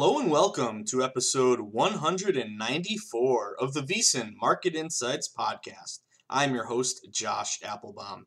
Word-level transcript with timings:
Hello 0.00 0.20
and 0.20 0.30
welcome 0.30 0.84
to 0.84 1.02
episode 1.02 1.58
194 1.58 3.56
of 3.58 3.74
the 3.74 3.80
VSiN 3.80 4.34
Market 4.40 4.76
Insights 4.76 5.28
Podcast. 5.36 6.02
I'm 6.30 6.54
your 6.54 6.66
host, 6.66 7.08
Josh 7.10 7.58
Applebaum. 7.64 8.26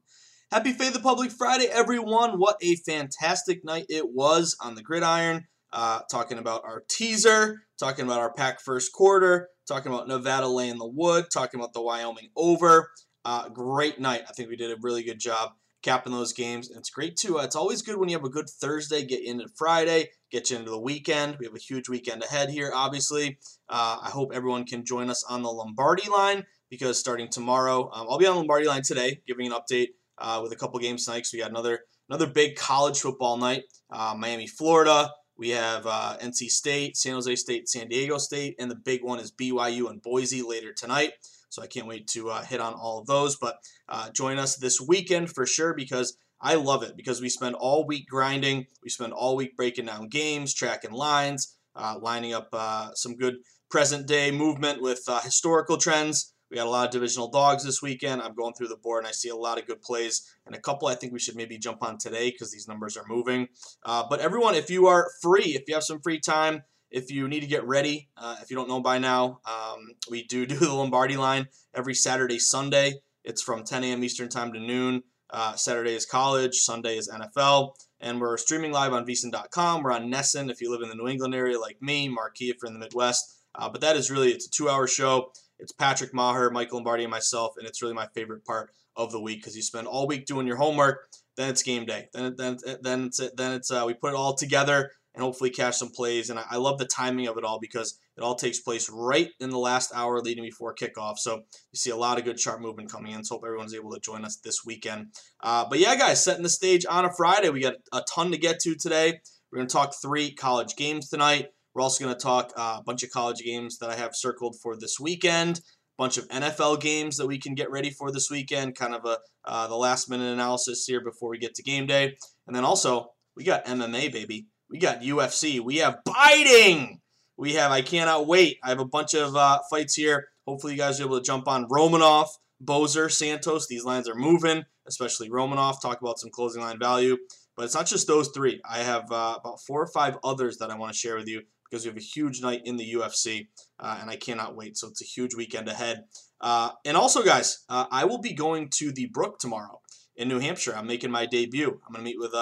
Happy 0.51 0.73
Fade 0.73 0.91
the 0.91 0.99
Public 0.99 1.31
Friday, 1.31 1.67
everyone. 1.67 2.31
What 2.39 2.57
a 2.61 2.75
fantastic 2.75 3.63
night 3.63 3.85
it 3.87 4.09
was 4.09 4.57
on 4.59 4.75
the 4.75 4.83
gridiron. 4.83 5.47
Uh, 5.71 6.01
talking 6.11 6.39
about 6.39 6.65
our 6.65 6.83
teaser, 6.89 7.61
talking 7.79 8.03
about 8.03 8.19
our 8.19 8.33
pack 8.33 8.59
first 8.59 8.91
quarter, 8.91 9.47
talking 9.65 9.93
about 9.93 10.09
Nevada 10.09 10.49
laying 10.49 10.77
the 10.77 10.85
wood, 10.85 11.27
talking 11.33 11.57
about 11.57 11.71
the 11.71 11.81
Wyoming 11.81 12.31
over. 12.35 12.91
Uh, 13.23 13.47
great 13.47 13.97
night. 13.97 14.23
I 14.27 14.33
think 14.33 14.49
we 14.49 14.57
did 14.57 14.71
a 14.71 14.81
really 14.81 15.03
good 15.03 15.19
job 15.19 15.51
capping 15.81 16.11
those 16.11 16.33
games. 16.33 16.69
And 16.69 16.79
it's 16.79 16.89
great 16.89 17.15
too. 17.15 17.39
Uh, 17.39 17.43
it's 17.43 17.55
always 17.55 17.81
good 17.81 17.97
when 17.97 18.09
you 18.09 18.17
have 18.17 18.25
a 18.25 18.29
good 18.29 18.49
Thursday, 18.49 19.05
get 19.05 19.23
into 19.23 19.47
Friday, 19.57 20.09
get 20.31 20.49
you 20.49 20.57
into 20.57 20.71
the 20.71 20.79
weekend. 20.79 21.37
We 21.39 21.45
have 21.45 21.55
a 21.55 21.59
huge 21.59 21.89
weekend 21.89 22.23
ahead 22.23 22.49
here, 22.49 22.71
obviously. 22.73 23.37
Uh, 23.69 23.97
I 24.01 24.09
hope 24.09 24.31
everyone 24.33 24.65
can 24.65 24.85
join 24.85 25.09
us 25.09 25.23
on 25.23 25.43
the 25.43 25.51
Lombardi 25.51 26.09
line 26.09 26.45
because 26.69 26.97
starting 26.97 27.29
tomorrow, 27.29 27.89
um, 27.93 28.07
I'll 28.09 28.17
be 28.17 28.25
on 28.25 28.37
Lombardi 28.37 28.67
line 28.67 28.81
today, 28.81 29.21
giving 29.27 29.45
an 29.45 29.53
update 29.53 29.89
uh, 30.17 30.39
with 30.41 30.51
a 30.51 30.55
couple 30.55 30.79
games 30.79 31.05
tonight. 31.05 31.25
So 31.25 31.37
we 31.37 31.41
got 31.41 31.51
another 31.51 31.81
another 32.09 32.27
big 32.27 32.55
college 32.55 32.99
football 32.99 33.37
night. 33.37 33.63
Uh, 33.91 34.15
Miami, 34.17 34.47
Florida. 34.47 35.11
We 35.37 35.49
have 35.49 35.87
uh, 35.87 36.17
NC 36.21 36.49
State, 36.49 36.95
San 36.95 37.13
Jose 37.13 37.35
State, 37.35 37.67
San 37.67 37.87
Diego 37.87 38.19
State, 38.19 38.55
and 38.59 38.69
the 38.69 38.75
big 38.75 39.03
one 39.03 39.19
is 39.19 39.31
BYU 39.31 39.89
and 39.89 39.99
Boise 39.99 40.43
later 40.43 40.71
tonight. 40.71 41.13
So 41.49 41.63
I 41.63 41.67
can't 41.67 41.87
wait 41.87 42.07
to 42.09 42.29
uh, 42.29 42.43
hit 42.43 42.61
on 42.61 42.73
all 42.73 42.99
of 42.99 43.07
those. 43.07 43.37
But 43.37 43.57
uh, 43.89 44.11
join 44.11 44.37
us 44.37 44.55
this 44.55 44.79
weekend 44.79 45.31
for 45.31 45.45
sure 45.47 45.73
because 45.73 46.15
I 46.41 46.55
love 46.55 46.83
it 46.83 46.97
because 46.97 47.21
we 47.21 47.29
spend 47.29 47.55
all 47.55 47.85
week 47.85 48.07
grinding. 48.07 48.65
We 48.83 48.89
spend 48.89 49.13
all 49.13 49.35
week 49.35 49.55
breaking 49.55 49.85
down 49.85 50.09
games, 50.09 50.53
tracking 50.53 50.91
lines, 50.91 51.57
uh, 51.75 51.97
lining 52.01 52.33
up 52.33 52.49
uh, 52.51 52.93
some 52.95 53.15
good 53.15 53.35
present 53.69 54.07
day 54.07 54.31
movement 54.31 54.81
with 54.81 55.03
uh, 55.07 55.21
historical 55.21 55.77
trends. 55.77 56.33
We 56.49 56.57
got 56.57 56.67
a 56.67 56.69
lot 56.69 56.85
of 56.85 56.91
divisional 56.91 57.29
dogs 57.29 57.63
this 57.63 57.81
weekend. 57.81 58.21
I'm 58.21 58.35
going 58.35 58.53
through 58.53 58.67
the 58.67 58.75
board 58.75 59.03
and 59.03 59.07
I 59.07 59.11
see 59.11 59.29
a 59.29 59.35
lot 59.35 59.57
of 59.57 59.67
good 59.67 59.81
plays 59.81 60.29
and 60.45 60.53
a 60.53 60.59
couple 60.59 60.89
I 60.89 60.95
think 60.95 61.13
we 61.13 61.19
should 61.19 61.37
maybe 61.37 61.57
jump 61.57 61.81
on 61.81 61.97
today 61.97 62.29
because 62.29 62.51
these 62.51 62.67
numbers 62.67 62.97
are 62.97 63.05
moving. 63.07 63.47
Uh, 63.85 64.03
but 64.09 64.19
everyone, 64.19 64.55
if 64.55 64.69
you 64.69 64.87
are 64.87 65.09
free, 65.21 65.55
if 65.55 65.63
you 65.67 65.75
have 65.75 65.83
some 65.83 66.01
free 66.01 66.19
time, 66.19 66.63
if 66.89 67.09
you 67.09 67.29
need 67.29 67.39
to 67.39 67.47
get 67.47 67.65
ready, 67.65 68.09
uh, 68.17 68.35
if 68.41 68.51
you 68.51 68.57
don't 68.57 68.67
know 68.67 68.81
by 68.81 68.97
now, 68.97 69.39
um, 69.45 69.91
we 70.09 70.25
do 70.25 70.45
do 70.47 70.57
the 70.57 70.73
Lombardi 70.73 71.15
line 71.15 71.47
every 71.73 71.93
Saturday, 71.93 72.37
Sunday. 72.37 72.95
It's 73.23 73.41
from 73.41 73.63
10 73.63 73.85
a.m. 73.85 74.03
Eastern 74.03 74.27
Time 74.27 74.51
to 74.51 74.59
noon. 74.59 75.03
Uh, 75.31 75.55
Saturday 75.55 75.95
is 75.95 76.05
college, 76.05 76.55
Sunday 76.55 76.97
is 76.97 77.09
NFL, 77.09 77.75
and 78.01 78.19
we're 78.19 78.37
streaming 78.37 78.71
live 78.71 78.91
on 78.91 79.05
VSiN.com. 79.05 79.81
We're 79.81 79.93
on 79.93 80.11
NESN 80.11 80.51
if 80.51 80.59
you 80.61 80.69
live 80.69 80.81
in 80.81 80.89
the 80.89 80.95
New 80.95 81.07
England 81.07 81.33
area 81.33 81.57
like 81.57 81.81
me, 81.81 82.09
Marquee 82.09 82.49
if 82.49 82.57
you're 82.61 82.67
in 82.67 82.73
the 82.73 82.79
Midwest. 82.79 83.37
Uh, 83.55 83.69
but 83.69 83.79
that 83.81 83.95
is 83.95 84.11
really 84.11 84.31
it's 84.31 84.47
a 84.47 84.51
two-hour 84.51 84.87
show. 84.87 85.31
It's 85.57 85.71
Patrick 85.71 86.13
Maher, 86.13 86.49
Michael 86.49 86.77
Lombardi, 86.77 87.03
and 87.03 87.11
myself, 87.11 87.53
and 87.57 87.65
it's 87.65 87.81
really 87.81 87.93
my 87.93 88.07
favorite 88.13 88.43
part 88.43 88.71
of 88.97 89.11
the 89.11 89.21
week 89.21 89.39
because 89.39 89.55
you 89.55 89.61
spend 89.61 89.87
all 89.87 90.07
week 90.07 90.25
doing 90.25 90.47
your 90.47 90.57
homework. 90.57 91.07
Then 91.37 91.49
it's 91.49 91.63
game 91.63 91.85
day. 91.85 92.09
Then 92.13 92.35
then 92.37 92.57
then 92.81 93.05
it's 93.05 93.21
then 93.35 93.53
it's 93.53 93.71
uh, 93.71 93.83
we 93.87 93.93
put 93.93 94.09
it 94.11 94.15
all 94.15 94.33
together 94.35 94.91
and 95.13 95.23
hopefully 95.23 95.49
catch 95.49 95.75
some 95.75 95.89
plays. 95.89 96.29
And 96.29 96.39
I, 96.39 96.45
I, 96.51 96.57
love 96.57 96.77
the 96.77 96.85
timing 96.85 97.27
of 97.27 97.37
it 97.37 97.43
all 97.43 97.59
because 97.59 97.99
it 98.21 98.25
all 98.25 98.35
takes 98.35 98.59
place 98.59 98.87
right 98.89 99.29
in 99.39 99.49
the 99.49 99.57
last 99.57 99.91
hour 99.95 100.21
leading 100.21 100.43
before 100.43 100.75
kickoff. 100.75 101.17
So 101.17 101.37
you 101.37 101.75
see 101.75 101.89
a 101.89 101.95
lot 101.95 102.19
of 102.19 102.23
good 102.23 102.37
chart 102.37 102.61
movement 102.61 102.91
coming 102.91 103.13
in. 103.13 103.23
So 103.23 103.35
hope 103.35 103.43
everyone's 103.45 103.73
able 103.73 103.91
to 103.91 103.99
join 103.99 104.23
us 104.23 104.37
this 104.37 104.63
weekend. 104.63 105.07
Uh, 105.41 105.65
but 105.67 105.79
yeah, 105.79 105.95
guys, 105.95 106.23
setting 106.23 106.43
the 106.43 106.49
stage 106.49 106.85
on 106.87 107.05
a 107.05 107.11
Friday. 107.11 107.49
We 107.49 107.61
got 107.61 107.75
a 107.91 108.03
ton 108.13 108.31
to 108.31 108.37
get 108.37 108.59
to 108.59 108.75
today. 108.75 109.19
We're 109.51 109.57
going 109.57 109.67
to 109.67 109.73
talk 109.73 109.95
three 109.99 110.33
college 110.33 110.75
games 110.75 111.09
tonight. 111.09 111.47
We're 111.73 111.81
also 111.81 112.03
going 112.03 112.15
to 112.15 112.21
talk 112.21 112.51
uh, 112.55 112.77
a 112.79 112.83
bunch 112.83 113.01
of 113.01 113.09
college 113.09 113.41
games 113.43 113.79
that 113.79 113.89
I 113.89 113.95
have 113.95 114.15
circled 114.15 114.55
for 114.61 114.77
this 114.77 114.99
weekend. 114.99 115.57
A 115.57 116.03
bunch 116.03 116.17
of 116.17 116.27
NFL 116.27 116.79
games 116.79 117.17
that 117.17 117.27
we 117.27 117.39
can 117.39 117.55
get 117.55 117.71
ready 117.71 117.89
for 117.89 118.11
this 118.11 118.29
weekend. 118.29 118.75
Kind 118.75 118.93
of 118.93 119.03
a 119.05 119.17
uh, 119.45 119.67
the 119.67 119.75
last 119.75 120.09
minute 120.09 120.31
analysis 120.31 120.85
here 120.85 121.01
before 121.01 121.29
we 121.29 121.39
get 121.39 121.55
to 121.55 121.63
game 121.63 121.87
day. 121.87 122.15
And 122.45 122.55
then 122.55 122.65
also 122.65 123.07
we 123.35 123.43
got 123.43 123.65
MMA, 123.65 124.11
baby. 124.11 124.45
We 124.69 124.77
got 124.77 125.01
UFC. 125.01 125.59
We 125.59 125.77
have 125.77 125.97
biting. 126.05 127.00
We 127.41 127.53
have, 127.53 127.71
I 127.71 127.81
cannot 127.81 128.27
wait. 128.27 128.59
I 128.63 128.69
have 128.69 128.79
a 128.79 128.85
bunch 128.85 129.15
of 129.15 129.35
uh, 129.35 129.61
fights 129.67 129.95
here. 129.95 130.27
Hopefully, 130.45 130.73
you 130.73 130.77
guys 130.77 131.01
are 131.01 131.05
able 131.05 131.17
to 131.17 131.25
jump 131.25 131.47
on 131.47 131.67
Romanov, 131.69 132.27
Bozer, 132.63 133.11
Santos. 133.11 133.65
These 133.65 133.83
lines 133.83 134.07
are 134.07 134.13
moving, 134.13 134.63
especially 134.85 135.27
Romanov. 135.27 135.81
Talk 135.81 135.99
about 136.01 136.19
some 136.19 136.29
closing 136.29 136.61
line 136.61 136.77
value. 136.77 137.17
But 137.57 137.65
it's 137.65 137.73
not 137.73 137.87
just 137.87 138.05
those 138.05 138.27
three. 138.27 138.61
I 138.63 138.83
have 138.83 139.11
uh, 139.11 139.37
about 139.39 139.59
four 139.59 139.81
or 139.81 139.87
five 139.87 140.19
others 140.23 140.59
that 140.59 140.69
I 140.69 140.75
want 140.75 140.93
to 140.93 140.99
share 140.99 141.15
with 141.15 141.27
you 141.27 141.41
because 141.67 141.83
we 141.83 141.89
have 141.89 141.97
a 141.97 141.99
huge 141.99 142.43
night 142.43 142.61
in 142.65 142.77
the 142.77 142.93
UFC, 142.93 143.47
uh, 143.79 143.97
and 143.99 144.11
I 144.11 144.17
cannot 144.17 144.55
wait. 144.55 144.77
So 144.77 144.89
it's 144.89 145.01
a 145.01 145.05
huge 145.05 145.33
weekend 145.33 145.67
ahead. 145.67 146.03
Uh, 146.39 146.73
and 146.85 146.95
also, 146.95 147.23
guys, 147.23 147.63
uh, 147.69 147.87
I 147.89 148.05
will 148.05 148.21
be 148.21 148.33
going 148.33 148.69
to 148.75 148.91
the 148.91 149.07
Brook 149.07 149.39
tomorrow 149.39 149.81
in 150.15 150.27
New 150.27 150.37
Hampshire. 150.37 150.75
I'm 150.75 150.85
making 150.85 151.09
my 151.09 151.25
debut. 151.25 151.69
I'm 151.69 151.91
going 151.91 152.05
to 152.05 152.11
meet 152.11 152.19
with 152.19 152.35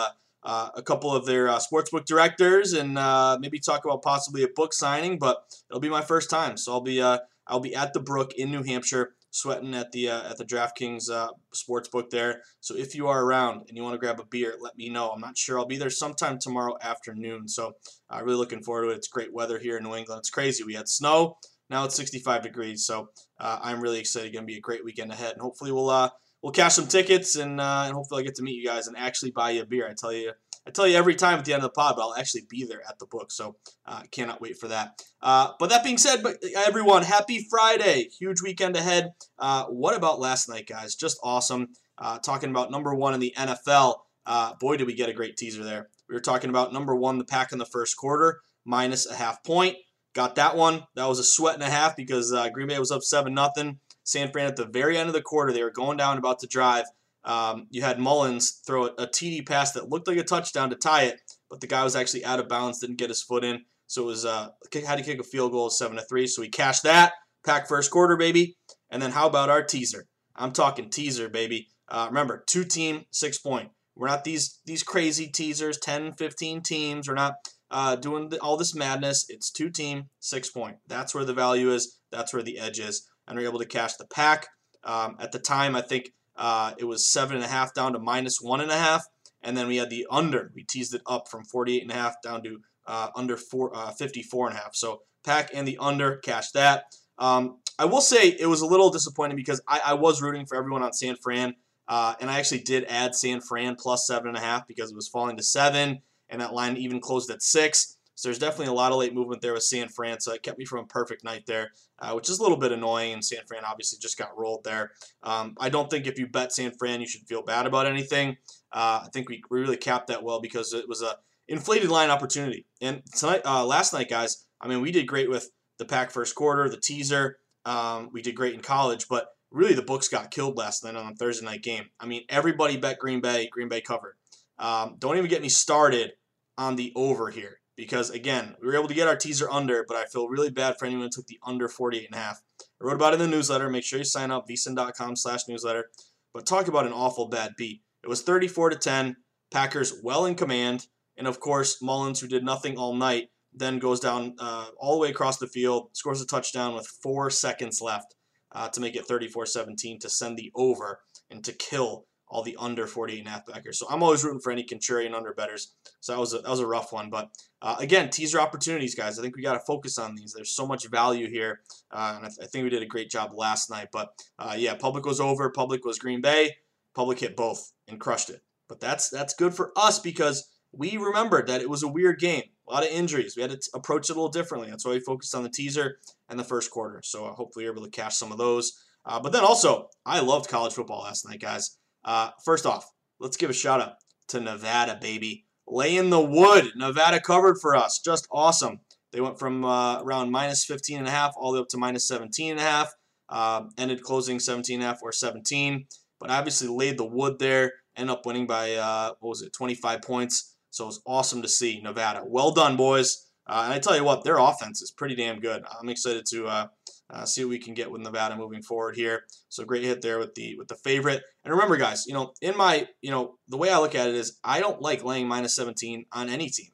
uh, 0.43 0.47
uh, 0.49 0.69
a 0.75 0.81
couple 0.81 1.15
of 1.15 1.25
their 1.25 1.49
uh, 1.49 1.59
sportsbook 1.59 2.05
directors 2.05 2.73
and 2.73 2.93
maybe 3.41 3.59
talk 3.59 3.85
about 3.85 4.01
possibly 4.01 4.43
a 4.43 4.47
book 4.47 4.73
signing. 4.73 5.17
But 5.17 5.37
it'll 5.69 5.81
be 5.81 5.89
my 5.89 6.01
first 6.01 6.29
time, 6.29 6.57
so 6.57 6.73
I'll 6.73 6.81
be 6.81 7.01
I'll 7.01 7.59
be 7.59 7.75
at 7.75 7.93
the 7.93 7.99
Brook 7.99 8.33
in 8.35 8.51
New 8.51 8.63
Hampshire 8.63 9.13
sweating 9.31 9.75
at 9.75 9.91
the 9.91 10.09
uh, 10.09 10.29
at 10.29 10.37
the 10.37 10.45
DraftKings 10.45 11.09
uh, 11.09 11.29
sports 11.53 11.89
book 11.89 12.09
there. 12.09 12.41
So 12.59 12.75
if 12.75 12.95
you 12.95 13.07
are 13.07 13.23
around 13.23 13.65
and 13.67 13.77
you 13.77 13.83
want 13.83 13.93
to 13.93 13.99
grab 13.99 14.19
a 14.19 14.25
beer, 14.25 14.55
let 14.59 14.77
me 14.77 14.89
know. 14.89 15.09
I'm 15.09 15.21
not 15.21 15.37
sure 15.37 15.59
I'll 15.59 15.65
be 15.65 15.77
there 15.77 15.89
sometime 15.89 16.39
tomorrow 16.39 16.77
afternoon. 16.81 17.47
So 17.47 17.73
uh, 18.09 18.21
really 18.23 18.37
looking 18.37 18.63
forward 18.63 18.85
to 18.85 18.91
it. 18.91 18.97
It's 18.97 19.07
great 19.07 19.33
weather 19.33 19.59
here 19.59 19.77
in 19.77 19.83
New 19.83 19.95
England. 19.95 20.19
It's 20.19 20.29
crazy. 20.29 20.63
We 20.63 20.73
had 20.73 20.87
snow. 20.87 21.37
Now 21.69 21.85
it's 21.85 21.95
65 21.95 22.41
degrees. 22.41 22.85
So 22.85 23.09
uh, 23.39 23.59
I'm 23.61 23.81
really 23.81 23.99
excited. 23.99 24.27
It's 24.27 24.33
Going 24.35 24.47
to 24.47 24.51
be 24.51 24.57
a 24.57 24.61
great 24.61 24.83
weekend 24.83 25.11
ahead, 25.11 25.33
and 25.33 25.41
hopefully 25.41 25.71
we'll 25.71 25.89
uh, 25.89 26.09
we'll 26.41 26.51
cash 26.51 26.75
some 26.75 26.87
tickets 26.87 27.35
and 27.35 27.59
uh, 27.59 27.83
and 27.85 27.93
hopefully 27.93 28.21
I 28.21 28.25
get 28.25 28.35
to 28.35 28.43
meet 28.43 28.55
you 28.55 28.65
guys 28.65 28.87
and 28.87 28.97
actually 28.97 29.31
buy 29.31 29.51
you 29.51 29.61
a 29.61 29.65
beer. 29.65 29.87
I 29.87 29.93
tell 29.93 30.13
you 30.13 30.31
I 30.67 30.71
tell 30.71 30.87
you 30.87 30.97
every 30.97 31.15
time 31.15 31.39
at 31.39 31.45
the 31.45 31.53
end 31.53 31.63
of 31.63 31.69
the 31.69 31.73
pod, 31.73 31.95
but 31.95 32.03
I'll 32.03 32.15
actually 32.15 32.43
be 32.49 32.63
there 32.63 32.81
at 32.87 32.99
the 32.99 33.05
book, 33.05 33.31
so 33.31 33.55
uh, 33.85 34.03
cannot 34.11 34.41
wait 34.41 34.57
for 34.57 34.67
that. 34.67 35.01
Uh, 35.21 35.53
but 35.59 35.69
that 35.69 35.83
being 35.83 35.97
said, 35.97 36.21
but 36.21 36.35
uh, 36.43 36.61
everyone, 36.67 37.03
happy 37.03 37.45
Friday! 37.49 38.09
Huge 38.19 38.41
weekend 38.41 38.75
ahead. 38.75 39.13
Uh, 39.39 39.65
what 39.65 39.95
about 39.95 40.19
last 40.19 40.49
night, 40.49 40.67
guys? 40.67 40.95
Just 40.95 41.17
awesome. 41.23 41.69
Uh, 41.97 42.19
talking 42.19 42.49
about 42.49 42.71
number 42.71 42.93
one 42.93 43.13
in 43.13 43.19
the 43.19 43.33
NFL. 43.35 43.95
Uh, 44.25 44.53
boy, 44.59 44.77
did 44.77 44.85
we 44.85 44.93
get 44.93 45.09
a 45.09 45.13
great 45.13 45.37
teaser 45.37 45.63
there. 45.63 45.89
We 46.07 46.13
were 46.13 46.21
talking 46.21 46.49
about 46.49 46.71
number 46.71 46.95
one, 46.95 47.17
the 47.17 47.25
pack 47.25 47.51
in 47.51 47.57
the 47.57 47.65
first 47.65 47.97
quarter, 47.97 48.41
minus 48.63 49.09
a 49.09 49.15
half 49.15 49.43
point. 49.43 49.75
Got 50.13 50.35
that 50.35 50.55
one. 50.55 50.83
That 50.95 51.07
was 51.07 51.19
a 51.19 51.23
sweat 51.23 51.55
and 51.55 51.63
a 51.63 51.69
half 51.69 51.95
because 51.95 52.31
Green 52.53 52.67
Bay 52.67 52.79
was 52.79 52.91
up 52.91 53.01
seven 53.01 53.33
nothing. 53.33 53.79
San 54.09 54.31
Fran 54.31 54.47
at 54.47 54.55
the 54.55 54.65
very 54.65 54.97
end 54.97 55.07
of 55.07 55.13
the 55.13 55.21
quarter, 55.21 55.53
they 55.53 55.63
were 55.63 55.71
going 55.71 55.97
down, 55.97 56.17
about 56.17 56.39
to 56.39 56.47
drive. 56.47 56.85
Um, 57.23 57.67
you 57.69 57.81
had 57.81 57.99
Mullens 57.99 58.61
throw 58.65 58.85
a, 58.85 58.91
a 58.99 59.07
TD 59.07 59.47
pass 59.47 59.73
that 59.73 59.89
looked 59.89 60.07
like 60.07 60.17
a 60.17 60.23
touchdown 60.23 60.69
to 60.69 60.75
tie 60.75 61.03
it, 61.03 61.21
but 61.49 61.61
the 61.61 61.67
guy 61.67 61.83
was 61.83 61.95
actually 61.95 62.25
out 62.25 62.39
of 62.39 62.47
bounds, 62.47 62.79
didn't 62.79 62.97
get 62.97 63.09
his 63.09 63.21
foot 63.21 63.43
in. 63.43 63.61
So 63.87 64.03
it 64.03 64.05
was 64.05 64.25
uh, 64.25 64.49
had 64.85 64.97
to 64.97 65.03
kick 65.03 65.19
a 65.19 65.23
field 65.23 65.51
goal, 65.51 65.69
seven 65.69 65.97
to 65.97 66.03
three. 66.03 66.27
So 66.27 66.41
we 66.41 66.49
cashed 66.49 66.83
that. 66.83 67.13
Pack 67.45 67.67
first 67.67 67.91
quarter, 67.91 68.17
baby. 68.17 68.55
And 68.89 69.01
then 69.01 69.11
how 69.11 69.27
about 69.27 69.49
our 69.49 69.63
teaser? 69.63 70.05
I'm 70.35 70.51
talking 70.51 70.89
teaser, 70.89 71.29
baby. 71.29 71.67
Uh, 71.87 72.05
remember, 72.07 72.43
two 72.47 72.63
team, 72.63 73.05
six 73.11 73.37
point. 73.37 73.69
We're 73.95 74.07
not 74.07 74.23
these 74.23 74.59
these 74.65 74.83
crazy 74.83 75.27
teasers, 75.27 75.77
10, 75.77 76.13
15 76.13 76.61
teams. 76.61 77.07
We're 77.07 77.15
not 77.15 77.33
uh, 77.71 77.95
doing 77.95 78.31
all 78.41 78.57
this 78.57 78.75
madness. 78.75 79.25
It's 79.27 79.51
two 79.51 79.69
team, 79.69 80.05
six 80.19 80.49
point. 80.49 80.77
That's 80.87 81.13
where 81.13 81.25
the 81.25 81.33
value 81.33 81.71
is. 81.71 81.99
That's 82.11 82.33
where 82.33 82.43
the 82.43 82.59
edge 82.59 82.79
is. 82.79 83.08
And 83.29 83.37
we're 83.37 83.47
able 83.47 83.59
to 83.59 83.65
cash 83.65 83.95
the 83.95 84.05
pack. 84.05 84.47
Um, 84.83 85.15
at 85.19 85.31
the 85.31 85.39
time, 85.39 85.75
I 85.75 85.81
think 85.81 86.11
uh, 86.35 86.73
it 86.77 86.85
was 86.85 87.07
seven 87.07 87.35
and 87.35 87.45
a 87.45 87.47
half 87.47 87.73
down 87.73 87.93
to 87.93 87.99
minus 87.99 88.41
one 88.41 88.59
and 88.59 88.71
a 88.71 88.77
half, 88.77 89.05
and 89.41 89.55
then 89.55 89.67
we 89.67 89.77
had 89.77 89.89
the 89.89 90.07
under. 90.09 90.51
We 90.55 90.63
teased 90.63 90.93
it 90.95 91.01
up 91.05 91.29
from 91.29 91.45
48 91.45 91.83
and 91.83 91.91
a 91.91 91.93
half 91.93 92.21
down 92.21 92.43
to 92.43 92.61
uh, 92.87 93.09
under 93.15 93.37
four, 93.37 93.75
uh, 93.75 93.91
54 93.91 94.49
and 94.49 94.57
a 94.57 94.61
half. 94.61 94.75
So 94.75 95.01
pack 95.23 95.51
and 95.53 95.67
the 95.67 95.77
under, 95.79 96.17
cash 96.17 96.51
that. 96.51 96.85
Um, 97.17 97.59
I 97.77 97.85
will 97.85 98.01
say 98.01 98.29
it 98.29 98.47
was 98.47 98.61
a 98.61 98.65
little 98.65 98.89
disappointing 98.89 99.35
because 99.35 99.61
I, 99.67 99.81
I 99.87 99.93
was 99.93 100.21
rooting 100.21 100.45
for 100.45 100.57
everyone 100.57 100.83
on 100.83 100.93
San 100.93 101.15
Fran, 101.15 101.55
uh, 101.87 102.15
and 102.19 102.29
I 102.29 102.39
actually 102.39 102.61
did 102.61 102.85
add 102.85 103.15
San 103.15 103.41
Fran 103.41 103.75
plus 103.75 104.07
seven 104.07 104.29
and 104.29 104.37
a 104.37 104.41
half 104.41 104.67
because 104.67 104.91
it 104.91 104.95
was 104.95 105.07
falling 105.07 105.37
to 105.37 105.43
seven, 105.43 105.99
and 106.29 106.41
that 106.41 106.53
line 106.53 106.77
even 106.77 106.99
closed 106.99 107.29
at 107.29 107.41
six. 107.41 107.97
So 108.19 108.27
there's 108.27 108.37
definitely 108.37 108.67
a 108.67 108.73
lot 108.73 108.91
of 108.91 108.97
late 108.97 109.13
movement 109.13 109.41
there 109.41 109.53
with 109.53 109.63
San 109.63 109.87
Fran. 109.87 110.19
So 110.19 110.33
it 110.33 110.43
kept 110.43 110.59
me 110.59 110.65
from 110.65 110.79
a 110.79 110.87
perfect 110.87 111.23
night 111.23 111.45
there, 111.47 111.71
uh, 111.99 112.11
which 112.11 112.29
is 112.29 112.37
a 112.37 112.41
little 112.41 112.57
bit 112.57 112.73
annoying. 112.73 113.13
And 113.13 113.23
San 113.23 113.45
Fran 113.47 113.63
obviously 113.63 113.97
just 113.97 114.17
got 114.17 114.37
rolled 114.37 114.65
there. 114.65 114.91
Um, 115.23 115.55
I 115.57 115.69
don't 115.69 115.89
think 115.89 116.05
if 116.05 116.19
you 116.19 116.27
bet 116.27 116.51
San 116.51 116.71
Fran, 116.77 116.99
you 116.99 117.07
should 117.07 117.25
feel 117.29 117.43
bad 117.43 117.65
about 117.65 117.87
anything. 117.87 118.35
Uh, 118.73 119.03
I 119.05 119.07
think 119.13 119.29
we, 119.29 119.41
we 119.49 119.61
really 119.61 119.77
capped 119.77 120.07
that 120.07 120.21
well 120.21 120.41
because 120.41 120.73
it 120.73 120.89
was 120.89 121.01
a 121.01 121.15
inflated 121.47 121.89
line 121.89 122.09
opportunity. 122.09 122.65
And 122.81 123.03
tonight, 123.15 123.41
uh, 123.45 123.65
last 123.65 123.93
night, 123.93 124.09
guys, 124.09 124.45
I 124.59 124.67
mean, 124.67 124.81
we 124.81 124.91
did 124.91 125.07
great 125.07 125.29
with 125.29 125.49
the 125.77 125.85
pack 125.85 126.11
first 126.11 126.35
quarter, 126.35 126.67
the 126.67 126.75
teaser. 126.75 127.37
Um, 127.63 128.09
we 128.11 128.21
did 128.21 128.35
great 128.35 128.53
in 128.53 128.59
college, 128.59 129.07
but 129.07 129.29
really 129.49 129.75
the 129.75 129.81
books 129.81 130.09
got 130.09 130.29
killed 130.29 130.57
last 130.57 130.83
night 130.83 130.97
on 130.97 131.07
the 131.07 131.15
Thursday 131.15 131.45
night 131.45 131.63
game. 131.63 131.85
I 132.01 132.05
mean, 132.05 132.23
everybody 132.27 132.75
bet 132.75 132.99
Green 132.99 133.21
Bay. 133.21 133.47
Green 133.49 133.69
Bay 133.69 133.79
covered. 133.79 134.15
Um, 134.57 134.97
don't 134.99 135.15
even 135.15 135.29
get 135.29 135.41
me 135.41 135.47
started 135.47 136.11
on 136.57 136.75
the 136.75 136.91
over 136.97 137.29
here 137.29 137.59
because 137.79 138.09
again, 138.09 138.57
we 138.59 138.67
were 138.67 138.75
able 138.75 138.89
to 138.89 138.93
get 138.93 139.07
our 139.07 139.15
teaser 139.15 139.49
under, 139.49 139.85
but 139.87 139.95
I 139.95 140.03
feel 140.03 140.27
really 140.27 140.49
bad 140.49 140.77
for 140.77 140.83
anyone 140.83 141.05
who 141.05 141.09
took 141.09 141.27
the 141.27 141.39
under 141.47 141.69
48 141.69 142.07
and 142.07 142.13
a 142.13 142.17
half. 142.17 142.41
I 142.61 142.65
wrote 142.83 142.95
about 142.95 143.13
it 143.13 143.21
in 143.21 143.31
the 143.31 143.37
newsletter. 143.37 143.69
Make 143.69 143.85
sure 143.85 143.99
you 143.99 144.05
sign 144.05 144.31
up, 144.31 144.49
vsin.com 144.49 145.15
slash 145.15 145.47
newsletter. 145.47 145.85
But 146.33 146.45
talk 146.45 146.67
about 146.67 146.85
an 146.85 146.91
awful 146.91 147.29
bad 147.29 147.53
beat. 147.57 147.81
It 148.03 148.09
was 148.09 148.21
34 148.21 148.71
to 148.71 148.75
10. 148.75 149.15
Packers 149.49 150.01
well 150.03 150.25
in 150.25 150.35
command. 150.35 150.87
And 151.15 151.25
of 151.25 151.39
course, 151.39 151.81
Mullens, 151.81 152.19
who 152.19 152.27
did 152.27 152.43
nothing 152.43 152.77
all 152.77 152.93
night, 152.93 153.29
then 153.53 153.79
goes 153.79 154.01
down 154.01 154.35
uh, 154.39 154.67
all 154.77 154.95
the 154.95 154.99
way 154.99 155.09
across 155.09 155.37
the 155.37 155.47
field, 155.47 155.91
scores 155.93 156.21
a 156.21 156.25
touchdown 156.25 156.75
with 156.75 156.85
four 156.85 157.29
seconds 157.29 157.79
left 157.81 158.13
uh, 158.51 158.67
to 158.67 158.81
make 158.81 158.97
it 158.97 159.05
34 159.05 159.45
17 159.45 159.99
to 159.99 160.09
send 160.09 160.37
the 160.37 160.51
over 160.53 160.99
and 161.29 161.45
to 161.45 161.53
kill 161.53 162.07
all 162.29 162.43
the 162.43 162.55
under 162.59 162.85
48 162.85 163.19
and 163.19 163.27
a 163.27 163.31
half 163.31 163.45
backers. 163.45 163.79
So 163.79 163.87
I'm 163.89 164.03
always 164.03 164.23
rooting 164.23 164.39
for 164.39 164.51
any 164.51 164.63
contrarian 164.63 165.15
under 165.15 165.33
betters. 165.33 165.73
So 165.99 166.13
that 166.13 166.19
was 166.19 166.33
a, 166.33 166.39
that 166.39 166.49
was 166.49 166.59
a 166.59 166.67
rough 166.67 166.93
one. 166.93 167.09
But 167.09 167.29
uh, 167.61 167.77
again, 167.79 168.09
teaser 168.09 168.39
opportunities, 168.39 168.93
guys. 168.93 169.17
I 169.17 169.21
think 169.21 169.35
we 169.35 169.41
got 169.41 169.53
to 169.53 169.59
focus 169.59 169.97
on 169.97 170.15
these. 170.15 170.33
There's 170.33 170.51
so 170.51 170.67
much 170.67 170.87
value 170.87 171.29
here. 171.29 171.61
Uh, 171.91 172.13
and 172.17 172.25
I, 172.25 172.29
th- 172.29 172.39
I, 172.43 172.45
think 172.45 172.63
we 172.63 172.69
did 172.69 172.83
a 172.83 172.87
great 172.87 173.09
job 173.09 173.31
last 173.33 173.69
night. 173.69 173.89
But 173.91 174.13
uh, 174.37 174.55
yeah, 174.57 174.75
public 174.75 175.05
was 175.05 175.19
over. 175.19 175.49
Public 175.49 175.83
was 175.85 175.97
Green 175.97 176.21
Bay. 176.21 176.57
Public 176.95 177.19
hit 177.19 177.35
both 177.35 177.71
and 177.87 177.99
crushed 177.99 178.29
it. 178.29 178.41
But 178.67 178.79
that's 178.79 179.09
that's 179.09 179.33
good 179.33 179.55
for 179.55 179.71
us 179.75 179.99
because 179.99 180.47
we 180.71 180.97
remembered 180.97 181.47
that 181.47 181.61
it 181.61 181.69
was 181.69 181.81
a 181.81 181.87
weird 181.87 182.19
game. 182.19 182.43
A 182.67 182.73
lot 182.73 182.83
of 182.83 182.91
injuries. 182.91 183.35
We 183.35 183.41
had 183.41 183.51
to 183.51 183.69
approach 183.73 184.09
it 184.09 184.13
a 184.13 184.15
little 184.15 184.29
differently. 184.29 184.69
That's 184.69 184.85
why 184.85 184.91
we 184.91 184.99
focused 184.99 185.33
on 185.33 185.41
the 185.41 185.49
teaser 185.49 185.97
and 186.29 186.39
the 186.39 186.43
first 186.43 186.69
quarter. 186.69 187.01
So 187.03 187.25
uh, 187.25 187.33
hopefully 187.33 187.65
you're 187.65 187.73
able 187.73 187.83
to 187.83 187.89
cash 187.89 188.15
some 188.15 188.31
of 188.31 188.37
those. 188.37 188.79
Uh, 189.05 189.19
but 189.19 189.31
then 189.31 189.43
also, 189.43 189.89
I 190.05 190.19
loved 190.19 190.49
college 190.49 190.73
football 190.73 191.01
last 191.01 191.27
night, 191.27 191.41
guys. 191.41 191.78
Uh, 192.03 192.31
first 192.43 192.65
off, 192.65 192.89
let's 193.19 193.37
give 193.37 193.49
a 193.49 193.53
shout 193.53 193.81
out 193.81 193.93
to 194.29 194.39
Nevada, 194.39 194.97
baby. 194.99 195.45
Lay 195.67 195.97
in 195.97 196.09
the 196.09 196.21
wood. 196.21 196.71
Nevada 196.75 197.19
covered 197.19 197.57
for 197.61 197.75
us. 197.75 197.99
Just 197.99 198.27
awesome. 198.31 198.79
They 199.11 199.21
went 199.21 199.39
from 199.39 199.65
uh, 199.65 200.01
around 200.01 200.31
minus 200.31 200.65
15 200.65 200.99
and 200.99 201.07
a 201.07 201.11
half 201.11 201.33
all 201.37 201.51
the 201.51 201.59
way 201.59 201.61
up 201.61 201.69
to 201.69 201.77
minus 201.77 202.07
17 202.07 202.51
and 202.51 202.59
a 202.59 202.63
half. 202.63 202.93
Uh, 203.27 203.63
ended 203.77 204.01
closing 204.01 204.39
17 204.39 204.75
and 204.75 204.83
a 204.83 204.87
half 204.87 204.99
or 205.03 205.11
17, 205.11 205.85
but 206.19 206.31
obviously 206.31 206.67
laid 206.67 206.97
the 206.97 207.05
wood 207.05 207.37
there. 207.39 207.73
End 207.95 208.09
up 208.09 208.25
winning 208.25 208.47
by 208.47 208.73
uh, 208.73 209.13
what 209.19 209.29
was 209.29 209.41
it, 209.41 209.53
25 209.53 210.01
points. 210.01 210.55
So 210.71 210.85
it 210.85 210.87
was 210.87 211.01
awesome 211.05 211.41
to 211.41 211.47
see 211.47 211.81
Nevada. 211.81 212.23
Well 212.25 212.51
done, 212.51 212.75
boys. 212.75 213.27
Uh, 213.47 213.63
and 213.65 213.73
I 213.73 213.79
tell 213.79 213.95
you 213.95 214.03
what, 214.03 214.23
their 214.23 214.37
offense 214.37 214.81
is 214.81 214.91
pretty 214.91 215.15
damn 215.15 215.39
good. 215.39 215.63
I'm 215.79 215.89
excited 215.89 216.25
to 216.29 216.69
uh, 217.11 217.25
see 217.25 217.43
what 217.43 217.49
we 217.49 217.59
can 217.59 217.73
get 217.73 217.89
with 217.91 218.01
Nevada 218.01 218.35
moving 218.35 218.61
forward 218.61 218.95
here. 218.95 219.23
So 219.49 219.65
great 219.65 219.83
hit 219.83 220.01
there 220.01 220.19
with 220.19 220.35
the 220.35 220.55
with 220.57 220.67
the 220.67 220.75
favorite. 220.75 221.23
And 221.43 221.53
remember, 221.53 221.77
guys, 221.77 222.05
you 222.07 222.13
know, 222.13 222.33
in 222.41 222.55
my 222.55 222.87
you 223.01 223.11
know 223.11 223.37
the 223.47 223.57
way 223.57 223.69
I 223.69 223.79
look 223.79 223.95
at 223.95 224.09
it 224.09 224.15
is 224.15 224.37
I 224.43 224.59
don't 224.59 224.81
like 224.81 225.03
laying 225.03 225.27
minus 225.27 225.55
17 225.55 226.05
on 226.11 226.29
any 226.29 226.49
team. 226.49 226.71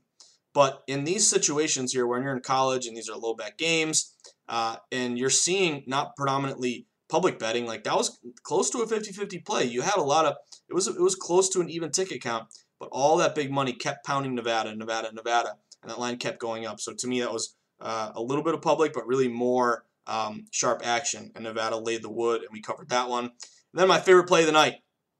But 0.54 0.84
in 0.88 1.04
these 1.04 1.28
situations 1.28 1.92
here, 1.92 2.08
when 2.08 2.24
you're 2.24 2.36
in 2.36 2.42
college 2.42 2.86
and 2.86 2.96
these 2.96 3.10
are 3.10 3.18
low 3.18 3.34
bet 3.34 3.58
games, 3.58 4.14
uh, 4.48 4.78
and 4.92 5.18
you're 5.18 5.30
seeing 5.30 5.84
not 5.86 6.16
predominantly 6.16 6.88
public 7.10 7.40
betting, 7.40 7.66
like 7.66 7.84
that 7.84 7.96
was 7.96 8.20
close 8.44 8.70
to 8.70 8.80
a 8.80 8.88
50-50 8.88 9.46
play. 9.46 9.66
You 9.66 9.82
had 9.82 9.98
a 9.98 10.02
lot 10.02 10.26
of 10.26 10.36
it 10.70 10.74
was 10.74 10.88
it 10.88 11.00
was 11.00 11.16
close 11.16 11.50
to 11.50 11.62
an 11.62 11.70
even 11.70 11.92
ticket 11.92 12.22
count, 12.22 12.48
but 12.80 12.90
all 12.92 13.18
that 13.18 13.36
big 13.36 13.52
money 13.52 13.74
kept 13.74 14.06
pounding 14.06 14.36
Nevada, 14.36 14.76
Nevada, 14.76 15.12
Nevada, 15.14 15.56
and 15.82 15.92
that 15.92 16.00
line 16.00 16.18
kept 16.18 16.40
going 16.40 16.66
up. 16.66 16.80
So 16.80 16.94
to 16.94 17.08
me, 17.08 17.22
that 17.22 17.32
was 17.32 17.56
uh, 17.80 18.12
a 18.16 18.22
little 18.22 18.44
bit 18.44 18.54
of 18.54 18.62
public, 18.62 18.94
but 18.94 19.08
really 19.08 19.28
more 19.28 19.86
um, 20.08 20.46
sharp 20.52 20.82
action. 20.84 21.32
And 21.36 21.44
Nevada 21.44 21.78
laid 21.78 22.02
the 22.02 22.12
wood, 22.12 22.42
and 22.42 22.50
we 22.52 22.62
covered 22.62 22.90
that 22.90 23.10
one. 23.10 23.26
And 23.26 23.32
then 23.74 23.88
my 23.88 24.00
favorite 24.00 24.28
play 24.28 24.42
of 24.42 24.48
the 24.48 24.52
night. 24.52 24.76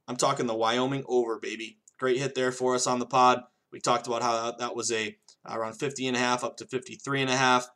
I'm 0.08 0.16
talking 0.16 0.46
the 0.46 0.56
Wyoming 0.56 1.04
over, 1.08 1.40
baby. 1.40 1.80
Great 1.98 2.18
hit 2.18 2.36
there 2.36 2.52
for 2.52 2.76
us 2.76 2.88
on 2.88 3.00
the 3.00 3.06
pod. 3.06 3.42
We 3.72 3.80
talked 3.80 4.08
about 4.08 4.22
how 4.22 4.52
that 4.52 4.76
was 4.76 4.92
a 4.92 5.18
around 5.48 5.74
50 5.74 6.08
and 6.08 6.18
a 6.18 6.20
half 6.20 6.44
up 6.44 6.58
to 6.58 6.66
53 6.66 7.22
and 7.22 7.30
a 7.30 7.36
half. 7.36 7.68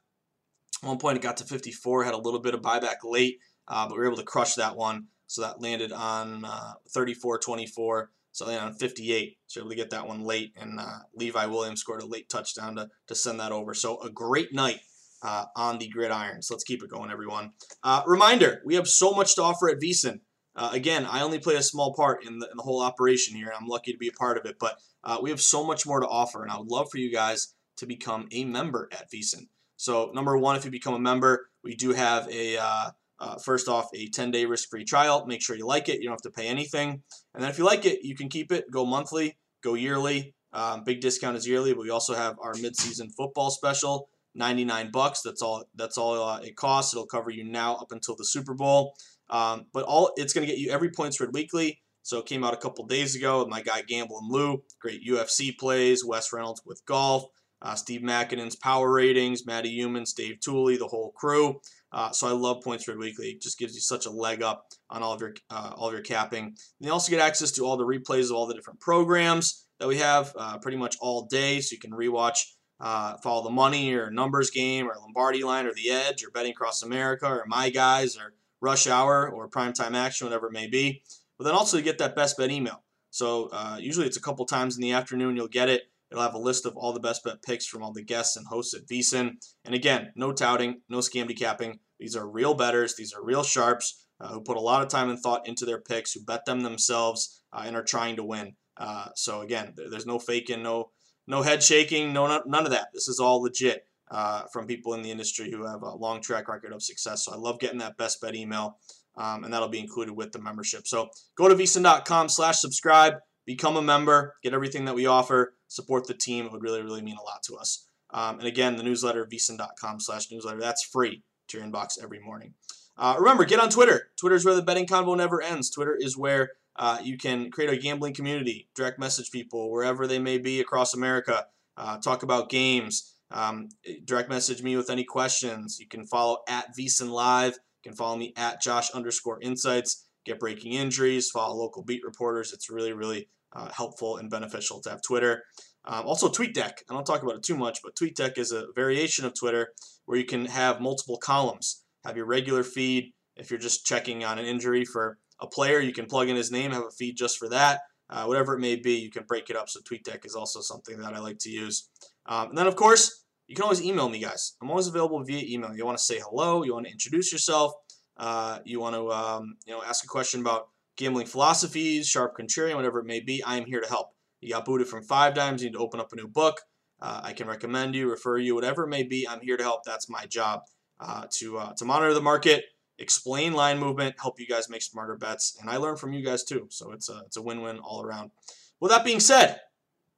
At 0.84 0.88
one 0.88 0.98
point 0.98 1.18
it 1.18 1.24
got 1.24 1.38
to 1.38 1.44
54, 1.44 2.04
had 2.04 2.14
a 2.14 2.18
little 2.18 2.40
bit 2.40 2.54
of 2.54 2.62
buyback 2.62 2.98
late, 3.04 3.40
uh, 3.68 3.88
but 3.88 3.96
we 3.96 4.00
were 4.00 4.08
able 4.08 4.18
to 4.18 4.24
crush 4.24 4.56
that 4.56 4.76
one. 4.76 5.08
So 5.28 5.42
that 5.42 5.62
landed 5.62 5.92
on 5.92 6.46
uh, 6.46 6.74
34 6.90 7.40
24. 7.40 8.12
So 8.32 8.46
landed 8.46 8.64
on 8.64 8.74
58. 8.76 9.38
So 9.48 9.60
able 9.60 9.70
to 9.70 9.76
get 9.76 9.90
that 9.90 10.08
one 10.08 10.24
late, 10.24 10.54
and 10.56 10.80
uh, 10.80 11.00
Levi 11.16 11.46
Williams 11.48 11.82
scored 11.82 12.02
a 12.02 12.06
late 12.06 12.30
touchdown 12.30 12.76
to, 12.78 12.90
to 13.08 13.16
send 13.16 13.40
that 13.40 13.52
over. 13.52 13.74
So 13.74 14.00
a 14.02 14.10
great 14.10 14.54
night 14.54 14.80
uh, 15.22 15.46
on 15.56 15.78
the 15.80 15.88
gridiron. 15.88 16.42
So 16.42 16.54
let's 16.54 16.64
keep 16.64 16.84
it 16.84 16.90
going, 16.90 17.12
everyone. 17.12 17.52
Uh, 17.84 18.04
reminder, 18.06 18.62
we 18.66 18.76
have 18.76 18.88
so 18.88 19.12
much 19.12 19.36
to 19.36 19.44
offer 19.44 19.70
at 19.70 19.80
VSiN. 19.80 20.20
Uh, 20.56 20.70
again, 20.74 21.06
I 21.06 21.22
only 21.22 21.40
play 21.40 21.56
a 21.56 21.62
small 21.62 21.94
part 21.94 22.26
in 22.26 22.40
the, 22.40 22.50
in 22.50 22.58
the, 22.58 22.64
whole 22.64 22.82
operation 22.82 23.36
here, 23.36 23.48
and 23.48 23.56
I'm 23.56 23.68
lucky 23.68 23.92
to 23.92 23.98
be 23.98 24.10
a 24.10 24.14
part 24.14 24.38
of 24.38 24.46
it. 24.46 24.58
But 24.60 24.78
uh, 25.04 25.18
we 25.22 25.30
have 25.30 25.40
so 25.40 25.66
much 25.66 25.86
more 25.86 26.00
to 26.00 26.08
offer, 26.08 26.44
and 26.44 26.52
I 26.52 26.58
would 26.58 26.68
love 26.68 26.90
for 26.92 26.98
you 26.98 27.12
guys 27.12 27.54
to 27.78 27.86
become 27.86 28.28
a 28.32 28.44
member 28.44 28.90
at 28.92 29.10
VSiN. 29.12 29.48
So 29.78 30.12
number 30.14 30.38
one, 30.38 30.58
if 30.58 30.66
you 30.66 30.72
become 30.72 30.94
a 30.94 31.00
member, 31.00 31.48
we 31.64 31.76
do 31.76 31.94
have 31.94 32.28
a 32.30 32.58
uh, 32.58 32.92
uh, 33.20 33.38
first 33.38 33.68
off 33.68 33.90
a 33.94 34.10
10-day 34.10 34.46
risk-free 34.46 34.86
trial. 34.86 35.26
Make 35.26 35.42
sure 35.42 35.56
you 35.56 35.66
like 35.66 35.88
it. 35.88 36.00
You 36.00 36.06
don't 36.06 36.14
have 36.14 36.22
to 36.22 36.32
pay 36.32 36.48
anything. 36.48 37.02
And 37.34 37.44
then 37.44 37.50
if 37.50 37.58
you 37.58 37.66
like 37.66 37.86
it, 37.86 38.00
you 38.04 38.16
can 38.16 38.30
keep 38.30 38.52
it. 38.52 38.70
Go 38.72 38.86
monthly. 38.86 39.38
Go 39.64 39.76
yearly. 39.76 40.34
Um, 40.52 40.84
big 40.84 41.00
discount 41.00 41.38
is 41.38 41.48
yearly, 41.48 41.74
but 41.74 41.84
we 41.84 41.90
also 41.90 42.16
have 42.16 42.38
our 42.42 42.54
mid-season 42.62 43.10
football 43.12 43.52
special. 43.52 44.10
99 44.40 44.90
bucks. 44.90 45.22
That's 45.22 45.44
all. 45.44 45.66
That's 45.76 45.98
all 45.98 46.24
uh, 46.24 46.40
it 46.40 46.56
costs. 46.56 46.94
It'll 46.94 47.06
cover 47.06 47.30
you 47.30 47.44
now 47.44 47.76
up 47.76 47.92
until 47.92 48.16
the 48.16 48.26
Super 48.26 48.56
Bowl. 48.56 48.96
Um, 49.30 49.68
but 49.74 49.84
all 49.84 50.12
it's 50.16 50.34
going 50.34 50.48
to 50.48 50.52
get 50.52 50.60
you 50.60 50.72
every 50.72 50.90
point 50.90 51.14
spread 51.14 51.30
weekly. 51.34 51.80
So 52.02 52.18
it 52.18 52.26
came 52.26 52.44
out 52.44 52.56
a 52.56 52.58
couple 52.58 52.88
days 52.88 53.16
ago 53.16 53.40
with 53.40 53.50
my 53.50 53.62
guy 53.62 53.84
Gamble 53.84 54.18
and 54.18 54.32
Lou. 54.32 54.64
Great 54.82 55.06
UFC 55.08 55.56
plays. 55.56 56.04
Wes 56.04 56.34
Reynolds 56.34 56.64
with 56.66 56.84
golf. 56.88 57.26
Uh, 57.62 57.76
Steve 57.76 58.02
Makinen's 58.02 58.56
power 58.56 58.92
ratings. 58.92 59.46
Matty 59.46 59.78
Youmans, 59.78 60.16
Dave 60.16 60.38
Tuley, 60.40 60.80
the 60.80 60.88
whole 60.88 61.12
crew. 61.12 61.60
Uh, 61.92 62.12
so 62.12 62.28
I 62.28 62.32
love 62.32 62.64
Point 62.64 62.82
Spread 62.82 62.98
Weekly. 62.98 63.32
It 63.32 63.42
just 63.42 63.60
gives 63.60 63.76
you 63.76 63.82
such 63.82 64.06
a 64.06 64.12
leg 64.12 64.42
up 64.42 64.68
on 64.90 65.04
all 65.04 65.14
of 65.14 65.22
your 65.22 65.34
uh, 65.50 65.74
all 65.76 65.88
of 65.88 65.94
your 65.94 66.02
capping. 66.02 66.46
And 66.46 66.56
you 66.80 66.92
also 66.92 67.12
get 67.12 67.20
access 67.20 67.52
to 67.52 67.66
all 67.66 67.78
the 67.78 67.86
replays 67.86 68.26
of 68.26 68.38
all 68.38 68.48
the 68.48 68.54
different 68.54 68.80
programs 68.80 69.66
that 69.80 69.88
we 69.88 69.98
have 69.98 70.34
uh, 70.38 70.58
pretty 70.60 70.78
much 70.78 70.96
all 71.02 71.26
day, 71.26 71.62
so 71.62 71.74
you 71.74 71.80
can 71.80 71.92
rewatch 71.92 72.40
uh, 72.80 73.18
Follow 73.18 73.44
the 73.44 73.50
Money 73.50 73.94
or 73.94 74.10
Numbers 74.10 74.50
Game 74.50 74.88
or 74.88 74.96
Lombardi 75.00 75.44
Line 75.44 75.66
or 75.66 75.74
The 75.74 75.90
Edge 75.90 76.24
or 76.24 76.32
Betting 76.32 76.52
Across 76.52 76.84
America 76.84 77.28
or 77.28 77.46
My 77.48 77.70
Guys 77.70 78.18
or 78.18 78.34
Rush 78.62 78.88
Hour 78.88 79.30
or 79.30 79.50
Primetime 79.50 79.96
Action, 79.96 80.26
whatever 80.26 80.48
it 80.48 80.54
may 80.54 80.68
be. 80.68 81.04
But 81.38 81.46
then 81.46 81.54
also 81.54 81.78
you 81.78 81.84
get 81.84 81.98
that 82.00 82.16
best 82.16 82.38
bet 82.38 82.52
email. 82.52 82.84
So 83.12 83.50
uh, 83.52 83.78
usually 83.80 84.06
it's 84.06 84.18
a 84.18 84.22
couple 84.22 84.46
times 84.46 84.76
in 84.76 84.82
the 84.82 84.92
afternoon 84.92 85.36
you'll 85.36 85.48
get 85.48 85.70
it. 85.70 85.84
It'll 86.12 86.24
have 86.24 86.34
a 86.34 86.40
list 86.40 86.66
of 86.66 86.76
all 86.76 86.92
the 86.92 87.00
best 87.00 87.24
bet 87.24 87.42
picks 87.44 87.68
from 87.68 87.84
all 87.84 87.94
the 87.94 88.04
guests 88.04 88.36
and 88.36 88.48
hosts 88.48 88.74
at 88.74 88.88
VSiN. 88.88 89.36
And 89.64 89.76
again, 89.76 90.12
no 90.16 90.32
touting, 90.32 90.82
no 90.90 91.00
scam 91.00 91.30
decapping. 91.30 91.80
These 92.00 92.16
are 92.16 92.28
real 92.28 92.56
betters. 92.56 92.96
These 92.96 93.14
are 93.14 93.24
real 93.24 93.44
sharps 93.44 94.06
uh, 94.20 94.30
who 94.30 94.42
put 94.42 94.58
a 94.58 94.62
lot 94.62 94.82
of 94.82 94.90
time 94.90 95.10
and 95.10 95.20
thought 95.20 95.48
into 95.48 95.66
their 95.66 95.80
picks, 95.80 96.14
who 96.14 96.24
bet 96.24 96.46
them 96.46 96.62
themselves, 96.62 97.44
uh, 97.54 97.64
and 97.66 97.76
are 97.76 97.84
trying 97.84 98.16
to 98.16 98.24
win. 98.24 98.56
Uh, 98.78 99.10
so 99.16 99.42
again, 99.42 99.74
there's 99.76 100.06
no 100.06 100.18
faking, 100.18 100.64
no 100.64 100.92
no 101.30 101.44
head 101.44 101.64
shaking, 101.64 102.12
no 102.12 102.42
none 102.46 102.66
of 102.66 102.72
that. 102.72 102.88
This 102.94 103.08
is 103.08 103.20
all 103.20 103.42
legit 103.42 103.86
uh, 104.12 104.44
from 104.52 104.66
people 104.66 104.96
in 104.96 105.04
the 105.04 105.12
industry 105.12 105.50
who 105.50 105.66
have 105.66 105.84
a 105.84 105.96
long 105.96 106.22
track 106.22 106.50
record 106.50 106.74
of 106.74 106.84
success. 106.84 107.24
So 107.24 107.32
I 107.32 107.38
love 107.38 107.60
getting 107.60 107.78
that 107.78 107.98
best 107.98 108.20
bet 108.20 108.36
email, 108.36 108.80
um, 109.16 109.44
and 109.44 109.54
that'll 109.54 109.70
be 109.70 109.80
included 109.80 110.14
with 110.14 110.32
the 110.32 110.40
membership. 110.40 110.88
So 110.88 111.10
go 111.36 111.48
to 111.48 111.56
vsin.com/subscribe, 111.56 113.14
become 113.46 113.78
a 113.78 113.82
member, 113.82 114.36
get 114.44 114.54
everything 114.54 114.86
that 114.86 114.96
we 114.96 115.06
offer, 115.06 115.54
support 115.68 116.08
the 116.08 116.16
team. 116.16 116.48
It 116.48 116.52
would 116.52 116.64
really 116.64 116.82
really 116.82 117.04
mean 117.04 117.18
a 117.18 117.24
lot 117.24 117.44
to 117.44 117.56
us. 117.56 117.86
Um, 118.10 118.40
and 118.40 118.48
again, 118.48 118.76
the 118.76 118.84
newsletter 118.84 119.26
vsin.com/newsletter 119.26 120.60
that's 120.60 120.84
free 120.84 121.24
to 121.50 121.58
your 121.58 121.66
inbox 121.66 122.02
every 122.02 122.20
morning. 122.20 122.56
Uh, 122.98 123.16
remember, 123.18 123.46
get 123.46 123.62
on 123.62 123.70
Twitter. 123.70 124.10
Twitter 124.18 124.36
is 124.36 124.44
where 124.44 124.56
the 124.56 124.62
betting 124.62 124.86
convo 124.86 125.16
never 125.16 125.42
ends. 125.42 125.70
Twitter 125.70 125.96
is 125.98 126.18
where 126.18 126.52
uh, 126.80 126.98
you 127.04 127.18
can 127.18 127.52
create 127.52 127.70
a 127.70 127.78
gambling 127.78 128.14
community, 128.14 128.70
direct 128.74 128.98
message 128.98 129.32
people 129.32 129.70
wherever 129.70 130.08
they 130.08 130.18
may 130.18 130.38
be 130.38 130.62
across 130.62 130.94
America, 130.94 131.46
uh, 131.76 131.98
talk 131.98 132.24
about 132.24 132.50
games, 132.50 133.16
um, 133.32 133.68
direct 134.06 134.30
message 134.30 134.64
me 134.64 134.78
with 134.78 134.90
any 134.90 135.04
questions. 135.04 135.78
You 135.80 135.88
can 135.88 136.06
follow 136.06 136.40
at 136.48 136.76
VSiN 136.76 137.10
Live. 137.10 137.54
You 137.84 137.92
can 137.92 137.98
follow 137.98 138.16
me 138.16 138.34
at 138.38 138.62
Josh 138.62 138.92
underscore 138.92 139.42
Insights. 139.42 140.08
Get 140.26 140.40
breaking 140.40 140.74
injuries. 140.74 141.30
Follow 141.30 141.56
local 141.56 141.84
beat 141.84 142.02
reporters. 142.04 142.54
It's 142.54 142.70
really, 142.70 142.94
really 142.94 143.28
uh, 143.54 143.70
helpful 143.72 144.16
and 144.16 144.30
beneficial 144.30 144.80
to 144.82 144.90
have 144.90 145.02
Twitter. 145.02 145.44
Um, 145.84 146.06
also, 146.06 146.30
TweetDeck. 146.30 146.72
I 146.90 146.94
don't 146.94 147.06
talk 147.06 147.24
about 147.24 147.36
it 147.36 147.44
too 147.44 147.58
much, 147.58 147.80
but 147.84 147.96
TweetDeck 147.96 148.38
is 148.38 148.54
a 148.54 148.68
variation 148.74 149.26
of 149.26 149.38
Twitter 149.38 149.74
where 150.06 150.18
you 150.18 150.26
can 150.26 150.46
have 150.46 150.80
multiple 150.80 151.18
columns. 151.18 151.84
Have 152.06 152.16
your 152.16 152.26
regular 152.26 152.64
feed 152.64 153.12
if 153.36 153.50
you're 153.50 153.60
just 153.60 153.86
checking 153.86 154.24
on 154.24 154.40
an 154.40 154.46
injury 154.46 154.86
for 154.86 155.18
a 155.42 155.48
player, 155.48 155.80
you 155.80 155.94
can 155.94 156.06
plug 156.06 156.30
in 156.30 156.36
his 156.36 156.52
name, 156.52 156.72
have 156.72 156.84
a 156.84 156.92
feed 156.92 157.18
just 157.18 157.38
for 157.38 157.50
that. 157.50 157.82
Uh, 158.10 158.26
whatever 158.26 158.56
it 158.56 158.60
may 158.60 158.76
be, 158.76 158.94
you 158.94 159.12
can 159.12 159.24
break 159.28 159.50
it 159.50 159.56
up. 159.56 159.70
So 159.70 159.80
TweetDeck 159.82 160.26
is 160.26 160.36
also 160.36 160.62
something 160.62 160.98
that 161.00 161.14
I 161.14 161.20
like 161.20 161.38
to 161.40 161.50
use. 161.50 161.90
Um, 162.26 162.50
and 162.50 162.58
then, 162.58 162.66
of 162.66 162.76
course, 162.76 163.24
you 163.48 163.56
can 163.56 163.64
always 163.64 163.82
email 163.82 164.10
me, 164.10 164.20
guys. 164.20 164.56
I'm 164.62 164.70
always 164.70 164.88
available 164.88 165.24
via 165.24 165.44
email. 165.46 165.76
You 165.76 165.86
want 165.86 165.98
to 165.98 166.04
say 166.04 166.20
hello, 166.20 166.64
you 166.64 166.74
want 166.74 166.86
to 166.86 166.92
introduce 166.92 167.32
yourself, 167.32 167.74
uh, 168.18 168.60
you 168.66 168.80
want 168.80 168.96
to 168.96 169.10
um, 169.12 169.56
you 169.66 169.74
know 169.74 169.82
ask 169.84 170.04
a 170.04 170.08
question 170.08 170.42
about 170.42 170.70
gambling 170.98 171.26
philosophies, 171.26 172.08
sharp 172.08 172.38
contrarian, 172.38 172.76
whatever 172.76 173.00
it 173.00 173.06
may 173.06 173.20
be. 173.20 173.42
I 173.44 173.58
am 173.58 173.66
here 173.66 173.82
to 173.82 173.88
help. 173.88 174.10
You 174.42 174.54
got 174.54 174.66
booted 174.66 174.88
from 174.88 175.04
five 175.04 175.34
dimes. 175.34 175.64
You 175.64 175.70
need 175.70 175.78
to 175.78 175.80
open 175.80 176.00
up 176.00 176.12
a 176.14 176.16
new 176.16 176.28
book. 176.28 176.62
Uh, 177.02 177.22
I 177.24 177.34
can 177.34 177.48
recommend 177.48 177.96
you, 177.96 178.10
refer 178.10 178.38
you, 178.38 178.56
whatever 178.56 178.84
it 178.84 178.90
may 178.90 179.04
be. 179.04 179.28
I'm 179.28 179.40
here 179.42 179.58
to 179.58 179.64
help. 179.64 179.84
That's 179.86 180.10
my 180.10 180.26
job 180.26 180.62
uh, 181.00 181.26
to 181.38 181.58
uh, 181.58 181.74
to 181.78 181.86
monitor 181.86 182.14
the 182.14 182.22
market 182.22 182.66
explain 183.00 183.54
line 183.54 183.80
movement, 183.80 184.16
help 184.20 184.40
you 184.40 184.48
guys 184.48 184.70
make 184.70 184.82
smarter 184.82 185.16
bets, 185.16 185.58
and 185.60 185.70
I 185.70 185.78
learn 185.78 185.96
from 185.96 186.14
you 186.14 186.24
guys 186.24 186.44
too. 186.44 186.68
So 186.70 186.92
it's 186.92 187.10
a 187.10 187.24
it's 187.26 187.38
a 187.38 187.42
win-win 187.42 187.80
all 187.80 188.04
around. 188.04 188.32
With 188.80 188.92
that 188.92 189.06
being 189.06 189.20
said, 189.20 189.60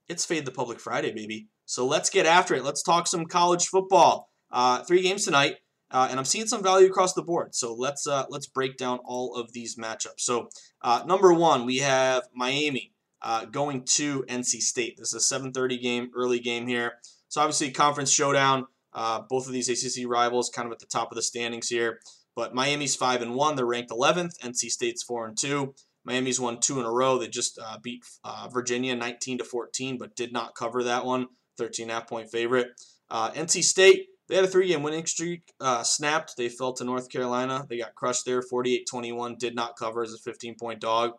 it's 0.08 0.26
Fade 0.26 0.46
the 0.46 0.52
Public 0.52 0.80
Friday, 0.80 1.12
baby. 1.12 1.48
So 1.66 1.86
let's 1.88 2.10
get 2.10 2.26
after 2.26 2.56
it. 2.56 2.64
Let's 2.64 2.84
talk 2.84 3.08
some 3.08 3.26
college 3.26 3.68
football. 3.68 4.30
Uh, 4.52 4.84
three 4.84 5.02
games 5.02 5.24
tonight, 5.24 5.58
uh, 5.90 6.08
and 6.10 6.20
I'm 6.20 6.26
seeing 6.26 6.48
some 6.48 6.62
value 6.62 6.88
across 6.88 7.14
the 7.14 7.22
board. 7.22 7.56
So 7.56 7.74
let's 7.74 8.06
uh, 8.08 8.26
let's 8.30 8.48
break 8.48 8.78
down 8.78 9.00
all 9.06 9.36
of 9.36 9.54
these 9.54 9.78
matchups. 9.78 10.20
So 10.20 10.50
uh, 10.82 11.04
number 11.06 11.34
one, 11.34 11.66
we 11.66 11.78
have 11.78 12.24
Miami 12.36 12.94
uh, 13.22 13.46
going 13.46 13.84
to 13.84 14.24
NC 14.24 14.62
State. 14.62 14.98
This 14.98 15.14
is 15.14 15.32
a 15.32 15.40
7:30 15.40 15.82
game, 15.82 16.12
early 16.16 16.40
game 16.40 16.68
here. 16.68 16.94
So 17.30 17.42
obviously, 17.42 17.72
conference 17.72 18.12
showdown. 18.12 18.68
Uh, 18.94 19.22
both 19.30 19.48
of 19.48 19.54
these 19.54 19.70
ACC 19.70 20.06
rivals, 20.06 20.50
kind 20.50 20.66
of 20.66 20.74
at 20.74 20.80
the 20.80 20.86
top 20.86 21.14
of 21.14 21.16
the 21.16 21.22
standings 21.22 21.70
here. 21.70 22.02
But 22.42 22.56
Miami's 22.56 22.96
five 22.96 23.22
and 23.22 23.36
one; 23.36 23.56
they're 23.56 23.68
ranked 23.68 23.92
11th. 23.92 24.40
NC 24.44 24.72
State's 24.72 25.04
four 25.04 25.28
and 25.28 25.38
two. 25.38 25.76
Miami's 26.04 26.40
won 26.40 26.60
two 26.60 26.80
in 26.80 26.88
a 26.88 26.92
row. 26.92 27.20
They 27.20 27.28
just 27.28 27.60
uh, 27.64 27.78
beat 27.84 28.04
uh, 28.24 28.50
Virginia 28.52 28.96
19 28.96 29.38
to 29.38 29.44
14, 29.44 30.00
but 30.00 30.16
did 30.16 30.34
not 30.34 30.56
cover 30.56 30.82
that 30.82 31.06
one. 31.06 31.28
13 31.60 31.90
half 31.90 32.10
point 32.10 32.32
favorite. 32.32 32.70
Uh, 33.12 33.30
NC 33.30 33.64
State 33.64 34.08
they 34.28 34.34
had 34.38 34.44
a 34.44 34.48
three 34.48 34.70
game 34.70 34.82
winning 34.82 35.06
streak 35.06 35.54
uh, 35.62 35.84
snapped. 35.84 36.36
They 36.36 36.50
fell 36.50 36.74
to 36.74 36.84
North 36.84 37.10
Carolina. 37.10 37.68
They 37.70 37.78
got 37.78 37.94
crushed 37.94 38.26
there 38.26 38.42
48 38.42 38.88
21. 38.90 39.36
Did 39.38 39.54
not 39.54 39.78
cover 39.78 40.02
as 40.02 40.12
a 40.12 40.18
15 40.18 40.56
point 40.56 40.80
dog. 40.80 41.12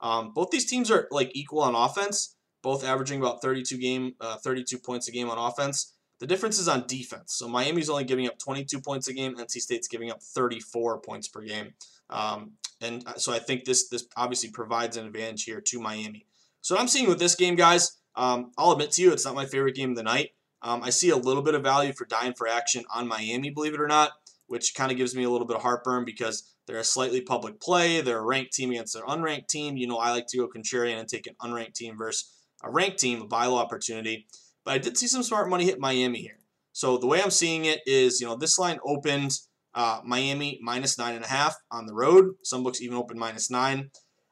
Um, 0.00 0.32
both 0.32 0.50
these 0.50 0.70
teams 0.70 0.92
are 0.92 1.08
like 1.10 1.32
equal 1.34 1.62
on 1.62 1.74
offense, 1.74 2.36
both 2.62 2.84
averaging 2.84 3.18
about 3.18 3.42
32 3.42 3.78
game, 3.78 4.12
uh, 4.20 4.36
32 4.36 4.78
points 4.78 5.08
a 5.08 5.10
game 5.10 5.28
on 5.28 5.38
offense. 5.38 5.94
The 6.20 6.26
difference 6.26 6.58
is 6.58 6.68
on 6.68 6.84
defense. 6.86 7.34
So 7.34 7.48
Miami's 7.48 7.88
only 7.88 8.04
giving 8.04 8.26
up 8.26 8.38
22 8.38 8.80
points 8.80 9.08
a 9.08 9.12
game. 9.12 9.36
NC 9.36 9.60
State's 9.60 9.88
giving 9.88 10.10
up 10.10 10.22
34 10.22 11.00
points 11.00 11.28
per 11.28 11.42
game. 11.42 11.74
Um, 12.10 12.52
and 12.80 13.06
uh, 13.06 13.14
so 13.14 13.32
I 13.32 13.38
think 13.38 13.64
this 13.64 13.88
this 13.88 14.06
obviously 14.16 14.50
provides 14.50 14.96
an 14.96 15.06
advantage 15.06 15.44
here 15.44 15.60
to 15.60 15.80
Miami. 15.80 16.26
So 16.60 16.76
I'm 16.76 16.88
seeing 16.88 17.08
with 17.08 17.18
this 17.18 17.34
game, 17.34 17.54
guys, 17.54 17.98
um, 18.16 18.52
I'll 18.58 18.72
admit 18.72 18.92
to 18.92 19.02
you, 19.02 19.12
it's 19.12 19.24
not 19.24 19.34
my 19.34 19.46
favorite 19.46 19.74
game 19.74 19.90
of 19.90 19.96
the 19.96 20.02
night. 20.02 20.30
Um, 20.62 20.82
I 20.82 20.90
see 20.90 21.10
a 21.10 21.16
little 21.16 21.42
bit 21.42 21.54
of 21.54 21.62
value 21.62 21.92
for 21.92 22.04
dying 22.04 22.34
for 22.34 22.48
action 22.48 22.84
on 22.92 23.06
Miami, 23.06 23.50
believe 23.50 23.74
it 23.74 23.80
or 23.80 23.86
not, 23.86 24.12
which 24.48 24.74
kind 24.74 24.90
of 24.90 24.98
gives 24.98 25.14
me 25.14 25.22
a 25.22 25.30
little 25.30 25.46
bit 25.46 25.56
of 25.56 25.62
heartburn 25.62 26.04
because 26.04 26.52
they're 26.66 26.78
a 26.78 26.84
slightly 26.84 27.20
public 27.20 27.60
play. 27.60 28.00
They're 28.00 28.18
a 28.18 28.24
ranked 28.24 28.52
team 28.52 28.70
against 28.70 28.96
an 28.96 29.02
unranked 29.02 29.46
team. 29.46 29.76
You 29.76 29.86
know, 29.86 29.98
I 29.98 30.10
like 30.10 30.26
to 30.28 30.36
go 30.36 30.48
contrarian 30.48 30.98
and 30.98 31.08
take 31.08 31.28
an 31.28 31.36
unranked 31.40 31.74
team 31.74 31.96
versus 31.96 32.34
a 32.62 32.70
ranked 32.70 32.98
team, 32.98 33.22
a 33.22 33.26
bylaw 33.26 33.58
opportunity. 33.58 34.26
But 34.68 34.74
I 34.74 34.78
did 34.78 34.98
see 34.98 35.06
some 35.06 35.22
smart 35.22 35.48
money 35.48 35.64
hit 35.64 35.80
Miami 35.80 36.20
here. 36.20 36.40
So 36.72 36.98
the 36.98 37.06
way 37.06 37.22
I'm 37.22 37.30
seeing 37.30 37.64
it 37.64 37.80
is, 37.86 38.20
you 38.20 38.26
know, 38.26 38.36
this 38.36 38.58
line 38.58 38.78
opened 38.84 39.32
uh, 39.72 40.02
Miami 40.04 40.60
minus 40.62 40.98
nine 40.98 41.14
and 41.14 41.24
a 41.24 41.28
half 41.28 41.56
on 41.70 41.86
the 41.86 41.94
road. 41.94 42.34
Some 42.44 42.62
books 42.64 42.82
even 42.82 42.98
opened 42.98 43.18
minus 43.18 43.50
nine. 43.50 43.88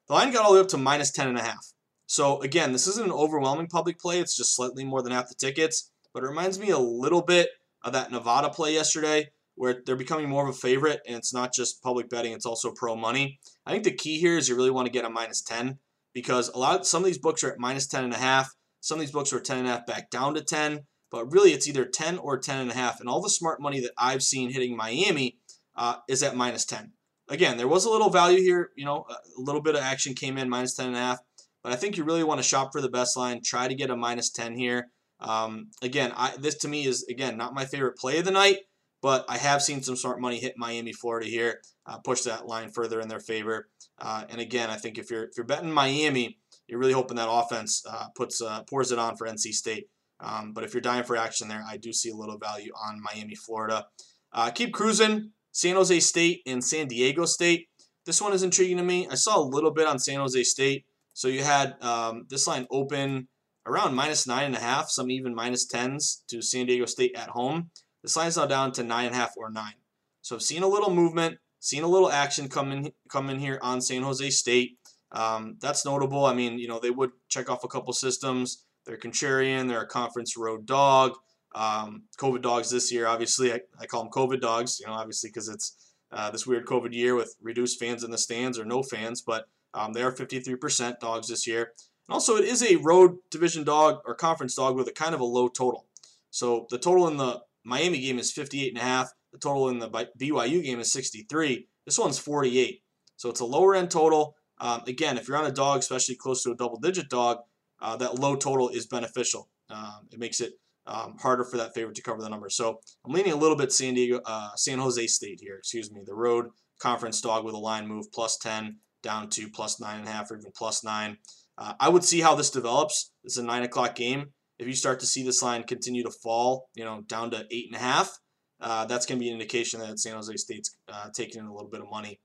The 0.08 0.12
line 0.12 0.34
got 0.34 0.44
all 0.44 0.52
the 0.52 0.58
way 0.58 0.60
up 0.60 0.68
to 0.68 0.76
minus 0.76 1.10
ten 1.10 1.28
and 1.28 1.38
a 1.38 1.42
half. 1.42 1.72
So 2.04 2.42
again, 2.42 2.72
this 2.72 2.86
isn't 2.86 3.06
an 3.06 3.12
overwhelming 3.12 3.68
public 3.68 3.98
play. 3.98 4.20
It's 4.20 4.36
just 4.36 4.54
slightly 4.54 4.84
more 4.84 5.00
than 5.00 5.12
half 5.12 5.30
the 5.30 5.34
tickets. 5.34 5.90
But 6.12 6.22
it 6.22 6.28
reminds 6.28 6.58
me 6.58 6.68
a 6.68 6.78
little 6.78 7.22
bit 7.22 7.48
of 7.82 7.94
that 7.94 8.10
Nevada 8.10 8.50
play 8.50 8.74
yesterday, 8.74 9.30
where 9.54 9.80
they're 9.86 9.96
becoming 9.96 10.28
more 10.28 10.46
of 10.46 10.54
a 10.54 10.58
favorite, 10.58 11.00
and 11.06 11.16
it's 11.16 11.32
not 11.32 11.54
just 11.54 11.82
public 11.82 12.10
betting; 12.10 12.34
it's 12.34 12.44
also 12.44 12.72
pro 12.72 12.94
money. 12.94 13.40
I 13.64 13.72
think 13.72 13.84
the 13.84 13.90
key 13.90 14.20
here 14.20 14.36
is 14.36 14.50
you 14.50 14.54
really 14.54 14.70
want 14.70 14.84
to 14.84 14.92
get 14.92 15.06
a 15.06 15.08
minus 15.08 15.40
ten 15.40 15.78
because 16.12 16.50
a 16.50 16.58
lot 16.58 16.80
of 16.80 16.86
some 16.86 17.02
of 17.02 17.06
these 17.06 17.16
books 17.16 17.42
are 17.42 17.52
at 17.52 17.58
minus 17.58 17.86
ten 17.86 18.04
and 18.04 18.12
a 18.12 18.18
half. 18.18 18.50
Some 18.86 18.98
of 18.98 19.00
these 19.00 19.10
books 19.10 19.32
are 19.32 19.40
10 19.40 19.58
and 19.58 19.66
a 19.66 19.70
half 19.70 19.84
back 19.84 20.10
down 20.10 20.34
to 20.34 20.40
10, 20.40 20.86
but 21.10 21.32
really 21.32 21.50
it's 21.50 21.66
either 21.66 21.84
10 21.84 22.18
or 22.18 22.38
10 22.38 22.60
and 22.60 22.70
a 22.70 22.74
half. 22.74 23.00
And 23.00 23.08
all 23.08 23.20
the 23.20 23.28
smart 23.28 23.60
money 23.60 23.80
that 23.80 23.90
I've 23.98 24.22
seen 24.22 24.52
hitting 24.52 24.76
Miami 24.76 25.38
uh, 25.74 25.96
is 26.08 26.22
at 26.22 26.36
minus 26.36 26.64
10. 26.66 26.92
Again, 27.28 27.56
there 27.56 27.66
was 27.66 27.84
a 27.84 27.90
little 27.90 28.10
value 28.10 28.40
here. 28.40 28.70
You 28.76 28.84
know, 28.84 29.04
a 29.10 29.40
little 29.40 29.60
bit 29.60 29.74
of 29.74 29.80
action 29.80 30.14
came 30.14 30.38
in 30.38 30.48
minus 30.48 30.76
10 30.76 30.86
and 30.86 30.94
a 30.94 31.00
half, 31.00 31.18
but 31.64 31.72
I 31.72 31.76
think 31.76 31.96
you 31.96 32.04
really 32.04 32.22
want 32.22 32.38
to 32.38 32.46
shop 32.46 32.70
for 32.70 32.80
the 32.80 32.88
best 32.88 33.16
line. 33.16 33.40
Try 33.42 33.66
to 33.66 33.74
get 33.74 33.90
a 33.90 33.96
minus 33.96 34.30
10 34.30 34.56
here. 34.56 34.86
Um, 35.18 35.72
again, 35.82 36.12
I, 36.14 36.36
this 36.38 36.54
to 36.58 36.68
me 36.68 36.86
is 36.86 37.04
again 37.10 37.36
not 37.36 37.54
my 37.54 37.64
favorite 37.64 37.98
play 37.98 38.20
of 38.20 38.24
the 38.24 38.30
night, 38.30 38.58
but 39.02 39.24
I 39.28 39.38
have 39.38 39.62
seen 39.62 39.82
some 39.82 39.96
smart 39.96 40.20
money 40.20 40.38
hit 40.38 40.54
Miami, 40.56 40.92
Florida 40.92 41.26
here, 41.26 41.60
uh, 41.86 41.98
push 41.98 42.20
that 42.20 42.46
line 42.46 42.70
further 42.70 43.00
in 43.00 43.08
their 43.08 43.18
favor. 43.18 43.68
Uh, 43.98 44.24
and 44.28 44.40
again, 44.40 44.70
I 44.70 44.76
think 44.76 44.96
if 44.96 45.10
you're 45.10 45.24
if 45.24 45.30
you're 45.36 45.46
betting 45.46 45.72
Miami, 45.72 46.38
you're 46.68 46.78
really 46.78 46.92
hoping 46.92 47.16
that 47.16 47.30
offense 47.30 47.82
uh, 47.88 48.06
puts 48.14 48.40
uh, 48.40 48.62
pours 48.64 48.92
it 48.92 48.98
on 48.98 49.16
for 49.16 49.26
NC 49.26 49.52
State. 49.52 49.88
Um, 50.20 50.52
but 50.52 50.64
if 50.64 50.72
you're 50.72 50.80
dying 50.80 51.04
for 51.04 51.16
action 51.16 51.48
there, 51.48 51.64
I 51.66 51.76
do 51.76 51.92
see 51.92 52.10
a 52.10 52.14
little 52.14 52.38
value 52.38 52.72
on 52.88 53.02
Miami, 53.02 53.34
Florida. 53.34 53.86
Uh, 54.32 54.50
keep 54.50 54.72
cruising. 54.72 55.32
San 55.52 55.76
Jose 55.76 56.00
State 56.00 56.42
and 56.46 56.62
San 56.62 56.86
Diego 56.86 57.24
State. 57.24 57.68
This 58.04 58.20
one 58.20 58.32
is 58.32 58.42
intriguing 58.42 58.76
to 58.76 58.82
me. 58.82 59.08
I 59.10 59.14
saw 59.14 59.38
a 59.38 59.42
little 59.42 59.70
bit 59.70 59.86
on 59.86 59.98
San 59.98 60.20
Jose 60.20 60.42
State. 60.44 60.84
So 61.14 61.28
you 61.28 61.42
had 61.42 61.82
um, 61.82 62.26
this 62.28 62.46
line 62.46 62.66
open 62.70 63.28
around 63.66 63.94
minus 63.94 64.26
nine 64.26 64.44
and 64.44 64.54
a 64.54 64.60
half, 64.60 64.90
some 64.90 65.10
even 65.10 65.34
minus 65.34 65.66
tens 65.66 66.22
to 66.28 66.42
San 66.42 66.66
Diego 66.66 66.84
State 66.84 67.16
at 67.16 67.30
home. 67.30 67.70
This 68.02 68.16
line's 68.16 68.36
now 68.36 68.46
down 68.46 68.72
to 68.72 68.82
nine 68.82 69.06
and 69.06 69.14
a 69.14 69.18
half 69.18 69.32
or 69.36 69.50
nine. 69.50 69.74
So 70.22 70.36
I've 70.36 70.42
seen 70.42 70.62
a 70.62 70.68
little 70.68 70.90
movement, 70.90 71.38
seen 71.58 71.82
a 71.82 71.88
little 71.88 72.10
action 72.10 72.48
come 72.48 72.70
in, 72.70 72.92
come 73.08 73.30
in 73.30 73.38
here 73.38 73.58
on 73.62 73.80
San 73.80 74.02
Jose 74.02 74.28
State. 74.30 74.78
Um, 75.12 75.56
that's 75.60 75.84
notable. 75.84 76.24
I 76.24 76.34
mean, 76.34 76.58
you 76.58 76.68
know, 76.68 76.78
they 76.78 76.90
would 76.90 77.10
check 77.28 77.48
off 77.50 77.64
a 77.64 77.68
couple 77.68 77.92
systems. 77.92 78.64
They're 78.84 78.98
contrarian. 78.98 79.68
They're 79.68 79.82
a 79.82 79.86
conference 79.86 80.36
road 80.36 80.66
dog. 80.66 81.14
Um, 81.54 82.04
COVID 82.18 82.42
dogs 82.42 82.70
this 82.70 82.92
year, 82.92 83.06
obviously, 83.06 83.52
I, 83.52 83.60
I, 83.80 83.86
call 83.86 84.02
them 84.02 84.12
COVID 84.12 84.42
dogs, 84.42 84.78
you 84.78 84.86
know, 84.86 84.92
obviously 84.92 85.30
because 85.30 85.48
it's 85.48 85.94
uh, 86.12 86.30
this 86.30 86.46
weird 86.46 86.66
COVID 86.66 86.92
year 86.92 87.14
with 87.14 87.34
reduced 87.40 87.80
fans 87.80 88.04
in 88.04 88.10
the 88.10 88.18
stands 88.18 88.58
or 88.58 88.66
no 88.66 88.82
fans, 88.82 89.22
but 89.22 89.48
um, 89.72 89.94
they 89.94 90.02
are 90.02 90.12
53% 90.12 90.98
dogs 91.00 91.28
this 91.28 91.46
year. 91.46 91.72
And 92.08 92.14
also, 92.14 92.36
it 92.36 92.44
is 92.44 92.62
a 92.62 92.76
road 92.76 93.16
division 93.30 93.64
dog 93.64 94.00
or 94.04 94.14
conference 94.14 94.54
dog 94.54 94.76
with 94.76 94.86
a 94.88 94.92
kind 94.92 95.14
of 95.14 95.20
a 95.20 95.24
low 95.24 95.48
total. 95.48 95.86
So 96.30 96.66
the 96.68 96.78
total 96.78 97.08
in 97.08 97.16
the 97.16 97.40
Miami 97.64 98.00
game 98.00 98.18
is 98.18 98.32
58.5. 98.32 99.08
The 99.32 99.38
total 99.38 99.68
in 99.70 99.78
the 99.78 99.88
BYU 99.88 100.62
game 100.62 100.78
is 100.78 100.92
63. 100.92 101.68
This 101.84 101.98
one's 101.98 102.18
48. 102.18 102.82
So 103.16 103.30
it's 103.30 103.40
a 103.40 103.44
lower 103.44 103.74
end 103.74 103.90
total. 103.90 104.35
Um, 104.58 104.82
again, 104.86 105.18
if 105.18 105.28
you're 105.28 105.36
on 105.36 105.46
a 105.46 105.52
dog, 105.52 105.80
especially 105.80 106.16
close 106.16 106.42
to 106.44 106.52
a 106.52 106.56
double 106.56 106.78
digit 106.78 107.08
dog, 107.08 107.38
uh, 107.80 107.96
that 107.96 108.18
low 108.18 108.36
total 108.36 108.68
is 108.68 108.86
beneficial. 108.86 109.48
Um, 109.68 110.08
it 110.10 110.18
makes 110.18 110.40
it 110.40 110.54
um, 110.86 111.16
harder 111.18 111.44
for 111.44 111.56
that 111.56 111.74
favorite 111.74 111.96
to 111.96 112.02
cover 112.02 112.22
the 112.22 112.28
number. 112.28 112.48
So 112.48 112.80
I'm 113.04 113.12
leaning 113.12 113.32
a 113.32 113.36
little 113.36 113.56
bit 113.56 113.72
San 113.72 113.94
Diego, 113.94 114.20
uh, 114.24 114.50
San 114.56 114.78
Jose 114.78 115.06
State 115.08 115.40
here. 115.40 115.56
Excuse 115.56 115.92
me, 115.92 116.02
the 116.04 116.14
road 116.14 116.46
conference 116.78 117.20
dog 117.20 117.44
with 117.44 117.54
a 117.54 117.58
line 117.58 117.86
move 117.86 118.12
plus 118.12 118.36
10 118.38 118.76
down 119.02 119.28
to 119.30 119.48
plus 119.48 119.80
nine 119.80 120.00
and 120.00 120.08
a 120.08 120.12
half 120.12 120.30
or 120.30 120.38
even 120.38 120.52
plus 120.56 120.84
nine. 120.84 121.18
Uh, 121.58 121.74
I 121.80 121.88
would 121.88 122.04
see 122.04 122.20
how 122.20 122.34
this 122.34 122.50
develops. 122.50 123.12
It's 123.24 123.36
a 123.36 123.42
nine 123.42 123.62
o'clock 123.62 123.94
game. 123.94 124.32
If 124.58 124.66
you 124.66 124.74
start 124.74 125.00
to 125.00 125.06
see 125.06 125.22
this 125.22 125.42
line 125.42 125.64
continue 125.64 126.02
to 126.02 126.10
fall, 126.10 126.68
you 126.74 126.84
know, 126.84 127.02
down 127.02 127.30
to 127.32 127.46
eight 127.50 127.66
and 127.66 127.76
a 127.76 127.78
half, 127.78 128.18
uh, 128.60 128.86
that's 128.86 129.06
going 129.06 129.18
to 129.18 129.22
be 129.22 129.28
an 129.28 129.34
indication 129.34 129.80
that 129.80 129.98
San 129.98 130.14
Jose 130.14 130.34
State's 130.36 130.76
uh, 130.88 131.08
taking 131.14 131.40
in 131.40 131.46
a 131.46 131.52
little 131.52 131.68
bit 131.70 131.82
of 131.82 131.90
money. 131.90 132.20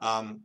Um, 0.00 0.42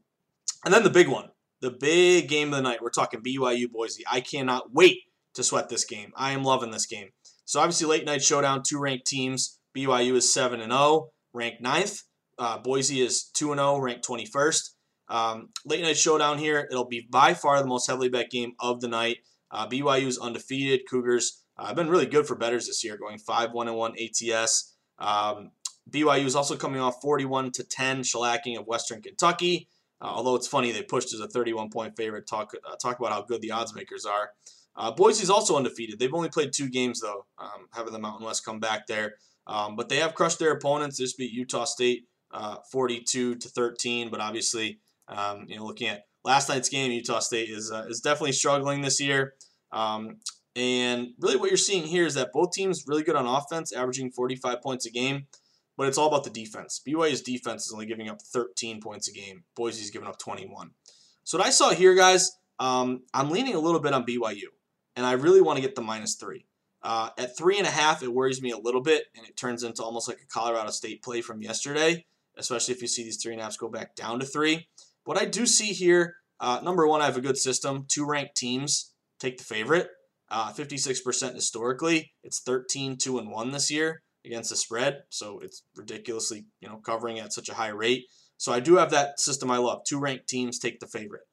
and 0.64 0.74
then 0.74 0.84
the 0.84 0.90
big 0.90 1.08
one, 1.08 1.30
the 1.62 1.72
big 1.72 2.28
game 2.28 2.50
of 2.50 2.56
the 2.56 2.62
night. 2.62 2.82
We're 2.82 2.90
talking 2.90 3.22
BYU 3.22 3.72
Boise. 3.72 4.04
I 4.10 4.22
cannot 4.22 4.74
wait 4.74 5.00
to 5.34 5.44
sweat 5.44 5.70
this 5.70 5.86
game. 5.86 6.12
I 6.16 6.32
am 6.32 6.44
loving 6.44 6.72
this 6.72 6.86
game. 6.86 7.10
So 7.46 7.60
obviously, 7.60 7.88
late 7.88 8.06
night 8.06 8.24
showdown, 8.24 8.64
two 8.66 8.80
ranked 8.80 9.08
teams. 9.08 9.60
BYU 9.76 10.16
is 10.16 10.34
seven 10.34 10.60
and 10.60 10.72
zero, 10.72 10.82
oh, 10.82 11.12
ranked 11.34 11.62
ninth. 11.62 12.02
Uh, 12.38 12.58
Boise 12.58 13.02
is 13.02 13.26
two 13.34 13.52
and 13.52 13.60
zero, 13.60 13.72
oh, 13.72 13.80
ranked 13.80 14.04
twenty 14.04 14.26
first. 14.26 14.76
Um, 15.10 15.50
late 15.66 15.82
night 15.82 15.98
showdown 15.98 16.38
here. 16.38 16.68
It'll 16.72 16.88
be 16.88 17.08
by 17.10 17.34
far 17.34 17.60
the 17.60 17.68
most 17.68 17.88
heavily 17.88 18.10
bet 18.10 18.30
game 18.30 18.54
of 18.60 18.82
the 18.82 18.88
night. 18.88 19.18
Uh, 19.50 19.68
BYU 19.68 20.08
is 20.08 20.18
undefeated. 20.18 20.82
Cougars 20.90 21.44
uh, 21.58 21.68
have 21.68 21.76
been 21.76 21.90
really 21.90 22.06
good 22.06 22.26
for 22.26 22.36
betters 22.36 22.68
this 22.68 22.84
year, 22.84 22.98
going 22.98 23.18
five 23.18 23.52
one 23.52 23.68
and 23.68 23.78
one 23.78 23.94
ATS. 24.00 24.76
Um, 25.00 25.52
BYU 25.90 26.26
is 26.26 26.36
also 26.36 26.56
coming 26.56 26.80
off 26.80 27.02
41 27.02 27.52
to 27.54 27.64
10 27.64 28.02
shellacking 28.04 28.58
of 28.58 28.68
Western 28.68 29.02
Kentucky. 29.02 29.68
Uh, 30.02 30.06
although 30.06 30.36
it's 30.36 30.48
funny 30.48 30.72
they 30.72 30.82
pushed 30.82 31.14
as 31.14 31.20
a 31.20 31.28
31 31.28 31.70
point 31.70 31.96
favorite. 31.96 32.28
Talk 32.28 32.52
uh, 32.70 32.76
talk 32.76 33.00
about 33.00 33.12
how 33.12 33.22
good 33.22 33.42
the 33.42 33.52
odds 33.52 33.76
makers 33.76 34.06
are. 34.06 34.32
Uh, 34.76 34.92
Boise's 34.92 35.30
also 35.30 35.58
undefeated. 35.58 36.00
They've 36.00 36.14
only 36.14 36.30
played 36.30 36.54
two 36.54 36.70
games 36.70 37.02
though, 37.02 37.26
um, 37.38 37.68
having 37.74 37.94
the 37.94 38.00
Mountain 38.00 38.26
West 38.26 38.46
come 38.46 38.60
back 38.60 38.88
there. 38.88 39.16
Um, 39.48 39.76
but 39.76 39.90
they 39.90 39.98
have 39.98 40.16
crushed 40.16 40.40
their 40.40 40.52
opponents. 40.52 40.98
This 40.98 41.14
beat 41.14 41.32
Utah 41.32 41.66
State 41.66 42.06
uh, 42.32 42.58
42 42.72 43.36
to 43.36 43.50
13. 43.50 44.10
But 44.10 44.22
obviously, 44.22 44.80
um, 45.08 45.46
you 45.48 45.58
know, 45.58 45.66
looking 45.66 45.88
at 45.88 46.06
last 46.24 46.50
night's 46.50 46.70
game, 46.70 46.92
Utah 46.92 47.20
State 47.20 47.50
is 47.50 47.72
uh, 47.72 47.86
is 47.90 48.02
definitely 48.02 48.34
struggling 48.34 48.82
this 48.82 49.00
year. 49.00 49.34
Um, 49.72 50.18
and 50.56 51.10
really, 51.20 51.38
what 51.38 51.50
you're 51.50 51.58
seeing 51.58 51.84
here 51.84 52.06
is 52.06 52.16
that 52.16 52.34
both 52.34 52.52
teams 52.52 52.86
really 52.88 53.04
good 53.04 53.16
on 53.16 53.26
offense, 53.26 53.72
averaging 53.72 54.12
45 54.12 54.62
points 54.62 54.86
a 54.86 54.92
game. 54.92 55.28
But 55.82 55.88
it's 55.88 55.98
all 55.98 56.10
about 56.10 56.24
the 56.24 56.30
defense. 56.30 56.80
BYU's 56.88 57.24
defense 57.24 57.66
is 57.66 57.74
only 57.74 57.88
giving 57.88 58.08
up 58.08 58.22
13 58.22 58.82
points 58.82 59.08
a 59.08 59.12
game. 59.12 59.46
Boise's 59.56 59.90
giving 59.90 60.08
up 60.08 60.20
21. 60.20 60.70
So 61.24 61.40
what 61.40 61.48
I 61.48 61.50
saw 61.50 61.72
here, 61.72 61.96
guys, 61.96 62.38
um, 62.60 63.02
I'm 63.16 63.32
leaning 63.32 63.56
a 63.56 63.60
little 63.60 63.80
bit 63.80 63.92
on 63.92 64.06
BYU 64.06 64.44
and 64.96 65.08
I 65.08 65.14
really 65.14 65.42
want 65.42 65.58
to 65.58 65.62
get 65.64 65.74
the 65.74 65.82
minus 65.82 66.14
three. 66.14 66.46
Uh, 66.84 67.10
at 67.18 67.36
three 67.36 67.58
and 67.58 67.66
a 67.66 67.72
half, 67.72 68.04
it 68.04 68.14
worries 68.14 68.44
me 68.44 68.52
a 68.52 68.60
little 68.60 68.82
bit, 68.82 69.06
and 69.18 69.26
it 69.26 69.36
turns 69.36 69.64
into 69.64 69.82
almost 69.82 70.08
like 70.08 70.20
a 70.22 70.28
Colorado 70.28 70.70
State 70.70 71.02
play 71.02 71.22
from 71.22 71.42
yesterday, 71.42 72.06
especially 72.38 72.76
if 72.76 72.82
you 72.84 72.88
see 72.88 73.02
these 73.02 73.18
three 73.18 73.32
and 73.32 73.42
a 73.42 73.44
halfs 73.44 73.58
go 73.58 73.68
back 73.68 73.96
down 73.96 74.20
to 74.20 74.26
three. 74.28 74.68
What 75.06 75.20
I 75.20 75.26
do 75.26 75.48
see 75.48 75.74
here, 75.74 76.18
uh, 76.40 76.62
number 76.64 76.86
one, 76.86 77.02
I 77.02 77.06
have 77.06 77.18
a 77.18 77.22
good 77.22 77.40
system. 77.40 77.86
Two 77.88 78.06
ranked 78.06 78.38
teams 78.38 78.94
take 79.18 79.40
the 79.40 79.44
favorite. 79.44 79.90
Uh, 80.30 80.54
56% 80.54 81.34
historically. 81.34 82.14
It's 82.24 82.40
13, 82.40 82.98
2, 82.98 83.18
and 83.18 83.32
1 83.32 83.52
this 83.52 83.72
year 83.72 84.04
against 84.26 84.50
the 84.50 84.56
spread, 84.56 85.04
so 85.10 85.40
it's 85.40 85.64
ridiculously, 85.76 86.46
you 86.60 86.70
know, 86.70 86.78
covering 86.78 87.20
at 87.20 87.34
such 87.34 87.50
a 87.50 87.54
high 87.54 87.70
rate. 87.70 88.06
So 88.38 88.52
I 88.52 88.60
do 88.60 88.76
have 88.76 88.92
that 88.92 89.20
system 89.20 89.52
I 89.52 89.58
love. 89.58 89.82
Two 89.88 90.00
ranked 90.00 90.28
teams 90.28 90.60
take 90.60 90.80
the 90.80 90.88
favorite. 90.88 91.24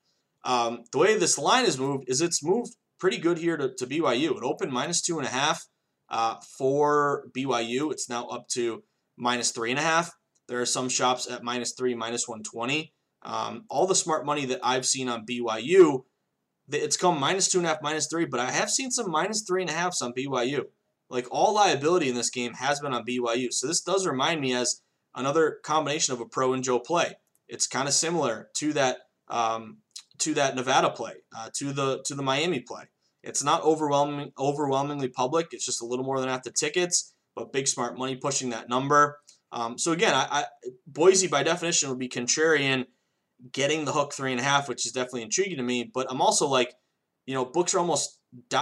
Um, 0.44 0.85
the 0.92 0.98
way 0.98 1.16
this 1.16 1.38
line 1.38 1.64
is 1.64 1.79
moved 1.79 2.05
is 2.07 2.20
it's 2.20 2.44
moved 2.44 2.77
pretty 2.98 3.18
good 3.18 3.38
here 3.38 3.57
to, 3.57 3.74
to 3.74 3.87
BYU. 3.87 4.37
It 4.37 4.42
opened 4.42 4.72
minus 4.72 5.03
two 5.03 5.18
and 5.18 5.27
a 5.27 5.31
half 5.31 5.64
uh, 6.11 6.37
for 6.59 7.29
BYU. 7.37 7.92
It's 7.92 8.09
now 8.09 8.27
up 8.27 8.48
to 8.53 8.83
minus 9.16 9.51
three 9.51 9.70
and 9.70 9.79
a 9.79 9.83
half. 9.83 10.12
There 10.48 10.61
are 10.61 10.66
some 10.66 10.88
shops 10.88 11.31
at 11.31 11.44
minus 11.44 11.72
three, 11.72 11.94
minus 11.94 12.27
120. 12.27 12.92
Um, 13.22 13.64
all 13.68 13.87
the 13.87 13.94
smart 13.94 14.24
money 14.24 14.46
that 14.46 14.61
I've 14.62 14.87
seen 14.87 15.09
on 15.09 15.27
BYU, 15.27 16.05
it's 16.70 16.96
come 16.96 17.20
minus 17.20 17.48
two 17.48 17.59
and 17.59 17.66
a 17.66 17.70
half, 17.70 17.83
minus 17.83 18.09
three, 18.09 18.24
but 18.24 18.40
I 18.40 18.51
have 18.51 18.70
seen 18.70 18.90
some 18.90 19.11
minus 19.11 19.42
three 19.46 19.62
and 19.62 19.70
a 19.70 19.74
half 19.74 19.96
on 20.01 20.12
BYU. 20.12 20.64
Like 21.11 21.27
all 21.31 21.55
liability 21.55 22.09
in 22.09 22.14
this 22.14 22.31
game 22.31 22.55
has 22.55 22.81
been 22.81 22.92
on 22.92 23.05
BYU. 23.05 23.53
So 23.53 23.66
this 23.66 23.81
does 23.81 24.07
remind 24.07 24.40
me 24.40 24.55
as 24.55 24.83
another 25.14 25.59
combination 25.64 26.14
of 26.14 26.21
a 26.21 26.27
pro 26.27 26.53
and 26.53 26.62
Joe 26.62 26.79
play. 26.79 27.14
It's 27.49 27.66
kind 27.66 27.88
of 27.88 27.94
similar 27.94 28.49
to 28.57 28.73
that 28.75 28.99
um, 29.29 29.79
to 30.18 30.35
that 30.35 30.55
Nevada 30.55 30.90
play, 30.90 31.14
uh, 31.37 31.51
to 31.55 31.73
the 31.73 32.03
to 32.05 32.14
the 32.14 32.23
Miami 32.23 32.61
play. 32.61 32.85
It's 33.23 33.42
not 33.42 33.62
overwhelming 33.62 34.33
overwhelmingly 34.38 35.09
public. 35.09 35.49
It's 35.53 35.64
just 35.64 35.83
a 35.83 35.87
little 35.87 36.05
more 36.05 36.21
than 36.21 36.29
half 36.29 36.42
the 36.42 36.51
tickets, 36.51 37.14
but 37.35 37.53
big 37.53 37.68
smart 37.68 37.99
money 37.99 38.16
pushing 38.16 38.51
that 38.51 38.68
number. 38.68 39.18
Um, 39.51 39.79
so 39.79 39.92
again, 39.92 40.14
I, 40.14 40.27
I, 40.31 40.44
Boise 40.87 41.27
by 41.27 41.42
definition 41.42 41.88
would 41.88 41.99
be 41.99 42.09
contrarian, 42.09 42.85
getting 43.53 43.87
the 43.87 43.92
hook 43.92 44.12
three 44.12 44.33
and 44.33 44.40
a 44.40 44.44
half, 44.44 44.68
which 44.68 44.85
is 44.85 44.92
definitely 44.92 45.23
intriguing 45.23 45.57
to 45.57 45.62
me. 45.62 45.90
But 45.92 46.07
I'm 46.11 46.21
also 46.21 46.47
like, 46.47 46.75
you 47.27 47.35
know, 47.35 47.47
books 47.47 47.75
are 47.75 47.79
almost 47.79 48.18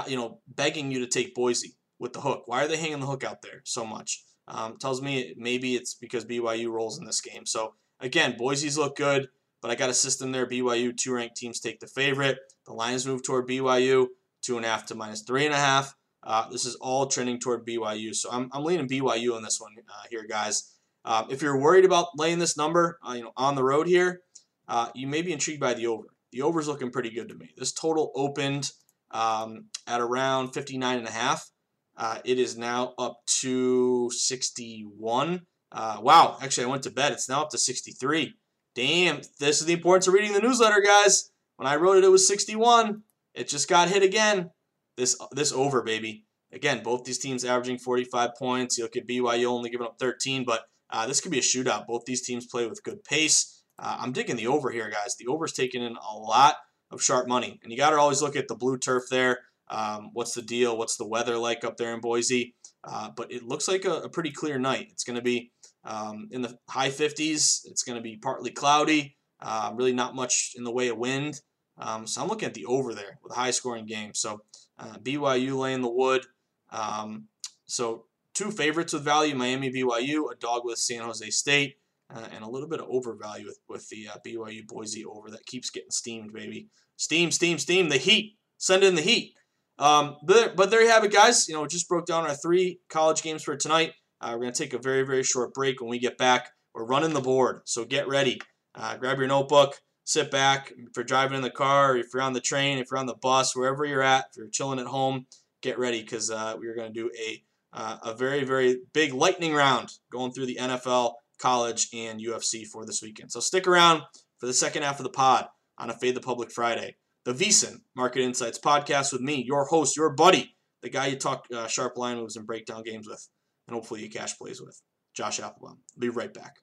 you 0.07 0.17
know 0.17 0.41
begging 0.47 0.93
you 0.93 1.01
to 1.01 1.09
take 1.09 1.35
Boise 1.35 1.76
with 1.99 2.13
the 2.13 2.21
hook. 2.21 2.43
Why 2.47 2.65
are 2.65 2.69
they 2.69 2.77
hanging 2.77 3.01
the 3.01 3.07
hook 3.07 3.25
out 3.25 3.43
there 3.43 3.63
so 3.65 3.85
much? 3.85 4.23
Um, 4.49 4.77
tells 4.79 5.03
me 5.03 5.35
maybe 5.37 5.75
it's 5.75 5.95
because 5.95 6.25
BYU 6.25 6.71
rolls 6.71 6.99
in 6.99 7.05
this 7.05 7.21
game. 7.21 7.47
So 7.47 7.75
again, 8.01 8.37
Boise's 8.39 8.79
look 8.79 8.97
good. 8.97 9.29
But 9.63 9.71
I 9.71 9.75
got 9.75 9.91
a 9.91 9.95
system 9.95 10.33
there. 10.33 10.47
BYU, 10.47 10.97
two 10.97 11.13
ranked 11.15 11.37
teams 11.37 11.61
take 11.61 11.81
the 11.81 11.87
favorite. 11.87 12.39
The 12.67 12.73
lines 12.73 13.07
move 13.07 13.23
toward 13.23 13.49
BYU, 13.49 14.07
two 14.43 14.57
and 14.57 14.65
a 14.65 14.69
half 14.69 14.87
to 14.87 14.95
minus 14.95 15.23
three 15.23 15.45
and 15.45 15.55
a 15.55 15.59
half. 15.59 15.95
Uh, 16.23 16.49
this 16.51 16.65
is 16.65 16.77
all 16.77 17.07
trending 17.07 17.39
toward 17.39 17.67
BYU. 17.67 18.15
So 18.15 18.29
I'm, 18.31 18.49
I'm 18.53 18.65
leaning 18.65 18.89
BYU 18.89 19.35
on 19.35 19.43
this 19.43 19.61
one 19.61 19.73
uh, 19.89 20.03
here, 20.11 20.27
guys. 20.29 20.73
Um, 21.05 21.27
if 21.31 21.41
you're 21.41 21.59
worried 21.59 21.85
about 21.85 22.09
laying 22.17 22.39
this 22.39 22.57
number, 22.57 22.99
uh, 23.09 23.15
you 23.15 23.23
know, 23.23 23.33
on 23.37 23.55
the 23.55 23.65
road 23.65 23.87
here, 23.87 24.23
uh, 24.69 24.91
you 24.95 25.07
may 25.07 25.23
be 25.23 25.33
intrigued 25.33 25.61
by 25.61 25.75
the 25.75 25.87
over. 25.87 26.05
The 26.33 26.43
over's 26.43 26.69
looking 26.69 26.91
pretty 26.91 27.11
good 27.11 27.29
to 27.29 27.35
me. 27.35 27.51
This 27.57 27.73
total 27.73 28.13
opened 28.15 28.71
um, 29.13 29.67
at 29.87 30.01
around 30.01 30.53
59 30.53 30.99
and 30.99 31.09
a 31.09 31.13
half. 31.13 31.49
Uh, 31.97 32.19
it 32.25 32.39
is 32.39 32.59
now 32.59 32.95
up 32.99 33.21
to 33.41 34.11
61. 34.11 35.43
Uh, 35.73 35.99
wow, 36.01 36.37
actually, 36.41 36.65
I 36.65 36.69
went 36.69 36.83
to 36.85 36.91
bed. 36.91 37.13
It's 37.13 37.29
now 37.29 37.43
up 37.43 37.51
to 37.51 37.59
63. 37.59 38.35
Damn, 38.75 39.23
this 39.41 39.61
is 39.61 39.67
the 39.67 39.73
importance 39.73 40.07
of 40.07 40.15
reading 40.15 40.35
the 40.35 40.41
newsletter, 40.41 40.81
guys. 40.81 41.31
When 41.57 41.67
I 41.67 41.77
wrote 41.77 41.97
it, 41.97 42.05
it 42.05 42.11
was 42.11 42.29
61. 42.29 43.03
It 43.35 43.49
just 43.49 43.69
got 43.69 43.89
hit 43.89 44.03
again. 44.03 44.51
This 44.97 45.19
this 45.33 45.53
over, 45.53 45.83
baby. 45.83 46.25
Again, 46.53 46.83
both 46.83 47.05
these 47.05 47.19
teams 47.19 47.45
averaging 47.45 47.79
45 47.79 48.31
points. 48.39 48.79
You 48.79 48.85
look 48.85 48.97
at 48.97 49.07
BYU 49.07 49.47
only 49.47 49.71
giving 49.71 49.87
up 49.87 49.99
13, 49.99 50.45
but 50.45 50.63
uh, 50.91 51.07
this 51.07 51.21
could 51.21 51.33
be 51.33 51.39
a 51.39 51.43
shootout. 51.43 51.87
Both 51.87 52.05
these 52.05 52.23
teams 52.23 52.47
play 52.47 52.67
with 52.67 52.83
good 52.83 53.05
pace. 53.05 53.63
Uh, 53.79 53.99
I'm 54.01 54.13
digging 54.13 54.37
the 54.37 54.47
over 54.47 54.71
here, 54.71 54.91
guys. 54.91 55.17
The 55.19 55.27
over's 55.27 55.53
taking 55.53 55.83
in 55.83 55.97
a 55.97 56.17
lot 56.17 56.57
of 56.91 57.03
sharp 57.03 57.29
money, 57.29 57.59
and 57.63 57.73
you 57.73 57.79
got 57.79 57.91
to 57.91 57.97
always 57.97 58.23
look 58.23 58.37
at 58.37 58.49
the 58.49 58.55
blue 58.55 58.79
turf 58.79 59.05
there. 59.11 59.41
Um, 59.69 60.11
what's 60.13 60.35
the 60.35 60.43
deal? 60.43 60.77
What's 60.77 60.97
the 60.97 61.07
weather 61.07 61.37
like 61.37 61.65
up 61.65 61.77
there 61.77 61.95
in 61.95 62.01
Boise? 62.01 62.55
Uh, 62.85 63.11
but 63.17 63.33
it 63.33 63.43
looks 63.43 63.69
like 63.69 63.85
a, 63.85 64.03
a 64.03 64.09
pretty 64.09 64.31
clear 64.31 64.59
night. 64.59 64.89
It's 64.93 65.05
going 65.05 65.17
to 65.17 65.23
be 65.23 65.51
um, 65.85 66.29
in 66.31 66.43
the 66.43 66.59
high 66.69 66.91
50s. 66.91 67.67
It's 67.67 67.83
going 67.83 67.97
to 67.97 68.03
be 68.03 68.17
partly 68.17 68.51
cloudy, 68.51 69.17
uh, 69.41 69.73
really 69.75 69.93
not 69.93 70.15
much 70.15 70.53
in 70.57 70.65
the 70.65 70.73
way 70.73 70.89
of 70.89 70.99
wind. 70.99 71.41
Um, 71.79 72.07
so 72.07 72.23
I'm 72.23 72.29
looking 72.29 72.47
at 72.47 72.55
the 72.55 72.67
over 72.67 72.95
there 72.95 73.19
with 73.23 73.33
a 73.33 73.37
high 73.37 73.51
scoring 73.51 73.87
game. 73.87 74.15
So 74.15 74.43
uh, 74.79 74.97
BYU 75.03 75.59
laying 75.59 75.83
the 75.83 75.91
wood. 75.91 76.25
Um, 76.71 77.25
so 77.67 78.07
two 78.35 78.51
favorites 78.51 78.93
with 78.93 79.05
value: 79.05 79.35
Miami, 79.35 79.71
BYU, 79.71 80.33
a 80.33 80.37
dog 80.37 80.63
with 80.65 80.79
San 80.79 81.03
Jose 81.03 81.29
State, 81.31 81.77
uh, 82.15 82.27
and 82.35 82.45
a 82.45 82.49
little 82.49 82.69
bit 82.69 82.81
of 82.81 82.87
overvalue 82.89 83.47
with 83.47 83.59
with 83.69 83.89
the 83.89 84.09
uh, 84.09 84.17
BYU 84.25 84.67
Boise 84.67 85.05
over 85.05 85.31
that 85.31 85.47
keeps 85.47 85.71
getting 85.71 85.91
steamed, 85.91 86.33
baby. 86.33 86.69
Steam, 86.97 87.31
steam, 87.31 87.59
steam. 87.59 87.89
The 87.89 87.99
heat. 87.99 88.37
Send 88.59 88.83
in 88.83 88.95
the 88.95 89.03
heat. 89.03 89.35
Um, 89.79 90.17
but, 90.23 90.57
but 90.57 90.71
there 90.71 90.83
you 90.83 90.89
have 90.89 91.05
it, 91.05 91.13
guys. 91.13 91.49
You 91.49 91.55
know, 91.55 91.67
just 91.67 91.89
broke 91.89 92.07
down 92.07 92.25
our 92.25 92.35
three 92.35 92.81
college 92.89 93.23
games 93.23 93.43
for 93.43 93.57
tonight. 93.57 93.93
Uh, 94.21 94.31
we're 94.33 94.43
going 94.43 94.53
to 94.53 94.63
take 94.63 94.73
a 94.73 94.79
very, 94.79 95.03
very 95.03 95.23
short 95.23 95.53
break. 95.53 95.81
When 95.81 95.91
we 95.91 95.99
get 95.99 96.17
back, 96.17 96.51
we're 96.75 96.85
running 96.85 97.13
the 97.13 97.21
board. 97.21 97.61
So 97.65 97.85
get 97.85 98.09
ready. 98.09 98.41
Uh, 98.75 98.97
grab 98.97 99.19
your 99.19 99.27
notebook, 99.27 99.81
sit 100.05 100.31
back. 100.31 100.73
If 100.77 100.97
you're 100.97 101.05
driving 101.05 101.37
in 101.37 101.43
the 101.43 101.51
car, 101.51 101.97
if 101.97 102.09
you're 102.13 102.23
on 102.23 102.35
the 102.35 102.41
train, 102.41 102.79
if 102.79 102.89
you're 102.91 102.99
on 103.01 103.07
the 103.07 103.15
bus, 103.15 103.57
wherever 103.57 103.85
you're 103.85 104.03
at, 104.03 104.27
if 104.31 104.37
you're 104.37 104.49
chilling 104.49 104.79
at 104.79 104.87
home, 104.87 105.27
get 105.63 105.79
ready 105.79 106.03
because 106.03 106.31
uh, 106.31 106.55
we're 106.59 106.75
going 106.75 106.93
to 106.93 107.01
do 107.01 107.11
a, 107.19 107.43
uh, 107.73 107.97
a 108.03 108.15
very, 108.15 108.45
very 108.45 108.81
big 108.93 109.15
lightning 109.15 109.55
round 109.55 109.93
going 110.11 110.33
through 110.33 110.47
the 110.47 110.59
NFL, 110.61 111.15
college, 111.39 111.89
and 111.95 112.21
UFC 112.21 112.67
for 112.67 112.85
this 112.85 113.03
weekend. 113.03 113.33
So 113.33 113.41
stick 113.41 113.67
around 113.67 114.03
for 114.39 114.47
the 114.47 114.55
second 114.55 114.83
half 114.83 115.01
of 115.01 115.05
the 115.05 115.11
pod 115.11 115.49
on 115.79 115.91
a 115.91 115.95
Fade 115.95 116.15
the 116.15 116.21
Public 116.21 116.51
Friday. 116.51 116.97
The 117.27 117.35
VSiN 117.35 117.81
Market 117.97 118.23
Insights 118.23 118.57
podcast 118.57 119.13
with 119.13 119.21
me, 119.21 119.43
your 119.45 119.65
host, 119.65 119.97
your 119.97 120.11
buddy, 120.11 120.55
the 120.81 120.89
guy 120.89 121.09
you 121.09 121.17
talk 121.17 121.45
uh, 121.53 121.67
sharp 121.67 121.97
line 121.97 122.19
moves 122.19 122.37
and 122.37 122.47
breakdown 122.47 122.85
games 122.85 123.09
with, 123.09 123.29
and 123.67 123.75
hopefully 123.75 124.01
you 124.01 124.09
cash 124.09 124.39
plays 124.39 124.63
with, 124.63 124.81
Josh 125.13 125.41
Applebaum. 125.41 125.81
Be 125.99 126.09
right 126.09 126.33
back. 126.33 126.59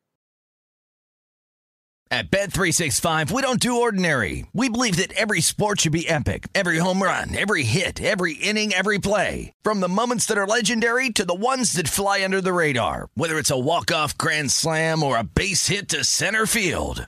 At 2.10 2.32
Bet365, 2.32 3.30
we 3.30 3.42
don't 3.42 3.60
do 3.60 3.82
ordinary. 3.82 4.46
We 4.54 4.70
believe 4.70 4.96
that 4.98 5.12
every 5.14 5.42
sport 5.42 5.82
should 5.82 5.92
be 5.92 6.08
epic. 6.08 6.48
Every 6.56 6.78
home 6.78 7.04
run, 7.04 7.36
every 7.36 7.64
hit, 7.64 8.02
every 8.02 8.34
inning, 8.36 8.72
every 8.72 9.00
play. 9.00 9.52
From 9.64 9.82
the 9.82 9.90
moments 9.90 10.28
that 10.28 10.38
are 10.38 10.48
legendary 10.48 11.10
to 11.10 11.26
the 11.26 11.34
ones 11.34 11.74
that 11.74 11.88
fly 11.88 12.24
under 12.24 12.40
the 12.40 12.54
radar. 12.54 13.10
Whether 13.16 13.38
it's 13.38 13.52
a 13.52 13.60
walk-off 13.60 14.18
grand 14.18 14.52
slam 14.52 15.04
or 15.04 15.18
a 15.18 15.24
base 15.24 15.68
hit 15.68 15.90
to 15.90 16.04
center 16.04 16.46
field. 16.46 17.08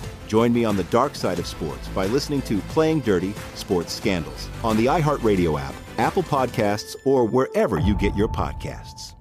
Join 0.31 0.53
me 0.53 0.63
on 0.63 0.77
the 0.77 0.85
dark 0.85 1.15
side 1.15 1.39
of 1.39 1.45
sports 1.45 1.89
by 1.89 2.05
listening 2.05 2.41
to 2.43 2.59
Playing 2.69 3.01
Dirty 3.01 3.33
Sports 3.55 3.91
Scandals 3.91 4.47
on 4.63 4.77
the 4.77 4.85
iHeartRadio 4.85 5.59
app, 5.59 5.75
Apple 5.97 6.23
Podcasts, 6.23 6.95
or 7.03 7.25
wherever 7.25 7.81
you 7.81 7.97
get 7.97 8.15
your 8.15 8.29
podcasts. 8.29 9.13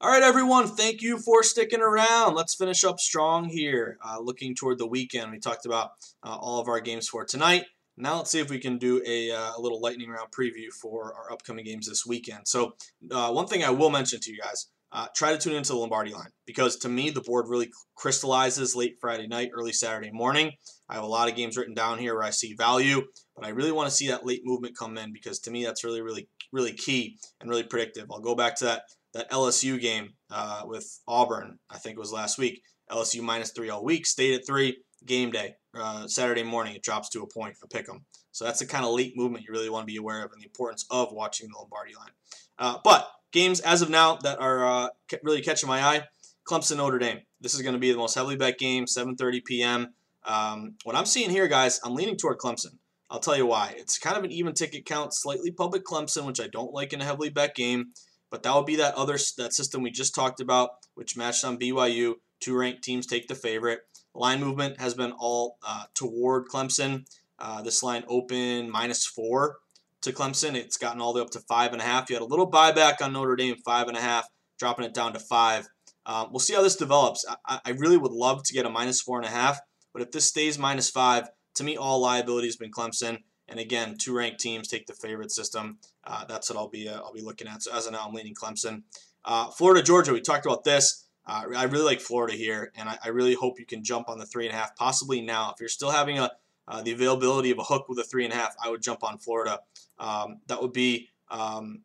All 0.00 0.12
right, 0.12 0.22
everyone. 0.22 0.68
Thank 0.68 1.02
you 1.02 1.18
for 1.18 1.42
sticking 1.42 1.80
around. 1.80 2.36
Let's 2.36 2.54
finish 2.54 2.84
up 2.84 3.00
strong 3.00 3.46
here. 3.46 3.98
Uh, 4.00 4.20
looking 4.20 4.54
toward 4.54 4.78
the 4.78 4.86
weekend, 4.86 5.32
we 5.32 5.40
talked 5.40 5.66
about 5.66 5.90
uh, 6.22 6.36
all 6.36 6.60
of 6.60 6.68
our 6.68 6.78
games 6.78 7.08
for 7.08 7.24
tonight. 7.24 7.64
Now 7.96 8.18
let's 8.18 8.30
see 8.30 8.38
if 8.38 8.48
we 8.48 8.60
can 8.60 8.78
do 8.78 9.02
a, 9.04 9.32
uh, 9.32 9.54
a 9.56 9.60
little 9.60 9.80
lightning 9.80 10.10
round 10.10 10.30
preview 10.30 10.70
for 10.70 11.12
our 11.14 11.32
upcoming 11.32 11.64
games 11.64 11.88
this 11.88 12.06
weekend. 12.06 12.46
So 12.46 12.76
uh, 13.10 13.32
one 13.32 13.48
thing 13.48 13.64
I 13.64 13.70
will 13.70 13.90
mention 13.90 14.20
to 14.20 14.30
you 14.30 14.38
guys: 14.38 14.68
uh, 14.92 15.06
try 15.14 15.32
to 15.32 15.38
tune 15.38 15.54
into 15.54 15.72
the 15.72 15.78
Lombardi 15.78 16.12
line 16.12 16.30
because 16.46 16.76
to 16.76 16.88
me 16.88 17.10
the 17.10 17.20
board 17.20 17.46
really 17.48 17.70
crystallizes 17.94 18.74
late 18.74 18.96
Friday 19.00 19.26
night, 19.26 19.50
early 19.52 19.72
Saturday 19.72 20.10
morning. 20.10 20.52
I 20.88 20.94
have 20.94 21.04
a 21.04 21.08
lot 21.08 21.28
of 21.28 21.36
games 21.36 21.56
written 21.56 21.74
down 21.74 21.98
here 21.98 22.14
where 22.14 22.24
I 22.24 22.30
see 22.30 22.54
value, 22.54 23.02
but 23.36 23.44
I 23.44 23.50
really 23.50 23.72
want 23.72 23.90
to 23.90 23.94
see 23.94 24.08
that 24.08 24.24
late 24.24 24.42
movement 24.44 24.78
come 24.78 24.96
in 24.96 25.12
because 25.12 25.40
to 25.40 25.50
me 25.50 25.64
that's 25.64 25.84
really, 25.84 26.00
really, 26.00 26.28
really 26.52 26.72
key 26.72 27.18
and 27.40 27.50
really 27.50 27.64
predictive. 27.64 28.06
I'll 28.10 28.20
go 28.20 28.34
back 28.34 28.56
to 28.56 28.64
that 28.64 28.82
that 29.14 29.30
LSU 29.30 29.80
game 29.80 30.10
uh, 30.30 30.62
with 30.66 31.00
Auburn. 31.08 31.58
I 31.70 31.78
think 31.78 31.96
it 31.96 32.00
was 32.00 32.12
last 32.12 32.38
week. 32.38 32.62
LSU 32.90 33.22
minus 33.22 33.52
three 33.52 33.70
all 33.70 33.84
week, 33.84 34.06
stayed 34.06 34.34
at 34.34 34.46
three. 34.46 34.78
Game 35.06 35.30
day, 35.30 35.54
uh, 35.78 36.08
Saturday 36.08 36.42
morning, 36.42 36.74
it 36.74 36.82
drops 36.82 37.08
to 37.10 37.22
a 37.22 37.26
point, 37.28 37.54
a 37.62 37.68
pick 37.68 37.88
'em. 37.88 38.04
So 38.32 38.44
that's 38.44 38.58
the 38.58 38.66
kind 38.66 38.84
of 38.84 38.92
late 38.92 39.16
movement 39.16 39.44
you 39.44 39.52
really 39.52 39.70
want 39.70 39.82
to 39.82 39.92
be 39.92 39.96
aware 39.96 40.24
of 40.24 40.32
and 40.32 40.40
the 40.40 40.46
importance 40.46 40.84
of 40.90 41.12
watching 41.12 41.48
the 41.48 41.56
Lombardi 41.56 41.94
line. 41.94 42.10
Uh, 42.58 42.78
but 42.82 43.08
games 43.32 43.60
as 43.60 43.82
of 43.82 43.90
now 43.90 44.16
that 44.16 44.40
are 44.40 44.64
uh, 44.66 44.88
really 45.22 45.42
catching 45.42 45.68
my 45.68 45.82
eye: 45.82 46.04
Clemson 46.48 46.76
Notre 46.76 46.98
Dame. 46.98 47.20
This 47.40 47.54
is 47.54 47.62
going 47.62 47.74
to 47.74 47.78
be 47.78 47.92
the 47.92 47.98
most 47.98 48.14
heavily 48.14 48.36
bet 48.36 48.58
game, 48.58 48.86
7:30 48.86 49.44
p.m. 49.44 49.94
Um, 50.24 50.74
what 50.84 50.96
I'm 50.96 51.06
seeing 51.06 51.30
here, 51.30 51.48
guys, 51.48 51.80
I'm 51.84 51.94
leaning 51.94 52.16
toward 52.16 52.38
Clemson. 52.38 52.78
I'll 53.10 53.20
tell 53.20 53.36
you 53.36 53.46
why. 53.46 53.74
It's 53.76 53.98
kind 53.98 54.18
of 54.18 54.24
an 54.24 54.32
even 54.32 54.52
ticket 54.52 54.84
count, 54.84 55.14
slightly 55.14 55.50
public 55.50 55.84
Clemson, 55.84 56.26
which 56.26 56.40
I 56.40 56.48
don't 56.48 56.74
like 56.74 56.92
in 56.92 57.00
a 57.00 57.04
heavily 57.04 57.30
bet 57.30 57.54
game. 57.54 57.92
But 58.30 58.42
that 58.42 58.54
would 58.54 58.66
be 58.66 58.76
that 58.76 58.94
other 58.94 59.18
that 59.38 59.54
system 59.54 59.82
we 59.82 59.90
just 59.90 60.14
talked 60.14 60.40
about, 60.40 60.70
which 60.94 61.16
matched 61.16 61.44
on 61.44 61.58
BYU. 61.58 62.14
Two 62.40 62.56
ranked 62.56 62.84
teams 62.84 63.06
take 63.06 63.26
the 63.26 63.34
favorite. 63.34 63.80
Line 64.14 64.40
movement 64.40 64.80
has 64.80 64.94
been 64.94 65.12
all 65.12 65.56
uh, 65.66 65.84
toward 65.94 66.48
Clemson. 66.48 67.06
Uh, 67.38 67.62
this 67.62 67.82
line 67.82 68.04
open 68.08 68.70
minus 68.70 69.06
four 69.06 69.58
to 70.02 70.12
Clemson. 70.12 70.54
It's 70.54 70.76
gotten 70.76 71.00
all 71.00 71.12
the 71.12 71.20
way 71.20 71.24
up 71.24 71.30
to 71.30 71.40
five 71.40 71.72
and 71.72 71.82
a 71.82 71.84
half. 71.84 72.08
You 72.08 72.16
had 72.16 72.22
a 72.22 72.26
little 72.26 72.50
buyback 72.50 73.02
on 73.02 73.12
Notre 73.12 73.36
Dame, 73.36 73.56
five 73.64 73.88
and 73.88 73.96
a 73.96 74.00
half, 74.00 74.28
dropping 74.58 74.84
it 74.84 74.94
down 74.94 75.12
to 75.12 75.18
five. 75.18 75.68
Um, 76.06 76.28
we'll 76.30 76.40
see 76.40 76.54
how 76.54 76.62
this 76.62 76.76
develops. 76.76 77.24
I, 77.46 77.60
I, 77.66 77.70
really 77.72 77.98
would 77.98 78.12
love 78.12 78.42
to 78.44 78.54
get 78.54 78.64
a 78.64 78.70
minus 78.70 79.00
four 79.00 79.18
and 79.18 79.26
a 79.26 79.30
half, 79.30 79.60
but 79.92 80.00
if 80.00 80.10
this 80.10 80.24
stays 80.24 80.58
minus 80.58 80.88
five, 80.88 81.28
to 81.56 81.64
me, 81.64 81.76
all 81.76 82.00
liability 82.00 82.46
has 82.46 82.56
been 82.56 82.70
Clemson. 82.70 83.18
And 83.46 83.60
again, 83.60 83.96
two 83.98 84.16
ranked 84.16 84.40
teams 84.40 84.68
take 84.68 84.86
the 84.86 84.94
favorite 84.94 85.32
system. 85.32 85.78
Uh, 86.04 86.24
that's 86.24 86.48
what 86.48 86.58
I'll 86.58 86.68
be 86.68 86.88
uh, 86.88 87.00
I'll 87.00 87.12
be 87.12 87.20
looking 87.20 87.48
at. 87.48 87.62
So 87.62 87.74
as 87.74 87.86
of 87.86 87.92
now, 87.92 88.06
I'm 88.06 88.14
leaning 88.14 88.34
Clemson. 88.34 88.82
Uh, 89.24 89.50
Florida, 89.50 89.82
Georgia. 89.82 90.12
We 90.12 90.20
talked 90.20 90.46
about 90.46 90.64
this. 90.64 91.06
Uh, 91.26 91.44
I 91.54 91.64
really 91.64 91.84
like 91.84 92.00
Florida 92.00 92.34
here, 92.34 92.72
and 92.74 92.88
I, 92.88 92.98
I, 93.04 93.08
really 93.08 93.34
hope 93.34 93.58
you 93.58 93.66
can 93.66 93.84
jump 93.84 94.08
on 94.08 94.18
the 94.18 94.24
three 94.24 94.46
and 94.46 94.54
a 94.54 94.58
half, 94.58 94.74
possibly 94.76 95.20
now. 95.20 95.50
If 95.50 95.60
you're 95.60 95.68
still 95.68 95.90
having 95.90 96.18
a 96.18 96.30
uh, 96.68 96.82
the 96.82 96.92
availability 96.92 97.50
of 97.50 97.58
a 97.58 97.64
hook 97.64 97.88
with 97.88 97.98
a 97.98 98.04
three 98.04 98.24
and 98.24 98.32
a 98.32 98.36
half, 98.36 98.54
I 98.62 98.70
would 98.70 98.82
jump 98.82 99.02
on 99.02 99.18
Florida. 99.18 99.60
Um, 99.98 100.40
that 100.46 100.60
would 100.60 100.72
be 100.72 101.08
um, 101.30 101.80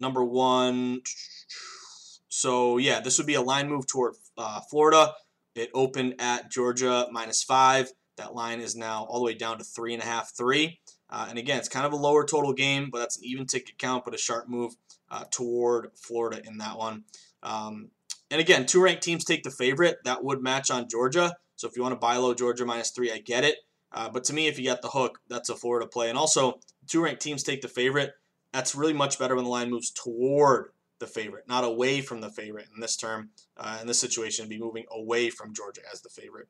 number 0.00 0.24
one. 0.24 1.02
So 2.28 2.78
yeah, 2.78 3.00
this 3.00 3.18
would 3.18 3.26
be 3.26 3.34
a 3.34 3.42
line 3.42 3.68
move 3.68 3.86
toward 3.86 4.14
uh, 4.36 4.60
Florida. 4.70 5.12
It 5.54 5.70
opened 5.74 6.14
at 6.20 6.50
Georgia 6.50 7.08
minus 7.10 7.42
five. 7.42 7.90
That 8.16 8.34
line 8.34 8.60
is 8.60 8.76
now 8.76 9.04
all 9.08 9.18
the 9.18 9.24
way 9.24 9.34
down 9.34 9.58
to 9.58 9.64
three 9.64 9.92
and 9.92 10.02
a 10.02 10.06
half, 10.06 10.32
three. 10.36 10.80
Uh, 11.10 11.26
and 11.28 11.38
again, 11.38 11.58
it's 11.58 11.68
kind 11.68 11.86
of 11.86 11.92
a 11.92 11.96
lower 11.96 12.24
total 12.24 12.52
game, 12.52 12.90
but 12.92 12.98
that's 12.98 13.16
an 13.18 13.24
even 13.24 13.46
ticket 13.46 13.78
count, 13.78 14.04
but 14.04 14.14
a 14.14 14.18
sharp 14.18 14.48
move 14.48 14.74
uh, 15.10 15.24
toward 15.30 15.90
Florida 15.96 16.40
in 16.44 16.58
that 16.58 16.76
one. 16.76 17.04
Um, 17.42 17.90
and 18.30 18.40
again, 18.40 18.66
two 18.66 18.82
ranked 18.82 19.02
teams 19.02 19.24
take 19.24 19.42
the 19.42 19.50
favorite. 19.50 19.98
That 20.04 20.22
would 20.22 20.42
match 20.42 20.70
on 20.70 20.88
Georgia. 20.88 21.36
So 21.56 21.66
if 21.66 21.76
you 21.76 21.82
want 21.82 21.94
to 21.94 21.98
buy 21.98 22.16
low 22.16 22.34
Georgia 22.34 22.66
minus 22.66 22.90
three, 22.90 23.10
I 23.10 23.18
get 23.18 23.44
it. 23.44 23.56
Uh, 23.92 24.08
but 24.08 24.24
to 24.24 24.34
me, 24.34 24.46
if 24.46 24.58
you 24.58 24.66
got 24.66 24.82
the 24.82 24.88
hook, 24.88 25.20
that's 25.28 25.48
a 25.48 25.56
Florida 25.56 25.86
play. 25.86 26.08
And 26.08 26.18
also, 26.18 26.60
two 26.86 27.02
ranked 27.02 27.22
teams 27.22 27.42
take 27.42 27.62
the 27.62 27.68
favorite. 27.68 28.12
That's 28.52 28.74
really 28.74 28.92
much 28.92 29.18
better 29.18 29.34
when 29.34 29.44
the 29.44 29.50
line 29.50 29.70
moves 29.70 29.90
toward 29.90 30.70
the 30.98 31.06
favorite, 31.06 31.48
not 31.48 31.64
away 31.64 32.00
from 32.00 32.20
the 32.20 32.28
favorite 32.28 32.68
in 32.74 32.80
this 32.80 32.96
term. 32.96 33.30
Uh, 33.56 33.78
in 33.80 33.86
this 33.86 34.00
situation, 34.00 34.48
be 34.48 34.58
moving 34.58 34.84
away 34.90 35.30
from 35.30 35.54
Georgia 35.54 35.80
as 35.92 36.02
the 36.02 36.08
favorite. 36.08 36.48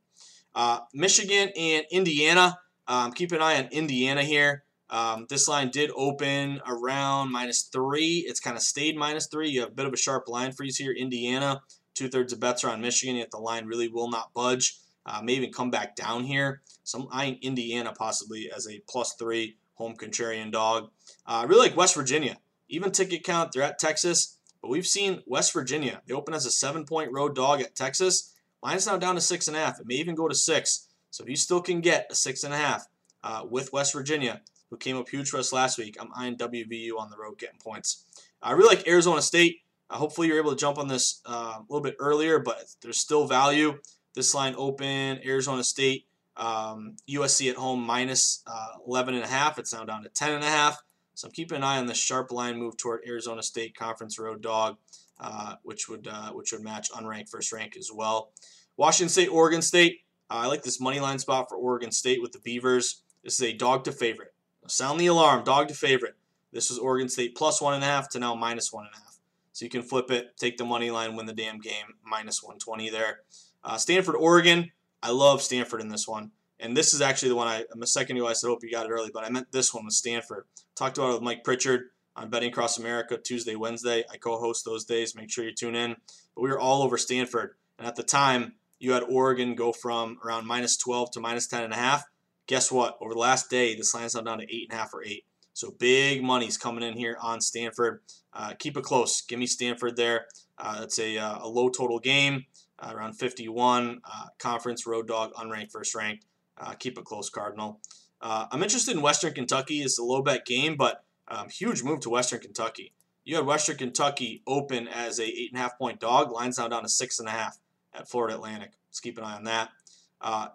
Uh, 0.55 0.81
Michigan 0.92 1.51
and 1.57 1.85
Indiana. 1.90 2.59
Um, 2.87 3.12
keep 3.12 3.33
an 3.33 3.42
eye 3.42 3.59
on 3.59 3.68
Indiana 3.70 4.22
here. 4.22 4.64
Um, 4.90 5.27
this 5.29 5.48
line 5.48 5.70
did 5.70 5.90
open 5.94 6.62
around 6.66 7.31
minus 7.31 7.62
three. 7.62 8.24
It's 8.27 8.40
kind 8.40 8.57
of 8.57 8.62
stayed 8.62 8.96
minus 8.96 9.27
three. 9.27 9.51
You 9.51 9.61
have 9.61 9.70
a 9.70 9.74
bit 9.74 9.87
of 9.87 9.92
a 9.92 9.98
sharp 9.98 10.29
line 10.29 10.53
freeze 10.53 10.79
here. 10.79 10.92
Indiana, 10.92 11.62
two 11.94 12.09
thirds 12.09 12.33
of 12.33 12.40
bets 12.40 12.64
are 12.64 12.70
on 12.70 12.81
Michigan, 12.81 13.16
yet 13.16 13.31
the 13.31 13.38
line 13.38 13.66
really 13.66 13.88
will 13.88 14.09
not 14.09 14.33
budge. 14.33 14.79
Uh, 15.09 15.23
may 15.23 15.33
even 15.33 15.53
come 15.53 15.71
back 15.71 15.97
down 15.97 16.25
here. 16.25 16.61
Some 16.85 17.09
eyeing 17.11 17.38
Indiana 17.40 17.92
possibly 17.92 18.51
as 18.55 18.68
a 18.68 18.83
plus 18.88 19.14
three 19.14 19.57
home 19.75 19.94
contrarian 19.97 20.53
dog. 20.53 20.90
Uh, 21.27 21.40
I 21.40 21.44
really 21.44 21.68
like 21.68 21.77
West 21.77 21.94
Virginia. 21.94 22.37
Even 22.68 22.90
ticket 22.90 23.25
count, 23.25 23.53
they're 23.53 23.62
at 23.62 23.79
Texas, 23.79 24.37
but 24.61 24.68
we've 24.68 24.87
seen 24.87 25.23
West 25.27 25.55
Virginia. 25.55 26.03
They 26.07 26.12
open 26.12 26.35
as 26.35 26.44
a 26.44 26.51
seven 26.51 26.85
point 26.85 27.11
road 27.11 27.35
dog 27.35 27.62
at 27.62 27.75
Texas. 27.75 28.35
Line's 28.62 28.87
now 28.87 28.99
down 28.99 29.14
to 29.14 29.21
six 29.21 29.49
and 29.49 29.57
a 29.57 29.61
half. 29.61 29.81
It 29.81 29.87
may 29.87 29.94
even 29.94 30.14
go 30.14 30.29
to 30.29 30.35
six. 30.35 30.88
So 31.11 31.25
if 31.25 31.31
you 31.31 31.37
still 31.37 31.62
can 31.62 31.81
get 31.81 32.09
a 32.11 32.14
six 32.14 32.44
and 32.44 32.53
a 32.53 32.59
half 32.59 32.87
uh, 33.25 33.44
with 33.49 33.73
West 33.73 33.94
Virginia, 33.94 34.42
who 34.68 34.77
came 34.77 34.99
up 34.99 35.09
huge 35.09 35.31
for 35.31 35.38
us 35.38 35.53
last 35.53 35.79
week, 35.79 35.97
I'm 35.99 36.11
eyeing 36.14 36.37
WVU 36.37 36.99
on 36.99 37.09
the 37.09 37.16
road 37.16 37.38
getting 37.38 37.59
points. 37.59 38.05
I 38.42 38.53
really 38.53 38.77
like 38.77 38.87
Arizona 38.87 39.23
State. 39.23 39.62
Uh, 39.88 39.97
hopefully 39.97 40.29
you're 40.29 40.38
able 40.38 40.51
to 40.51 40.57
jump 40.57 40.77
on 40.77 40.88
this 40.88 41.23
uh, 41.25 41.55
a 41.59 41.64
little 41.71 41.83
bit 41.83 41.97
earlier, 41.99 42.38
but 42.38 42.64
there's 42.83 42.99
still 42.99 43.27
value. 43.27 43.79
This 44.18 44.35
line 44.35 44.57
open, 44.59 45.20
Arizona 45.24 45.62
State, 45.62 46.09
um, 46.37 46.96
USC 47.09 47.50
at 47.50 47.57
home 47.57 47.81
minus, 47.81 48.42
uh, 48.48 48.70
11 48.85 49.14
and 49.14 49.22
a 49.22 49.28
half. 49.28 49.61
It's 49.61 49.72
now 49.72 49.85
down 49.85 50.02
to 50.02 50.09
10 50.09 50.33
and 50.33 50.42
a 50.42 50.48
half. 50.48 50.83
So 51.14 51.28
I'm 51.28 51.33
keeping 51.33 51.59
an 51.59 51.62
eye 51.62 51.78
on 51.78 51.87
the 51.87 51.94
sharp 51.94 52.33
line 52.33 52.59
move 52.59 52.76
toward 52.76 53.02
Arizona 53.07 53.44
State 53.44 53.76
Conference 53.76 54.18
Road 54.18 54.42
Dog, 54.42 54.76
uh, 55.20 55.54
which 55.62 55.88
would 55.88 56.09
uh, 56.09 56.33
which 56.33 56.50
would 56.50 56.64
match 56.64 56.90
unranked 56.90 57.28
first 57.28 57.52
rank 57.52 57.76
as 57.76 57.92
well. 57.94 58.33
Washington 58.76 59.09
State, 59.09 59.28
Oregon 59.28 59.62
State. 59.62 60.00
Uh, 60.28 60.38
I 60.42 60.46
like 60.46 60.64
this 60.64 60.81
money 60.81 60.98
line 60.98 61.20
spot 61.20 61.48
for 61.48 61.57
Oregon 61.57 61.92
State 61.92 62.20
with 62.20 62.33
the 62.33 62.40
Beavers. 62.40 63.02
This 63.22 63.40
is 63.40 63.42
a 63.42 63.52
dog 63.52 63.85
to 63.85 63.92
favorite. 63.92 64.35
Sound 64.66 65.00
the 65.00 65.07
alarm, 65.07 65.44
dog 65.44 65.68
to 65.68 65.74
favorite. 65.74 66.16
This 66.52 66.70
was 66.70 66.81
Oregon 66.81 67.09
State 67.09 67.37
plus 67.37 67.62
one 67.62 67.74
and 67.74 67.85
a 67.85 67.87
half 67.87 68.09
to 68.09 68.18
now 68.18 68.35
minus 68.35 68.72
one 68.72 68.87
and 68.87 68.94
a 68.96 68.98
half. 68.98 69.20
So 69.52 69.64
you 69.64 69.70
can 69.70 69.83
flip 69.85 70.11
it, 70.11 70.37
take 70.37 70.57
the 70.57 70.64
money 70.64 70.90
line, 70.90 71.14
win 71.14 71.26
the 71.26 71.33
damn 71.33 71.61
game, 71.61 71.94
minus 72.04 72.42
120 72.42 72.90
there. 72.90 73.20
Uh, 73.68 73.76
Stanford, 73.76 74.16
Oregon. 74.16 74.72
I 75.02 75.11
love 75.11 75.42
Stanford 75.42 75.83
in 75.83 75.90
this 75.90 76.09
one. 76.09 76.31
And 76.59 76.74
this 76.74 76.94
is 76.94 77.02
actually 77.02 77.28
the 77.28 77.37
one 77.37 77.48
I, 77.48 77.64
I'm 77.70 77.83
a 77.83 77.87
second 77.87 78.16
ago, 78.16 78.26
I 78.26 78.33
said, 78.33 78.48
hope 78.48 78.64
you 78.64 78.70
got 78.70 78.87
it 78.87 78.90
early, 78.90 79.11
but 79.12 79.24
I 79.24 79.28
meant 79.28 79.52
this 79.52 79.74
one 79.74 79.85
with 79.85 79.92
Stanford. 79.92 80.46
Talked 80.74 80.96
about 80.96 81.11
it 81.11 81.14
with 81.14 81.22
Mike 81.22 81.44
Pritchard 81.44 81.90
on 82.16 82.31
Betting 82.31 82.50
Across 82.50 82.78
America 82.78 83.18
Tuesday, 83.18 83.57
Wednesday. 83.57 84.04
I 84.11 84.16
co 84.16 84.38
host 84.38 84.64
those 84.64 84.87
days. 84.87 85.14
Make 85.14 85.31
sure 85.31 85.44
you 85.44 85.52
tune 85.54 85.74
in. 85.74 85.96
But 86.35 86.42
we 86.42 86.48
were 86.48 86.59
all 86.59 86.83
over 86.83 86.96
Stanford. 86.96 87.57
And 87.78 87.87
at 87.87 87.94
the 87.94 88.02
time, 88.02 88.54
you 88.78 88.92
had 88.92 89.02
Oregon 89.02 89.54
go 89.54 89.72
from 89.72 90.18
around 90.24 90.46
minus 90.46 90.78
12 90.78 91.11
to 91.12 91.20
minus 91.20 91.46
10 91.46 91.64
and 91.64 91.72
a 91.74 91.76
half. 91.76 92.04
Guess 92.46 92.72
what? 92.72 92.96
Over 93.02 93.12
the 93.12 93.20
last 93.20 93.50
day, 93.50 93.76
this 93.76 93.94
line's 93.94 94.14
now 94.14 94.22
down 94.22 94.38
to 94.38 94.44
eight 94.44 94.68
and 94.70 94.78
a 94.78 94.81
half 94.81 94.94
or 94.94 95.04
eight. 95.04 95.26
So 95.52 95.72
big 95.78 96.22
money's 96.22 96.57
coming 96.57 96.83
in 96.83 96.96
here 96.96 97.18
on 97.20 97.42
Stanford. 97.42 98.00
Uh, 98.33 98.54
keep 98.59 98.76
it 98.78 98.85
close. 98.85 99.20
Give 99.20 99.38
me 99.38 99.46
Stanford 99.46 99.96
there. 99.96 100.26
Uh, 100.57 100.81
it's 100.85 100.98
a, 100.98 101.18
uh, 101.18 101.40
a 101.42 101.48
low 101.48 101.68
total 101.68 101.98
game, 101.98 102.46
uh, 102.78 102.92
around 102.94 103.14
51. 103.14 104.00
Uh, 104.04 104.26
conference 104.38 104.86
road 104.86 105.08
dog, 105.08 105.32
unranked, 105.34 105.72
first 105.72 105.94
ranked. 105.94 106.24
Uh, 106.56 106.72
keep 106.72 106.98
it 106.98 107.04
close, 107.04 107.30
Cardinal. 107.30 107.80
I'm 108.20 108.62
interested 108.62 108.96
in 108.96 109.02
Western 109.02 109.32
Kentucky. 109.32 109.80
It's 109.80 109.98
a 109.98 110.02
low 110.02 110.22
bet 110.22 110.44
game, 110.44 110.76
but 110.76 111.04
um, 111.28 111.48
huge 111.48 111.82
move 111.82 112.00
to 112.00 112.10
Western 112.10 112.40
Kentucky. 112.40 112.92
You 113.24 113.36
had 113.36 113.46
Western 113.46 113.76
Kentucky 113.76 114.42
open 114.46 114.88
as 114.88 115.20
a 115.20 115.24
eight 115.24 115.50
and 115.52 115.58
a 115.58 115.62
half 115.62 115.78
point 115.78 116.00
dog. 116.00 116.32
Line's 116.32 116.58
now 116.58 116.66
down 116.66 116.82
to 116.82 116.88
six 116.88 117.20
and 117.20 117.28
a 117.28 117.32
half 117.32 117.58
at 117.94 118.08
Florida 118.08 118.34
Atlantic. 118.34 118.72
Let's 118.88 119.00
keep 119.00 119.18
an 119.18 119.24
eye 119.24 119.36
on 119.36 119.44
that. 119.44 119.70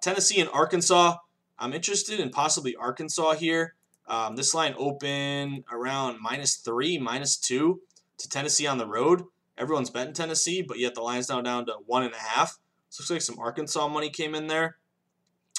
Tennessee 0.01 0.41
and 0.41 0.49
Arkansas. 0.49 1.17
I'm 1.57 1.73
interested 1.73 2.19
in 2.19 2.31
possibly 2.31 2.75
Arkansas 2.75 3.33
here. 3.33 3.75
Um, 4.07 4.35
this 4.35 4.53
line 4.53 4.75
open 4.77 5.63
around 5.71 6.17
minus 6.21 6.55
three, 6.55 6.97
minus 6.97 7.37
two 7.37 7.81
to 8.17 8.29
Tennessee 8.29 8.67
on 8.67 8.77
the 8.77 8.87
road. 8.87 9.23
Everyone's 9.57 9.89
betting 9.89 10.13
Tennessee, 10.13 10.61
but 10.61 10.79
yet 10.79 10.95
the 10.95 11.01
line's 11.01 11.29
now 11.29 11.41
down 11.41 11.65
to 11.67 11.73
one 11.85 12.03
and 12.03 12.13
a 12.13 12.17
half. 12.17 12.57
So 12.89 13.01
looks 13.01 13.11
like 13.11 13.21
some 13.21 13.39
Arkansas 13.39 13.87
money 13.87 14.09
came 14.09 14.35
in 14.35 14.47
there. 14.47 14.77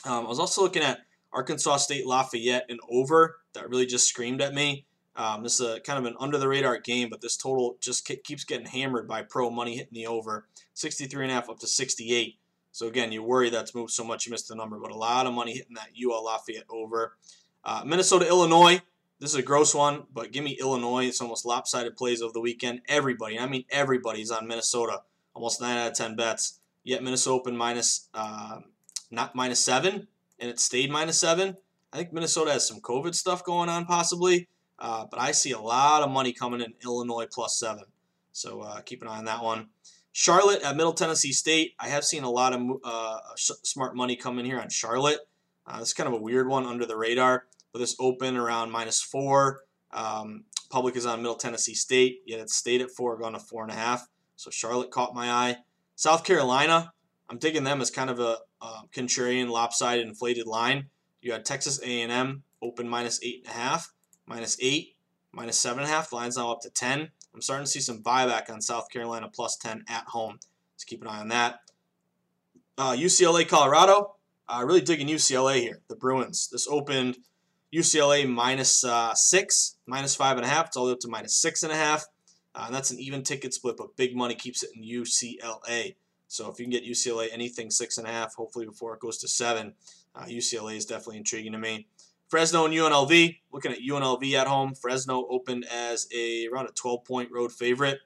Um, 0.05 0.27
I 0.27 0.29
was 0.29 0.39
also 0.39 0.63
looking 0.63 0.83
at 0.83 1.01
Arkansas 1.33 1.79
State 1.79 2.07
Lafayette 2.07 2.67
and 2.69 2.81
over. 2.91 3.37
That 3.55 3.69
really 3.69 3.87
just 3.87 4.09
screamed 4.09 4.41
at 4.41 4.55
me. 4.55 4.87
Um, 5.17 5.43
this 5.43 5.61
is 5.61 5.67
a 5.67 5.81
kind 5.81 5.99
of 5.99 6.05
an 6.07 6.17
under 6.19 6.39
the 6.39 6.49
radar 6.49 6.79
game, 6.79 7.09
but 7.09 7.21
this 7.21 7.37
total 7.37 7.77
just 7.81 8.05
keeps 8.25 8.45
getting 8.45 8.67
hammered 8.67 9.07
by 9.07 9.23
pro 9.23 9.49
money 9.49 9.77
hitting 9.77 9.95
the 9.95 10.07
over. 10.07 10.47
63 10.75 11.25
and 11.25 11.31
a 11.31 11.35
half 11.35 11.49
up 11.49 11.61
to 11.61 11.67
68. 11.67 12.37
So 12.73 12.89
again, 12.89 13.13
you 13.13 13.23
worry 13.23 13.51
that's 13.51 13.75
moved 13.75 13.93
so 13.93 14.03
much 14.03 14.27
you 14.27 14.33
missed 14.33 14.49
the 14.49 14.57
number, 14.57 14.79
but 14.79 14.91
a 14.91 14.97
lot 14.97 15.27
of 15.27 15.33
money 15.33 15.53
hitting 15.53 15.75
that 15.77 15.91
UL 15.97 16.25
Lafayette 16.25 16.65
over. 16.69 17.17
Uh, 17.65 17.83
Minnesota, 17.87 18.27
Illinois. 18.27 18.81
This 19.25 19.33
is 19.33 19.39
a 19.39 19.43
gross 19.43 19.75
one, 19.75 20.03
but 20.13 20.33
give 20.33 20.45
me 20.45 20.59
Illinois. 20.61 21.07
It's 21.07 21.23
almost 21.23 21.47
lopsided 21.47 21.97
plays 21.97 22.21
of 22.21 22.35
the 22.35 22.43
weekend. 22.43 22.83
Everybody, 22.87 23.39
I 23.39 23.47
mean 23.47 23.65
everybody's 23.71 24.31
on 24.31 24.47
Minnesota. 24.47 25.01
Almost 25.33 25.63
9 25.63 25.79
out 25.79 25.93
of 25.93 25.95
10 25.95 26.15
bets. 26.15 26.61
Yet 26.83 27.03
Minnesota 27.03 27.37
open 27.37 27.57
minus, 27.57 28.11
uh, 28.13 28.59
not 29.11 29.35
minus 29.35 29.65
7, 29.65 30.09
and 30.39 30.51
it 30.51 30.61
stayed 30.61 30.91
minus 30.91 31.19
7. 31.21 31.57
I 31.91 31.97
think 31.97 32.13
Minnesota 32.13 32.53
has 32.53 32.69
some 32.69 32.83
COVID 32.83 33.15
stuff 33.15 33.43
going 33.43 33.71
on 33.71 33.87
possibly, 33.87 34.47
uh, 34.79 35.07
but 35.11 35.19
I 35.19 35.33
see 35.33 35.53
a 35.53 35.59
lot 35.59 36.03
of 36.03 36.11
money 36.11 36.35
coming 36.35 36.61
in 36.61 36.75
Illinois 36.85 37.27
plus 37.33 37.59
7. 37.59 37.83
So 38.33 38.61
uh, 38.61 38.81
keep 38.83 39.01
an 39.01 39.09
eye 39.09 39.17
on 39.17 39.25
that 39.25 39.43
one. 39.43 39.69
Charlotte 40.13 40.61
at 40.61 40.77
Middle 40.77 40.93
Tennessee 40.93 41.33
State. 41.33 41.73
I 41.81 41.89
have 41.89 42.05
seen 42.05 42.25
a 42.25 42.31
lot 42.31 42.53
of 42.53 42.61
uh, 42.85 43.21
smart 43.37 43.97
money 43.97 44.17
come 44.17 44.39
in 44.39 44.45
here 44.45 44.61
on 44.61 44.69
Charlotte. 44.69 45.21
Uh, 45.67 45.79
it's 45.81 45.95
kind 45.95 46.09
of 46.09 46.13
a 46.13 46.21
weird 46.21 46.47
one 46.47 46.67
under 46.67 46.85
the 46.85 46.99
radar, 46.99 47.47
this 47.79 47.97
open 47.99 48.37
around 48.37 48.71
minus 48.71 49.03
four. 49.03 49.61
Um, 49.93 50.45
public 50.71 50.97
is 50.97 51.07
on 51.07 51.23
Middle 51.23 51.37
Tennessee 51.37 51.75
State, 51.75 52.21
yet 52.27 52.41
it 52.41 52.51
stayed 52.51 52.81
at 52.81 52.91
four, 52.91 53.19
gone 53.19 53.33
to 53.33 53.39
four 53.39 53.63
and 53.63 53.73
a 53.73 53.77
half. 53.77 54.07
So 54.37 54.51
Charlotte 54.51 54.91
caught 54.91 55.15
my 55.15 55.31
eye. 55.31 55.57
South 55.95 56.25
Carolina, 56.25 56.93
I'm 57.31 57.39
taking 57.39 57.65
them 57.65 57.81
as 57.81 57.91
kind 57.91 58.11
of 58.11 58.19
a, 58.21 58.39
contrarian, 58.95 59.51
lopsided, 59.51 60.07
inflated 60.07 60.47
line. 60.47 60.87
You 61.21 61.33
had 61.33 61.45
Texas 61.45 61.79
A&M 61.83 62.43
open 62.63 62.89
minus 62.89 63.21
eight 63.23 63.43
and 63.45 63.55
a 63.55 63.59
half, 63.59 63.93
minus 64.27 64.57
eight, 64.61 64.97
minus 65.33 65.59
seven 65.59 65.81
and 65.81 65.91
a 65.91 65.95
half. 65.95 66.15
Line's 66.15 66.39
now 66.39 66.51
up 66.51 66.63
to 66.63 66.71
ten. 66.71 67.11
I'm 67.35 67.43
starting 67.43 67.65
to 67.65 67.71
see 67.71 67.81
some 67.81 68.03
buyback 68.03 68.49
on 68.49 68.61
South 68.61 68.89
Carolina 68.91 69.29
plus 69.29 69.57
10 69.57 69.85
at 69.89 70.05
home. 70.07 70.39
Let's 70.75 70.85
keep 70.85 71.03
an 71.03 71.09
eye 71.09 71.21
on 71.21 71.29
that. 71.29 71.61
Uh, 72.79 72.93
UCLA, 72.93 73.47
Colorado. 73.47 74.15
Uh, 74.49 74.63
really 74.65 74.81
digging 74.81 75.09
UCLA 75.09 75.61
here. 75.61 75.81
The 75.89 75.97
Bruins. 75.97 76.49
This 76.51 76.69
opened 76.69 77.19
UCLA 77.75 78.29
minus, 78.29 78.85
uh, 78.85 79.15
six, 79.15 79.77
minus 79.87 80.15
five 80.15 80.37
and 80.37 80.47
a 80.47 80.49
half. 80.49 80.67
It's 80.69 80.77
all 80.77 80.85
the 80.85 80.93
way 80.93 80.95
up 80.95 81.01
to 81.01 81.09
minus 81.09 81.35
six 81.35 81.63
and 81.63 81.73
a 81.73 81.77
half. 81.77 82.07
Uh, 82.55 82.65
and 82.67 82.75
that's 82.75 82.91
an 82.91 83.01
even 83.01 83.23
ticket 83.23 83.53
split, 83.53 83.77
but 83.77 83.97
big 83.97 84.15
money 84.15 84.35
keeps 84.35 84.63
it 84.63 84.71
in 84.77 84.83
UCLA. 84.83 85.97
So 86.29 86.51
if 86.51 86.59
you 86.59 86.65
can 86.65 86.71
get 86.71 86.85
UCLA 86.85 87.29
anything 87.33 87.71
six 87.71 87.99
and 87.99 88.07
a 88.07 88.11
half, 88.11 88.35
hopefully 88.35 88.67
before 88.67 88.95
it 88.95 89.01
goes 89.01 89.19
to 89.19 89.29
seven, 89.29 89.75
uh, 90.15 90.25
UCLA 90.25 90.77
is 90.77 90.87
definitely 90.87 91.19
intriguing 91.19 91.53
to 91.53 91.59
me. 91.59 91.89
Fresno 92.29 92.65
and 92.65 92.75
UNLV. 92.75 93.37
Looking 93.53 93.73
at 93.73 93.79
UNLV 93.79 94.33
at 94.35 94.47
home. 94.47 94.75
Fresno 94.75 95.27
opened 95.29 95.67
as 95.73 96.09
a 96.15 96.49
around 96.53 96.67
a 96.67 96.73
12 96.73 97.05
point 97.05 97.31
road 97.33 97.53
favorite. 97.53 97.99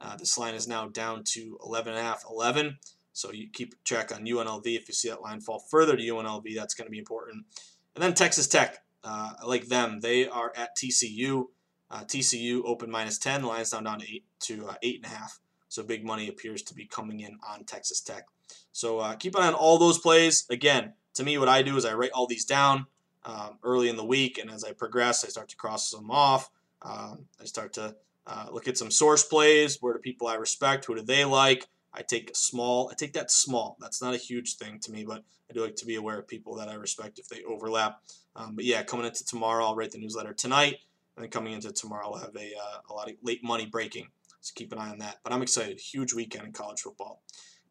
Uh, 0.00 0.16
this 0.16 0.36
line 0.38 0.54
is 0.54 0.68
now 0.68 0.88
down 0.88 1.24
to 1.24 1.58
11.5, 1.62 2.30
11. 2.30 2.78
So 3.12 3.32
you 3.32 3.48
keep 3.50 3.82
track 3.84 4.14
on 4.14 4.24
UNLV. 4.24 4.66
If 4.66 4.88
you 4.88 4.94
see 4.94 5.08
that 5.08 5.22
line 5.22 5.40
fall 5.40 5.58
further 5.58 5.96
to 5.96 6.02
UNLV, 6.02 6.54
that's 6.54 6.74
going 6.74 6.86
to 6.86 6.90
be 6.90 6.98
important. 6.98 7.46
And 7.94 8.02
then 8.02 8.14
Texas 8.14 8.46
Tech. 8.46 8.82
Uh, 9.08 9.30
like 9.46 9.68
them. 9.68 10.00
They 10.00 10.26
are 10.26 10.52
at 10.56 10.76
TCU. 10.76 11.44
Uh, 11.88 12.00
TCU 12.00 12.62
open 12.64 12.90
minus 12.90 13.18
10. 13.18 13.42
The 13.42 13.46
line's 13.46 13.70
down 13.70 13.84
down 13.84 14.00
to 14.00 14.12
eight 14.12 14.24
to 14.40 14.66
uh, 14.66 14.74
eight 14.82 14.96
and 14.96 15.04
a 15.04 15.16
half. 15.16 15.38
So 15.68 15.84
big 15.84 16.04
money 16.04 16.28
appears 16.28 16.62
to 16.62 16.74
be 16.74 16.86
coming 16.86 17.20
in 17.20 17.38
on 17.48 17.62
Texas 17.62 18.00
Tech. 18.00 18.24
So 18.72 18.98
uh, 18.98 19.14
keep 19.14 19.36
an 19.36 19.42
eye 19.42 19.46
on 19.46 19.54
all 19.54 19.78
those 19.78 19.98
plays. 19.98 20.44
Again, 20.50 20.94
to 21.14 21.22
me, 21.22 21.38
what 21.38 21.48
I 21.48 21.62
do 21.62 21.76
is 21.76 21.84
I 21.84 21.94
write 21.94 22.10
all 22.12 22.26
these 22.26 22.44
down 22.44 22.86
um, 23.24 23.58
early 23.62 23.88
in 23.88 23.96
the 23.96 24.04
week, 24.04 24.38
and 24.38 24.50
as 24.50 24.64
I 24.64 24.72
progress, 24.72 25.24
I 25.24 25.28
start 25.28 25.48
to 25.50 25.56
cross 25.56 25.90
them 25.90 26.10
off. 26.10 26.50
Um, 26.82 27.26
I 27.40 27.44
start 27.44 27.72
to 27.74 27.94
uh, 28.26 28.46
look 28.50 28.66
at 28.66 28.76
some 28.76 28.90
source 28.90 29.22
plays. 29.22 29.78
Where 29.80 29.94
do 29.94 30.00
people 30.00 30.26
I 30.26 30.34
respect? 30.34 30.84
Who 30.84 30.96
do 30.96 31.02
they 31.02 31.24
like? 31.24 31.66
I 31.94 32.02
take 32.02 32.30
small. 32.34 32.88
I 32.90 32.94
take 32.94 33.12
that 33.14 33.30
small. 33.30 33.76
That's 33.80 34.02
not 34.02 34.14
a 34.14 34.18
huge 34.18 34.56
thing 34.56 34.80
to 34.80 34.92
me, 34.92 35.04
but 35.04 35.22
I 35.48 35.54
do 35.54 35.62
like 35.62 35.76
to 35.76 35.86
be 35.86 35.94
aware 35.94 36.18
of 36.18 36.28
people 36.28 36.56
that 36.56 36.68
I 36.68 36.74
respect 36.74 37.18
if 37.18 37.28
they 37.28 37.42
overlap. 37.44 38.00
Um, 38.36 38.54
but 38.54 38.64
yeah, 38.64 38.82
coming 38.82 39.06
into 39.06 39.24
tomorrow, 39.24 39.64
I'll 39.64 39.74
write 39.74 39.90
the 39.90 39.98
newsletter 39.98 40.34
tonight, 40.34 40.76
and 41.16 41.24
then 41.24 41.30
coming 41.30 41.54
into 41.54 41.72
tomorrow, 41.72 42.12
I'll 42.12 42.20
have 42.20 42.36
a 42.36 42.52
uh, 42.54 42.78
a 42.90 42.92
lot 42.92 43.08
of 43.10 43.16
late 43.22 43.42
money 43.42 43.66
breaking. 43.66 44.08
So 44.40 44.52
keep 44.54 44.72
an 44.72 44.78
eye 44.78 44.90
on 44.90 44.98
that. 44.98 45.16
But 45.24 45.32
I'm 45.32 45.42
excited. 45.42 45.80
Huge 45.80 46.14
weekend 46.14 46.46
in 46.46 46.52
college 46.52 46.80
football. 46.80 47.22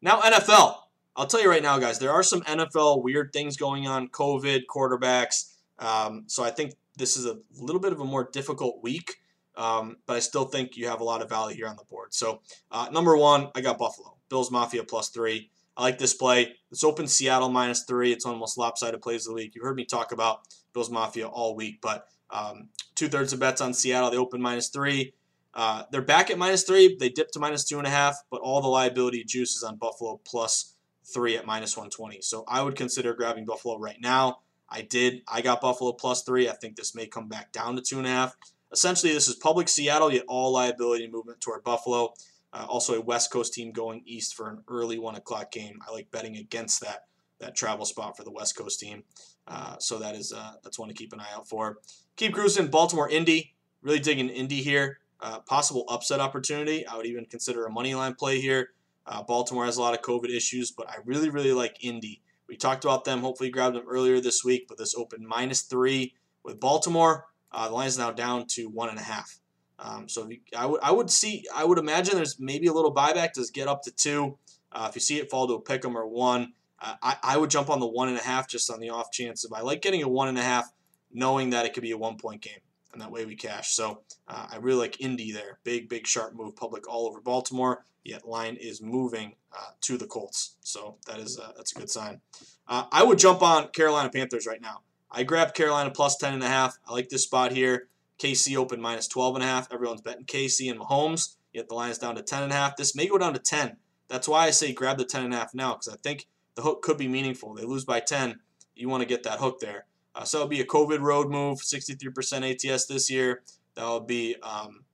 Now 0.02 0.20
NFL. 0.20 0.76
I'll 1.18 1.26
tell 1.26 1.40
you 1.40 1.48
right 1.48 1.62
now, 1.62 1.78
guys. 1.78 1.98
There 1.98 2.12
are 2.12 2.22
some 2.22 2.42
NFL 2.42 3.02
weird 3.02 3.32
things 3.32 3.56
going 3.56 3.86
on. 3.86 4.08
COVID, 4.08 4.64
quarterbacks. 4.68 5.54
Um, 5.78 6.24
so 6.26 6.44
I 6.44 6.50
think 6.50 6.74
this 6.96 7.16
is 7.16 7.24
a 7.24 7.38
little 7.58 7.80
bit 7.80 7.92
of 7.92 8.00
a 8.00 8.04
more 8.04 8.28
difficult 8.30 8.82
week. 8.82 9.14
Um, 9.56 9.96
but 10.06 10.16
I 10.16 10.20
still 10.20 10.44
think 10.44 10.76
you 10.76 10.88
have 10.88 11.00
a 11.00 11.04
lot 11.04 11.22
of 11.22 11.30
value 11.30 11.56
here 11.56 11.68
on 11.68 11.76
the 11.76 11.84
board. 11.84 12.12
So, 12.12 12.42
uh, 12.70 12.88
number 12.92 13.16
one, 13.16 13.48
I 13.54 13.62
got 13.62 13.78
Buffalo. 13.78 14.16
Bills 14.28 14.50
Mafia 14.50 14.84
plus 14.84 15.08
three. 15.08 15.50
I 15.76 15.82
like 15.82 15.98
this 15.98 16.14
play. 16.14 16.54
It's 16.70 16.84
open 16.84 17.06
Seattle 17.06 17.48
minus 17.48 17.84
three. 17.84 18.12
It's 18.12 18.24
one 18.24 18.34
of 18.34 18.38
the 18.38 18.40
most 18.40 18.58
lopsided 18.58 19.02
plays 19.02 19.26
of 19.26 19.30
the 19.30 19.34
week. 19.34 19.54
You've 19.54 19.64
heard 19.64 19.76
me 19.76 19.84
talk 19.84 20.12
about 20.12 20.40
Bills 20.72 20.90
Mafia 20.90 21.26
all 21.26 21.54
week, 21.54 21.80
but 21.82 22.06
um, 22.30 22.70
two 22.94 23.08
thirds 23.08 23.32
of 23.32 23.40
bets 23.40 23.60
on 23.60 23.74
Seattle. 23.74 24.10
They 24.10 24.16
open 24.16 24.40
minus 24.40 24.68
three. 24.68 25.14
Uh, 25.54 25.84
they're 25.90 26.02
back 26.02 26.30
at 26.30 26.38
minus 26.38 26.64
three. 26.64 26.96
They 26.98 27.08
dipped 27.08 27.32
to 27.34 27.40
minus 27.40 27.64
two 27.64 27.78
and 27.78 27.86
a 27.86 27.90
half, 27.90 28.16
but 28.30 28.40
all 28.42 28.60
the 28.60 28.68
liability 28.68 29.24
juice 29.24 29.56
is 29.56 29.62
on 29.62 29.76
Buffalo 29.76 30.20
plus 30.24 30.74
three 31.04 31.36
at 31.36 31.46
minus 31.46 31.76
120. 31.76 32.20
So 32.22 32.44
I 32.48 32.62
would 32.62 32.76
consider 32.76 33.14
grabbing 33.14 33.44
Buffalo 33.44 33.78
right 33.78 34.00
now. 34.00 34.40
I 34.68 34.82
did. 34.82 35.22
I 35.28 35.42
got 35.42 35.60
Buffalo 35.60 35.92
plus 35.92 36.22
three. 36.22 36.48
I 36.48 36.52
think 36.52 36.76
this 36.76 36.94
may 36.94 37.06
come 37.06 37.28
back 37.28 37.52
down 37.52 37.76
to 37.76 37.82
two 37.82 37.98
and 37.98 38.06
a 38.06 38.10
half. 38.10 38.36
Essentially, 38.72 39.12
this 39.12 39.28
is 39.28 39.36
public 39.36 39.68
Seattle, 39.68 40.12
yet 40.12 40.24
all 40.28 40.52
liability 40.52 41.08
movement 41.08 41.40
toward 41.40 41.62
Buffalo. 41.62 42.14
Uh, 42.56 42.64
also, 42.68 42.94
a 42.94 43.00
West 43.00 43.30
Coast 43.30 43.52
team 43.52 43.70
going 43.70 44.02
east 44.06 44.34
for 44.34 44.48
an 44.48 44.62
early 44.68 44.98
one 44.98 45.14
o'clock 45.14 45.52
game. 45.52 45.78
I 45.86 45.92
like 45.92 46.10
betting 46.10 46.36
against 46.36 46.80
that 46.80 47.04
that 47.38 47.54
travel 47.54 47.84
spot 47.84 48.16
for 48.16 48.24
the 48.24 48.30
West 48.30 48.56
Coast 48.56 48.80
team. 48.80 49.04
Uh, 49.46 49.76
so 49.78 49.98
that 49.98 50.14
is 50.14 50.32
uh, 50.32 50.52
that's 50.64 50.78
one 50.78 50.88
to 50.88 50.94
keep 50.94 51.12
an 51.12 51.20
eye 51.20 51.34
out 51.34 51.46
for. 51.46 51.78
Keep 52.16 52.32
cruising. 52.32 52.68
Baltimore 52.68 53.10
Indy. 53.10 53.52
Really 53.82 53.98
digging 53.98 54.30
Indy 54.30 54.62
here. 54.62 55.00
Uh, 55.20 55.40
possible 55.40 55.84
upset 55.88 56.18
opportunity. 56.18 56.86
I 56.86 56.96
would 56.96 57.04
even 57.04 57.26
consider 57.26 57.66
a 57.66 57.70
money 57.70 57.94
line 57.94 58.14
play 58.14 58.40
here. 58.40 58.70
Uh, 59.06 59.22
Baltimore 59.22 59.66
has 59.66 59.76
a 59.76 59.82
lot 59.82 59.92
of 59.92 60.00
COVID 60.00 60.34
issues, 60.34 60.70
but 60.70 60.88
I 60.88 60.96
really 61.04 61.28
really 61.28 61.52
like 61.52 61.84
Indy. 61.84 62.22
We 62.48 62.56
talked 62.56 62.84
about 62.84 63.04
them. 63.04 63.20
Hopefully, 63.20 63.50
grabbed 63.50 63.76
them 63.76 63.84
earlier 63.86 64.18
this 64.18 64.42
week, 64.42 64.66
but 64.66 64.78
this 64.78 64.94
opened 64.94 65.26
minus 65.26 65.60
three 65.60 66.14
with 66.42 66.58
Baltimore. 66.58 67.26
Uh, 67.52 67.68
the 67.68 67.74
line 67.74 67.88
is 67.88 67.98
now 67.98 68.12
down 68.12 68.46
to 68.48 68.70
one 68.70 68.88
and 68.88 68.98
a 68.98 69.02
half. 69.02 69.40
Um, 69.78 70.08
so 70.08 70.28
you, 70.28 70.38
I 70.56 70.66
would 70.66 70.80
I 70.82 70.90
would 70.90 71.10
see 71.10 71.44
I 71.54 71.64
would 71.64 71.78
imagine 71.78 72.16
there's 72.16 72.40
maybe 72.40 72.66
a 72.66 72.72
little 72.72 72.94
buyback. 72.94 73.34
Does 73.34 73.50
get 73.50 73.68
up 73.68 73.82
to 73.82 73.90
two. 73.90 74.38
Uh, 74.72 74.86
if 74.88 74.94
you 74.94 75.00
see 75.00 75.18
it 75.18 75.30
fall 75.30 75.46
to 75.46 75.54
a 75.54 75.60
pick 75.60 75.84
'em 75.84 75.96
or 75.96 76.06
one, 76.06 76.52
uh, 76.80 76.94
I, 77.02 77.16
I 77.22 77.36
would 77.36 77.50
jump 77.50 77.70
on 77.70 77.80
the 77.80 77.86
one 77.86 78.08
and 78.08 78.18
a 78.18 78.22
half 78.22 78.48
just 78.48 78.70
on 78.70 78.80
the 78.80 78.90
off 78.90 79.10
chance. 79.10 79.44
If 79.44 79.52
I 79.52 79.60
like 79.60 79.82
getting 79.82 80.02
a 80.02 80.08
one 80.08 80.28
and 80.28 80.38
a 80.38 80.42
half, 80.42 80.70
knowing 81.12 81.50
that 81.50 81.66
it 81.66 81.74
could 81.74 81.82
be 81.82 81.92
a 81.92 81.98
one 81.98 82.16
point 82.16 82.42
game, 82.42 82.60
and 82.92 83.00
that 83.00 83.10
way 83.10 83.24
we 83.24 83.36
cash. 83.36 83.72
So 83.72 84.02
uh, 84.28 84.46
I 84.50 84.56
really 84.56 84.80
like 84.80 85.00
Indy 85.00 85.32
there. 85.32 85.58
Big 85.64 85.88
big 85.88 86.06
sharp 86.06 86.34
move. 86.34 86.56
Public 86.56 86.88
all 86.88 87.06
over 87.06 87.20
Baltimore. 87.20 87.84
Yet 88.02 88.26
line 88.26 88.56
is 88.56 88.80
moving 88.80 89.34
uh, 89.52 89.70
to 89.82 89.98
the 89.98 90.06
Colts. 90.06 90.56
So 90.60 90.96
that 91.06 91.18
is 91.18 91.40
that's 91.56 91.74
a 91.74 91.80
good 91.80 91.90
sign. 91.90 92.20
Uh, 92.68 92.84
I 92.92 93.02
would 93.02 93.18
jump 93.18 93.42
on 93.42 93.68
Carolina 93.68 94.10
Panthers 94.10 94.46
right 94.46 94.60
now. 94.60 94.82
I 95.10 95.22
grabbed 95.22 95.54
Carolina 95.54 95.90
plus 95.90 96.16
ten 96.16 96.32
and 96.34 96.42
a 96.42 96.48
half. 96.48 96.78
I 96.86 96.92
like 96.92 97.08
this 97.08 97.24
spot 97.24 97.52
here. 97.52 97.88
KC 98.18 98.56
open 98.56 98.80
minus 98.80 99.08
12 99.08 99.36
and 99.36 99.44
a 99.44 99.46
half. 99.46 99.72
Everyone's 99.72 100.00
betting 100.00 100.24
KC 100.24 100.70
and 100.70 100.80
Mahomes. 100.80 101.36
Yet 101.52 101.68
the 101.68 101.74
line 101.74 101.90
is 101.90 101.98
down 101.98 102.16
to 102.16 102.22
10 102.22 102.42
and 102.42 102.52
a 102.52 102.54
half. 102.54 102.76
This 102.76 102.94
may 102.94 103.06
go 103.06 103.18
down 103.18 103.32
to 103.34 103.38
10. 103.38 103.76
That's 104.08 104.28
why 104.28 104.46
I 104.46 104.50
say 104.50 104.72
grab 104.72 104.98
the 104.98 105.04
10 105.04 105.24
and 105.24 105.34
a 105.34 105.38
half 105.38 105.54
now 105.54 105.74
because 105.74 105.88
I 105.88 105.96
think 105.96 106.26
the 106.54 106.62
hook 106.62 106.82
could 106.82 106.98
be 106.98 107.08
meaningful. 107.08 107.54
They 107.54 107.64
lose 107.64 107.84
by 107.84 108.00
10. 108.00 108.40
You 108.74 108.88
want 108.88 109.02
to 109.02 109.08
get 109.08 109.22
that 109.22 109.38
hook 109.38 109.60
there. 109.60 109.86
Uh, 110.14 110.24
so 110.24 110.38
it'll 110.38 110.48
be 110.48 110.60
a 110.60 110.66
COVID 110.66 111.00
road 111.00 111.30
move. 111.30 111.58
63% 111.60 112.72
ATS 112.72 112.86
this 112.86 113.10
year. 113.10 113.42
That 113.74 113.84
will 113.84 114.00
be 114.00 114.36
um, 114.42 114.84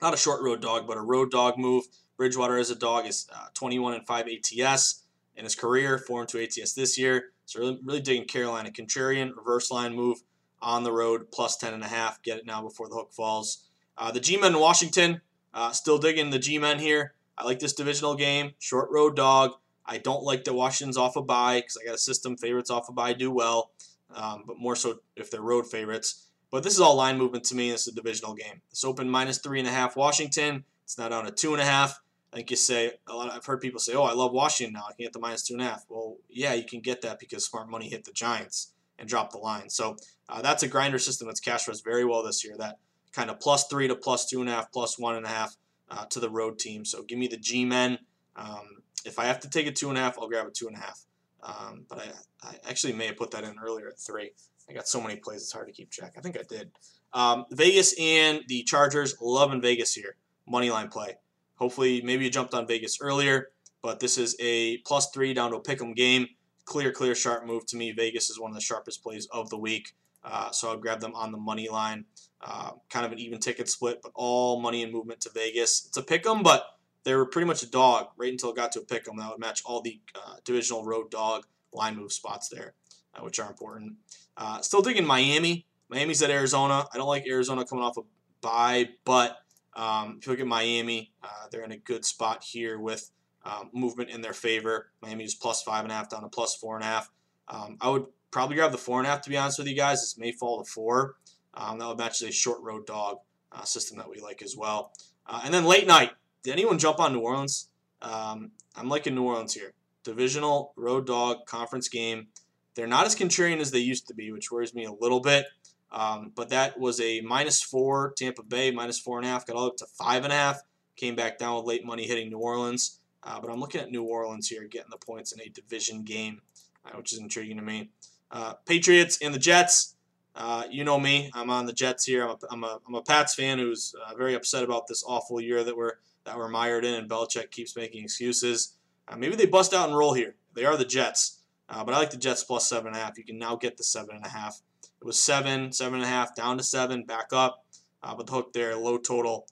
not 0.00 0.14
a 0.14 0.16
short 0.16 0.42
road 0.42 0.60
dog, 0.60 0.86
but 0.86 0.96
a 0.96 1.00
road 1.00 1.30
dog 1.30 1.58
move. 1.58 1.84
Bridgewater 2.16 2.58
as 2.58 2.70
a 2.70 2.76
dog 2.76 3.06
is 3.06 3.26
uh, 3.34 3.46
21 3.54 3.94
and 3.94 4.06
5 4.06 4.26
ATS 4.28 5.02
in 5.36 5.44
his 5.44 5.54
career, 5.54 5.98
4 5.98 6.20
and 6.20 6.28
2 6.28 6.40
ATS 6.40 6.72
this 6.74 6.96
year. 6.96 7.32
So 7.46 7.60
really, 7.60 7.80
really 7.82 8.00
digging 8.00 8.26
Carolina. 8.26 8.70
Contrarian 8.70 9.36
reverse 9.36 9.70
line 9.70 9.94
move 9.94 10.22
on 10.64 10.82
the 10.82 10.92
road, 10.92 11.30
plus 11.30 11.56
10.5. 11.58 12.22
Get 12.22 12.38
it 12.38 12.46
now 12.46 12.62
before 12.62 12.88
the 12.88 12.94
hook 12.94 13.12
falls. 13.12 13.64
Uh, 13.96 14.10
the 14.10 14.20
G 14.20 14.36
Men 14.36 14.54
in 14.54 14.60
Washington, 14.60 15.20
uh, 15.52 15.70
still 15.70 15.98
digging 15.98 16.30
the 16.30 16.38
G 16.38 16.58
Men 16.58 16.78
here. 16.78 17.14
I 17.36 17.44
like 17.44 17.60
this 17.60 17.74
divisional 17.74 18.16
game. 18.16 18.54
Short 18.58 18.90
road 18.90 19.14
dog. 19.14 19.52
I 19.86 19.98
don't 19.98 20.22
like 20.22 20.44
that 20.44 20.54
Washington's 20.54 20.96
off 20.96 21.16
a 21.16 21.22
bye 21.22 21.58
because 21.58 21.76
I 21.76 21.84
got 21.84 21.94
a 21.94 21.98
system 21.98 22.36
favorites 22.36 22.70
off 22.70 22.88
a 22.88 22.92
bye 22.92 23.12
do 23.12 23.30
well, 23.30 23.72
um, 24.14 24.44
but 24.46 24.58
more 24.58 24.74
so 24.74 25.00
if 25.14 25.30
they're 25.30 25.42
road 25.42 25.66
favorites. 25.66 26.26
But 26.50 26.62
this 26.62 26.72
is 26.72 26.80
all 26.80 26.96
line 26.96 27.18
movement 27.18 27.44
to 27.44 27.54
me. 27.54 27.70
Is 27.70 27.86
a 27.86 27.92
divisional 27.92 28.34
game. 28.34 28.62
It's 28.70 28.84
open 28.84 29.10
minus 29.10 29.38
three 29.38 29.58
and 29.58 29.68
a 29.68 29.72
half 29.72 29.96
Washington. 29.96 30.64
It's 30.84 30.96
now 30.96 31.08
down 31.08 31.26
to 31.26 31.30
two 31.30 31.52
and 31.52 31.60
a 31.60 31.66
half. 31.66 32.00
I 32.32 32.36
think 32.36 32.50
you 32.50 32.56
say 32.56 32.92
a 33.06 33.14
lot. 33.14 33.28
Of, 33.28 33.36
I've 33.36 33.46
heard 33.46 33.60
people 33.60 33.80
say, 33.80 33.94
"Oh, 33.94 34.04
I 34.04 34.14
love 34.14 34.32
Washington 34.32 34.72
now. 34.74 34.84
I 34.88 34.92
can 34.94 35.04
get 35.04 35.12
the 35.12 35.20
minus 35.20 35.42
two 35.42 35.54
and 35.54 35.62
a 35.62 35.66
half." 35.66 35.84
Well, 35.88 36.16
yeah, 36.30 36.54
you 36.54 36.64
can 36.64 36.80
get 36.80 37.02
that 37.02 37.20
because 37.20 37.44
smart 37.44 37.68
money 37.68 37.88
hit 37.88 38.04
the 38.04 38.12
Giants 38.12 38.72
and 38.98 39.08
drop 39.08 39.32
the 39.32 39.38
line. 39.38 39.68
So 39.70 39.96
uh, 40.28 40.42
that's 40.42 40.62
a 40.62 40.68
grinder 40.68 40.98
system 40.98 41.26
that's 41.26 41.40
cashed 41.40 41.66
for 41.66 41.72
us 41.72 41.80
very 41.80 42.04
well 42.04 42.22
this 42.22 42.44
year. 42.44 42.56
That 42.58 42.78
kind 43.12 43.30
of 43.30 43.40
plus 43.40 43.66
three 43.68 43.88
to 43.88 43.94
plus 43.94 44.26
two 44.26 44.40
and 44.40 44.48
a 44.48 44.52
half, 44.52 44.72
plus 44.72 44.98
one 44.98 45.16
and 45.16 45.26
a 45.26 45.28
half 45.28 45.56
uh, 45.90 46.04
to 46.06 46.20
the 46.20 46.30
road 46.30 46.58
team. 46.58 46.84
So 46.84 47.02
give 47.02 47.18
me 47.18 47.28
the 47.28 47.36
G 47.36 47.64
men. 47.64 47.98
Um, 48.36 48.82
if 49.04 49.18
I 49.18 49.24
have 49.26 49.40
to 49.40 49.50
take 49.50 49.66
a 49.66 49.72
two 49.72 49.88
and 49.88 49.98
a 49.98 50.00
half, 50.00 50.18
I'll 50.18 50.28
grab 50.28 50.46
a 50.46 50.50
two 50.50 50.66
and 50.66 50.76
a 50.76 50.80
half. 50.80 51.04
Um, 51.42 51.84
but 51.88 51.98
I, 51.98 52.48
I 52.48 52.54
actually 52.68 52.94
may 52.94 53.06
have 53.06 53.16
put 53.16 53.30
that 53.32 53.44
in 53.44 53.56
earlier 53.62 53.88
at 53.88 53.98
three. 53.98 54.30
I 54.68 54.72
got 54.72 54.88
so 54.88 55.00
many 55.00 55.16
plays, 55.16 55.42
it's 55.42 55.52
hard 55.52 55.66
to 55.66 55.72
keep 55.72 55.90
track. 55.90 56.14
I 56.16 56.20
think 56.22 56.38
I 56.38 56.42
did. 56.48 56.70
Um, 57.12 57.44
Vegas 57.50 57.94
and 58.00 58.40
the 58.48 58.62
Chargers, 58.62 59.14
loving 59.20 59.60
Vegas 59.60 59.94
here. 59.94 60.16
Money 60.48 60.70
line 60.70 60.88
play. 60.88 61.16
Hopefully, 61.56 62.02
maybe 62.02 62.24
you 62.24 62.30
jumped 62.30 62.54
on 62.54 62.66
Vegas 62.66 62.98
earlier, 63.00 63.50
but 63.82 64.00
this 64.00 64.18
is 64.18 64.34
a 64.40 64.78
plus 64.78 65.10
three 65.10 65.34
down 65.34 65.50
to 65.50 65.58
a 65.58 65.60
pick 65.60 65.80
'em 65.80 65.94
game. 65.94 66.26
Clear, 66.64 66.92
clear, 66.92 67.14
sharp 67.14 67.44
move 67.44 67.66
to 67.66 67.76
me. 67.76 67.92
Vegas 67.92 68.30
is 68.30 68.40
one 68.40 68.50
of 68.50 68.54
the 68.54 68.60
sharpest 68.60 69.02
plays 69.02 69.26
of 69.26 69.50
the 69.50 69.58
week. 69.58 69.94
Uh, 70.24 70.50
so 70.50 70.70
I'll 70.70 70.78
grab 70.78 71.00
them 71.00 71.14
on 71.14 71.32
the 71.32 71.38
money 71.38 71.68
line. 71.68 72.06
Uh, 72.40 72.72
kind 72.90 73.04
of 73.04 73.12
an 73.12 73.18
even 73.18 73.38
ticket 73.38 73.68
split, 73.68 74.00
but 74.02 74.12
all 74.14 74.60
money 74.60 74.82
and 74.82 74.92
movement 74.92 75.20
to 75.22 75.30
Vegas. 75.30 75.84
It's 75.86 75.96
a 75.96 76.02
pick 76.02 76.26
'em, 76.26 76.42
but 76.42 76.78
they 77.04 77.14
were 77.14 77.26
pretty 77.26 77.46
much 77.46 77.62
a 77.62 77.70
dog 77.70 78.08
right 78.16 78.32
until 78.32 78.50
it 78.50 78.56
got 78.56 78.72
to 78.72 78.80
a 78.80 78.84
pick 78.84 79.06
'em. 79.08 79.16
That 79.16 79.30
would 79.30 79.38
match 79.40 79.62
all 79.64 79.80
the 79.80 80.00
uh, 80.14 80.36
divisional 80.44 80.84
road 80.84 81.10
dog 81.10 81.46
line 81.72 81.96
move 81.96 82.12
spots 82.12 82.48
there, 82.48 82.74
uh, 83.14 83.22
which 83.22 83.38
are 83.38 83.48
important. 83.48 83.94
Uh, 84.36 84.60
still 84.60 84.82
digging 84.82 85.06
Miami. 85.06 85.66
Miami's 85.88 86.22
at 86.22 86.30
Arizona. 86.30 86.86
I 86.92 86.96
don't 86.96 87.08
like 87.08 87.26
Arizona 87.26 87.64
coming 87.64 87.84
off 87.84 87.96
a 87.98 88.02
bye, 88.40 88.90
but 89.04 89.38
um, 89.74 90.16
if 90.18 90.26
you 90.26 90.32
look 90.32 90.40
at 90.40 90.46
Miami, 90.46 91.12
uh, 91.22 91.48
they're 91.50 91.64
in 91.64 91.72
a 91.72 91.76
good 91.76 92.04
spot 92.04 92.44
here 92.44 92.78
with 92.78 93.10
um, 93.44 93.70
movement 93.72 94.10
in 94.10 94.20
their 94.20 94.32
favor. 94.32 94.90
Miami's 95.02 95.34
plus 95.34 95.62
five 95.62 95.84
and 95.84 95.92
a 95.92 95.94
half 95.94 96.08
down 96.08 96.22
to 96.22 96.28
plus 96.28 96.54
four 96.54 96.76
and 96.76 96.84
a 96.84 96.86
half. 96.86 97.10
Um, 97.48 97.76
I 97.80 97.90
would 97.90 98.06
probably 98.30 98.56
grab 98.56 98.72
the 98.72 98.78
four 98.78 98.98
and 98.98 99.06
a 99.06 99.10
half 99.10 99.22
to 99.22 99.30
be 99.30 99.36
honest 99.36 99.58
with 99.58 99.68
you 99.68 99.76
guys. 99.76 100.00
This 100.00 100.18
may 100.18 100.32
fall 100.32 100.62
to 100.62 100.70
four. 100.70 101.16
Um, 101.54 101.78
that 101.78 101.88
would 101.88 101.98
match 101.98 102.22
a 102.22 102.32
short 102.32 102.60
road 102.62 102.86
dog 102.86 103.18
uh, 103.52 103.64
system 103.64 103.98
that 103.98 104.10
we 104.10 104.20
like 104.20 104.42
as 104.42 104.56
well. 104.56 104.92
Uh, 105.26 105.42
and 105.44 105.54
then 105.54 105.64
late 105.64 105.86
night. 105.86 106.12
Did 106.42 106.52
anyone 106.52 106.78
jump 106.78 107.00
on 107.00 107.12
New 107.12 107.20
Orleans? 107.20 107.70
Um, 108.02 108.50
I'm 108.76 108.88
liking 108.88 109.14
New 109.14 109.22
Orleans 109.22 109.54
here. 109.54 109.72
Divisional 110.02 110.72
road 110.76 111.06
dog 111.06 111.46
conference 111.46 111.88
game. 111.88 112.26
They're 112.74 112.86
not 112.86 113.06
as 113.06 113.14
contrarian 113.14 113.60
as 113.60 113.70
they 113.70 113.78
used 113.78 114.08
to 114.08 114.14
be, 114.14 114.32
which 114.32 114.50
worries 114.50 114.74
me 114.74 114.84
a 114.84 114.92
little 114.92 115.20
bit. 115.20 115.46
Um, 115.92 116.32
but 116.34 116.48
that 116.50 116.78
was 116.78 117.00
a 117.00 117.20
minus 117.20 117.62
four 117.62 118.12
Tampa 118.16 118.42
Bay, 118.42 118.72
minus 118.72 118.98
four 118.98 119.18
and 119.18 119.26
a 119.26 119.30
half, 119.30 119.46
got 119.46 119.56
all 119.56 119.68
up 119.68 119.76
to 119.76 119.86
five 119.86 120.24
and 120.24 120.32
a 120.32 120.36
half. 120.36 120.60
Came 120.96 121.14
back 121.14 121.38
down 121.38 121.56
with 121.56 121.66
late 121.66 121.84
money 121.84 122.06
hitting 122.06 122.30
New 122.30 122.38
Orleans. 122.38 122.98
Uh, 123.24 123.40
but 123.40 123.50
I'm 123.50 123.58
looking 123.58 123.80
at 123.80 123.90
New 123.90 124.04
Orleans 124.04 124.48
here, 124.48 124.66
getting 124.68 124.90
the 124.90 124.98
points 124.98 125.32
in 125.32 125.40
a 125.40 125.48
division 125.48 126.02
game, 126.02 126.42
uh, 126.84 126.96
which 126.96 127.12
is 127.12 127.18
intriguing 127.18 127.56
to 127.56 127.62
me. 127.62 127.90
Uh, 128.30 128.54
Patriots 128.66 129.18
and 129.22 129.34
the 129.34 129.38
Jets. 129.38 129.96
Uh, 130.36 130.64
you 130.68 130.84
know 130.84 130.98
me. 130.98 131.30
I'm 131.32 131.48
on 131.48 131.66
the 131.66 131.72
Jets 131.72 132.04
here. 132.04 132.24
I'm 132.24 132.30
a, 132.30 132.38
I'm 132.50 132.64
a, 132.64 132.80
I'm 132.86 132.94
a 132.96 133.02
Pats 133.02 133.34
fan 133.34 133.58
who's 133.58 133.94
uh, 134.04 134.14
very 134.14 134.34
upset 134.34 134.64
about 134.64 134.88
this 134.88 135.04
awful 135.06 135.40
year 135.40 135.64
that 135.64 135.76
we're 135.76 135.94
that 136.24 136.36
we're 136.36 136.48
mired 136.48 136.84
in, 136.84 136.94
and 136.94 137.08
Belichick 137.08 137.50
keeps 137.50 137.76
making 137.76 138.02
excuses. 138.04 138.74
Uh, 139.06 139.16
maybe 139.16 139.36
they 139.36 139.46
bust 139.46 139.74
out 139.74 139.88
and 139.88 139.96
roll 139.96 140.14
here. 140.14 140.34
They 140.54 140.64
are 140.64 140.76
the 140.76 140.84
Jets, 140.84 141.40
but 141.68 141.90
I 141.90 141.98
like 141.98 142.10
the 142.10 142.16
Jets 142.16 142.42
plus 142.42 142.68
seven 142.68 142.88
and 142.88 142.96
a 142.96 142.98
half. 142.98 143.18
You 143.18 143.24
can 143.24 143.38
now 143.38 143.56
get 143.56 143.76
the 143.76 143.84
seven 143.84 144.16
and 144.16 144.24
a 144.24 144.30
half. 144.30 144.60
It 144.82 145.04
was 145.04 145.20
seven, 145.20 145.70
seven 145.72 145.96
and 145.96 146.04
a 146.04 146.08
half, 146.08 146.34
down 146.34 146.56
to 146.56 146.64
seven, 146.64 147.04
back 147.04 147.32
up. 147.32 147.64
But 148.02 148.26
the 148.26 148.32
hook 148.32 148.54
there, 148.54 148.74
low 148.74 148.96
total, 148.96 149.46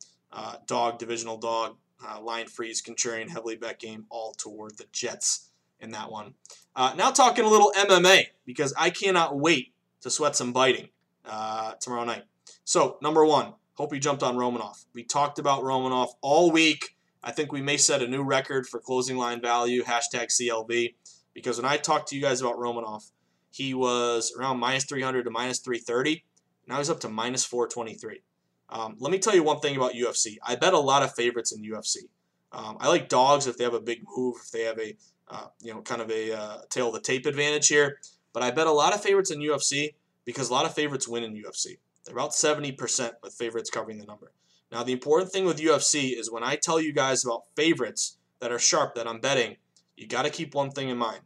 dog, 0.66 0.98
divisional 0.98 1.36
dog, 1.36 1.76
uh, 2.06 2.20
line 2.20 2.46
freeze, 2.46 2.82
contrarian, 2.82 3.28
heavily 3.28 3.56
bet 3.56 3.78
game, 3.78 4.06
all 4.10 4.34
toward 4.34 4.78
the 4.78 4.86
Jets 4.92 5.50
in 5.80 5.90
that 5.92 6.10
one. 6.10 6.34
Uh, 6.74 6.94
now 6.96 7.10
talking 7.10 7.44
a 7.44 7.48
little 7.48 7.72
MMA 7.76 8.26
because 8.46 8.72
I 8.78 8.90
cannot 8.90 9.38
wait 9.38 9.72
to 10.00 10.10
sweat 10.10 10.36
some 10.36 10.52
biting 10.52 10.88
uh, 11.24 11.72
tomorrow 11.80 12.04
night. 12.04 12.24
So 12.64 12.98
number 13.02 13.24
one, 13.24 13.54
hope 13.74 13.92
you 13.92 14.00
jumped 14.00 14.22
on 14.22 14.36
Romanov. 14.36 14.84
We 14.94 15.04
talked 15.04 15.38
about 15.38 15.62
Romanov 15.62 16.10
all 16.20 16.50
week. 16.50 16.96
I 17.22 17.30
think 17.30 17.52
we 17.52 17.62
may 17.62 17.76
set 17.76 18.02
a 18.02 18.08
new 18.08 18.22
record 18.22 18.66
for 18.66 18.80
closing 18.80 19.16
line 19.16 19.40
value, 19.40 19.84
hashtag 19.84 20.28
CLV, 20.28 20.94
because 21.34 21.56
when 21.56 21.70
I 21.70 21.76
talked 21.76 22.08
to 22.08 22.16
you 22.16 22.22
guys 22.22 22.40
about 22.40 22.56
Romanov, 22.56 23.10
he 23.50 23.74
was 23.74 24.32
around 24.36 24.58
minus 24.58 24.84
300 24.84 25.24
to 25.24 25.30
minus 25.30 25.58
330. 25.58 26.24
Now 26.66 26.78
he's 26.78 26.90
up 26.90 27.00
to 27.00 27.08
minus 27.08 27.44
423. 27.44 28.22
Um, 28.68 28.96
let 28.98 29.12
me 29.12 29.18
tell 29.18 29.34
you 29.34 29.42
one 29.42 29.60
thing 29.60 29.76
about 29.76 29.92
UFC. 29.92 30.38
I 30.42 30.56
bet 30.56 30.72
a 30.72 30.78
lot 30.78 31.02
of 31.02 31.14
favorites 31.14 31.52
in 31.52 31.62
UFC. 31.62 32.08
Um, 32.52 32.76
I 32.80 32.88
like 32.88 33.08
dogs 33.08 33.46
if 33.46 33.56
they 33.56 33.64
have 33.64 33.74
a 33.74 33.80
big 33.80 34.02
move, 34.16 34.36
if 34.42 34.50
they 34.50 34.62
have 34.62 34.78
a 34.78 34.96
uh, 35.28 35.46
you 35.60 35.72
know 35.72 35.82
kind 35.82 36.02
of 36.02 36.10
a 36.10 36.32
uh, 36.32 36.58
tail 36.70 36.88
of 36.88 36.94
the 36.94 37.00
tape 37.00 37.26
advantage 37.26 37.68
here. 37.68 37.98
But 38.32 38.42
I 38.42 38.50
bet 38.50 38.66
a 38.66 38.72
lot 38.72 38.94
of 38.94 39.02
favorites 39.02 39.30
in 39.30 39.40
UFC 39.40 39.94
because 40.24 40.48
a 40.48 40.52
lot 40.52 40.66
of 40.66 40.74
favorites 40.74 41.08
win 41.08 41.22
in 41.22 41.34
UFC. 41.34 41.78
They're 42.04 42.14
about 42.14 42.32
70% 42.32 43.12
with 43.22 43.34
favorites 43.34 43.70
covering 43.70 43.98
the 43.98 44.06
number. 44.06 44.32
Now, 44.70 44.82
the 44.82 44.92
important 44.92 45.30
thing 45.30 45.44
with 45.44 45.60
UFC 45.60 46.18
is 46.18 46.30
when 46.30 46.42
I 46.42 46.56
tell 46.56 46.80
you 46.80 46.92
guys 46.92 47.24
about 47.24 47.42
favorites 47.54 48.16
that 48.40 48.50
are 48.50 48.58
sharp 48.58 48.94
that 48.94 49.06
I'm 49.06 49.20
betting, 49.20 49.56
you 49.96 50.06
got 50.06 50.22
to 50.22 50.30
keep 50.30 50.54
one 50.54 50.70
thing 50.70 50.88
in 50.88 50.96
mind. 50.96 51.20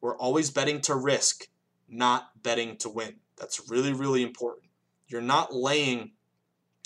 We're 0.00 0.16
always 0.16 0.50
betting 0.50 0.80
to 0.82 0.96
risk, 0.96 1.48
not 1.88 2.42
betting 2.42 2.76
to 2.78 2.88
win. 2.88 3.14
That's 3.36 3.70
really, 3.70 3.92
really 3.92 4.22
important. 4.22 4.66
You're 5.06 5.22
not 5.22 5.54
laying, 5.54 6.12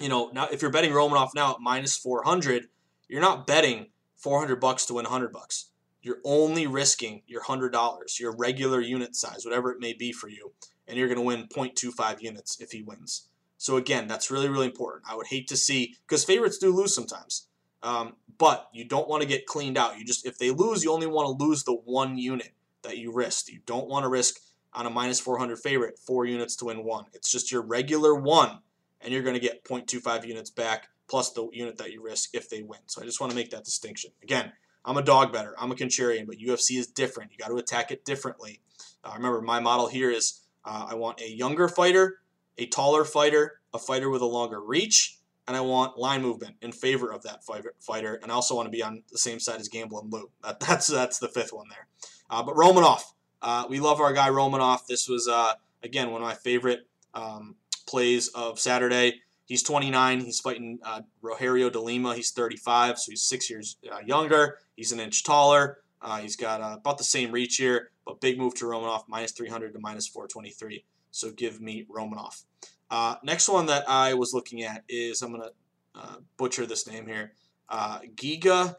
you 0.01 0.09
know, 0.09 0.31
now 0.33 0.49
if 0.51 0.63
you're 0.63 0.71
betting 0.71 0.93
Romanov 0.93 1.31
now 1.35 1.53
at 1.53 1.61
minus 1.61 1.97
400, 1.97 2.69
you're 3.09 3.21
not 3.21 3.47
betting 3.47 3.89
400 4.17 4.57
bucks 4.57 4.87
to 4.87 4.95
win 4.95 5.05
100 5.05 5.33
bucks. 5.33 5.71
You're 6.01 6.19
only 6.25 6.67
risking 6.67 7.23
your 7.27 7.43
$100, 7.43 8.19
your 8.19 8.35
regular 8.37 8.81
unit 8.81 9.15
size, 9.15 9.45
whatever 9.45 9.71
it 9.71 9.81
may 9.81 9.93
be 9.93 10.13
for 10.13 10.29
you, 10.29 10.53
and 10.89 10.99
you're 10.99 11.09
going 11.09 11.19
to 11.19 11.23
win 11.23 11.47
0.25 11.47 12.21
units 12.21 12.61
if 12.61 12.73
he 12.73 12.83
wins. 12.83 13.29
So 13.57 13.77
again, 13.77 14.09
that's 14.09 14.31
really, 14.31 14.49
really 14.49 14.67
important. 14.67 15.05
I 15.09 15.15
would 15.15 15.29
hate 15.29 15.47
to 15.49 15.57
see 15.57 15.95
because 16.09 16.25
favorites 16.25 16.59
do 16.59 16.75
lose 16.75 16.93
sometimes, 16.93 17.47
um, 17.85 18.15
but 18.37 18.69
you 18.73 18.85
don't 18.85 19.09
want 19.09 19.23
to 19.23 19.29
get 19.29 19.47
cleaned 19.47 19.79
out. 19.79 19.99
You 19.99 20.05
just 20.05 20.27
if 20.27 20.37
they 20.39 20.51
lose, 20.51 20.83
you 20.83 20.93
only 20.93 21.07
want 21.07 21.39
to 21.39 21.45
lose 21.45 21.63
the 21.63 21.75
one 21.75 22.19
unit 22.19 22.55
that 22.83 22.99
you 22.99 23.13
risked. 23.13 23.49
You 23.49 23.61
don't 23.65 23.89
want 23.89 24.03
to 24.03 24.09
risk 24.09 24.41
on 24.73 24.87
a 24.87 24.91
minus 24.91 25.21
400 25.21 25.61
favorite 25.61 25.97
four 25.97 26.27
units 26.27 26.57
to 26.57 26.65
win 26.65 26.83
one. 26.83 27.05
It's 27.13 27.31
just 27.31 27.53
your 27.53 27.63
regular 27.63 28.15
one, 28.17 28.59
and 29.03 29.13
you're 29.13 29.23
going 29.23 29.35
to 29.35 29.41
get 29.41 29.65
0.25 29.65 30.27
units 30.27 30.51
back 30.51 30.89
plus 31.09 31.33
the 31.33 31.49
unit 31.53 31.77
that 31.79 31.93
you 31.93 32.03
risk 32.03 32.31
if 32.35 32.49
they 32.49 32.63
win. 32.63 32.81
So 32.87 33.03
I 33.03 33.05
just 33.05 33.21
want 33.21 33.31
to 33.31 33.37
make 33.37 33.51
that 33.51 33.65
distinction. 33.65 34.13
Again, 34.23 34.53
I'm 34.85 34.97
a 34.97 35.03
dog 35.03 35.33
better. 35.33 35.55
I'm 35.59 35.71
a 35.71 35.75
contrarian, 35.75 36.27
but 36.27 36.39
UFC 36.39 36.79
is 36.79 36.87
different. 36.87 37.33
You 37.33 37.39
got 37.39 37.49
to 37.49 37.57
attack 37.57 37.91
it 37.91 38.05
differently. 38.05 38.61
Uh, 39.05 39.13
remember, 39.17 39.41
my 39.41 39.61
model 39.61 39.89
here 39.89 40.11
is 40.11 40.41
uh, 40.65 40.87
I 40.89 40.95
want 40.95 41.21
a 41.21 41.31
younger 41.31 41.69
fighter 41.69 42.23
a 42.59 42.67
taller 42.67 43.05
fighter, 43.05 43.61
a 43.73 43.79
fighter 43.79 44.11
with 44.11 44.23
a 44.23 44.27
longer 44.27 44.61
reach, 44.61 45.19
and 45.49 45.57
I 45.57 45.61
want 45.61 45.99
line 45.99 46.23
movement 46.23 46.57
in 46.63 46.73
favor 46.73 47.13
of 47.13 47.23
that 47.23 47.43
fighter. 47.81 48.21
And 48.23 48.31
I 48.31 48.35
also 48.35 48.55
want 48.55 48.67
to 48.67 48.71
be 48.71 48.83
on 48.83 49.03
the 49.11 49.19
same 49.19 49.41
side 49.41 49.61
as 49.61 49.69
Gamble 49.69 50.01
and 50.01 50.13
Lou. 50.13 50.31
That, 50.43 50.61
that's 50.67 50.87
that's 50.87 51.19
the 51.19 51.29
fifth 51.29 51.53
one 51.53 51.69
there. 51.69 51.87
Uh, 52.31 52.43
but 52.43 52.55
Romanov, 52.55 53.03
uh, 53.41 53.67
we 53.69 53.81
love 53.81 54.01
our 54.01 54.13
guy 54.13 54.29
Romanov. 54.29 54.87
This 54.87 55.09
was 55.09 55.29
uh, 55.29 55.55
again 55.83 56.11
one 56.11 56.23
of 56.23 56.29
my 56.29 56.35
favorite 56.35 56.87
um, 57.15 57.57
plays 57.93 58.29
of 58.29 58.59
Saturday. 58.59 59.21
He's 59.45 59.63
29. 59.63 60.21
He's 60.21 60.41
fighting 60.41 60.79
uh, 60.83 61.03
Rogerio 61.23 61.71
de 61.71 61.79
Lima. 61.79 62.15
He's 62.15 62.31
35, 62.31 62.99
so 62.99 63.13
he's 63.13 63.23
six 63.23 63.51
years 63.51 63.77
uh, 63.93 63.99
younger. 64.05 64.59
He's 64.75 64.93
an 64.93 64.99
inch 64.99 65.23
taller. 65.25 65.79
Uh, 66.01 66.17
he's 66.17 66.35
got 66.35 66.61
about 66.61 66.97
the 66.97 67.05
same 67.05 67.31
reach 67.31 67.57
here, 67.57 67.91
but 68.07 68.21
big 68.21 68.39
move 68.39 68.55
to 68.57 68.65
Romanov, 68.65 69.05
minus 69.09 69.33
300 69.33 69.75
to 69.75 69.79
minus 69.79 70.09
423. 70.09 70.85
So 71.11 71.31
give 71.31 71.61
me 71.61 71.87
Romanov. 71.95 72.45
Uh, 72.91 73.17
next 73.23 73.49
one 73.49 73.67
that 73.67 73.89
I 73.89 74.15
was 74.15 74.33
looking 74.33 74.63
at 74.63 74.85
is, 74.89 75.21
I'm 75.21 75.33
going 75.33 75.43
to 75.43 76.01
uh, 76.01 76.17
butcher 76.39 76.65
this 76.65 76.89
name 76.89 77.07
here, 77.07 77.35
uh, 77.69 78.01
Giga 78.17 78.77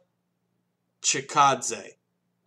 Chikadze. 1.03 1.91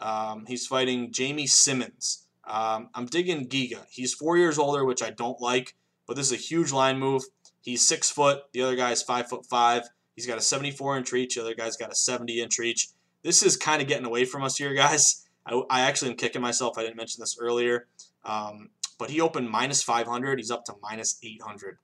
Um, 0.01 0.45
he's 0.47 0.67
fighting 0.67 1.13
Jamey 1.13 1.49
Simmons. 1.49 2.27
Um, 2.45 2.91
I'm 2.93 3.07
digging 3.07 3.49
Giga. 3.49 3.87
He's 3.89 4.13
four 4.13 4.37
years 4.37 4.59
older, 4.59 4.85
which 4.85 5.03
I 5.03 5.11
don't 5.11 5.41
like, 5.41 5.75
but 6.07 6.17
this 6.17 6.27
is 6.27 6.33
a 6.33 6.37
huge 6.37 6.73
line 6.73 6.99
move. 6.99 7.23
He's 7.61 7.87
six 7.87 8.11
foot. 8.11 8.43
The 8.53 8.63
other 8.63 8.77
guy's 8.77 9.03
five 9.03 9.29
foot 9.29 9.47
five. 9.47 9.89
He's 10.15 10.27
got 10.27 10.39
a 10.39 10.43
74 10.43 10.99
inch 10.99 11.13
reach. 11.13 11.35
The 11.35 11.43
other 11.43 11.55
guy's 11.55 11.77
got 11.77 11.93
a 11.93 11.95
70 11.95 12.41
inch 12.41 12.59
reach. 12.59 12.89
This 13.23 13.43
is 13.43 13.57
kind 13.57 13.83
of 13.83 13.89
getting 13.89 14.07
away 14.07 14.25
from 14.25 14.43
us 14.43 14.57
here, 14.57 14.75
guys. 14.77 15.27
I, 15.45 15.61
I 15.71 15.81
actually 15.83 16.13
am 16.13 16.17
kicking 16.17 16.43
myself. 16.43 16.79
I 16.79 16.83
didn't 16.83 16.97
mention 16.97 17.21
this 17.21 17.37
earlier. 17.41 17.87
Um, 18.25 18.71
but 18.99 19.11
he 19.11 19.21
opened 19.21 19.51
minus 19.51 19.83
500. 19.83 20.39
He's 20.39 20.51
up 20.51 20.65
to 20.67 20.75
minus 20.83 21.19
800. 21.23 21.79